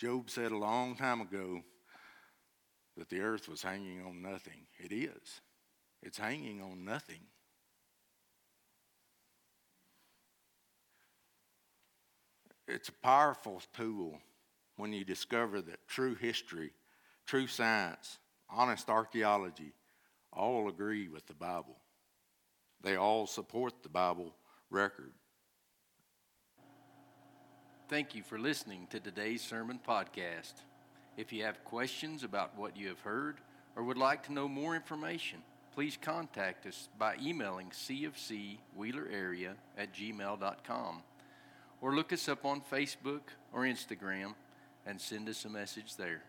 Job 0.00 0.30
said 0.30 0.52
a 0.52 0.56
long 0.56 0.94
time 0.96 1.20
ago, 1.20 1.62
that 2.98 3.08
the 3.08 3.20
earth 3.20 3.48
was 3.48 3.62
hanging 3.62 4.04
on 4.04 4.20
nothing. 4.20 4.66
It 4.78 4.92
is, 4.92 5.40
it's 6.02 6.18
hanging 6.18 6.60
on 6.60 6.84
nothing. 6.84 7.20
It's 12.66 12.88
a 12.90 13.06
powerful 13.06 13.62
tool 13.74 14.18
when 14.76 14.92
you 14.92 15.02
discover 15.04 15.62
that 15.62 15.88
true 15.88 16.14
history, 16.16 16.70
true 17.24 17.46
science, 17.46 18.18
honest 18.50 18.90
archaeology 18.90 19.72
all 20.34 20.68
agree 20.68 21.08
with 21.08 21.26
the 21.26 21.34
Bible. 21.34 21.76
They 22.82 22.96
all 22.96 23.26
support 23.26 23.82
the 23.82 23.88
Bible 23.88 24.34
record. 24.70 25.12
Thank 27.88 28.14
you 28.14 28.22
for 28.22 28.38
listening 28.38 28.86
to 28.90 29.00
today's 29.00 29.40
sermon 29.40 29.80
podcast. 29.86 30.52
If 31.18 31.32
you 31.32 31.42
have 31.42 31.64
questions 31.64 32.22
about 32.22 32.56
what 32.56 32.76
you 32.76 32.86
have 32.86 33.00
heard 33.00 33.38
or 33.74 33.82
would 33.82 33.98
like 33.98 34.22
to 34.26 34.32
know 34.32 34.46
more 34.46 34.76
information, 34.76 35.42
please 35.74 35.98
contact 36.00 36.64
us 36.64 36.88
by 36.96 37.16
emailing 37.20 37.70
cfcwheelerarea 37.70 39.54
at 39.76 39.92
gmail.com 39.92 41.02
or 41.82 41.94
look 41.96 42.12
us 42.12 42.28
up 42.28 42.44
on 42.44 42.62
Facebook 42.70 43.22
or 43.52 43.62
Instagram 43.62 44.34
and 44.86 45.00
send 45.00 45.28
us 45.28 45.44
a 45.44 45.48
message 45.48 45.96
there. 45.96 46.22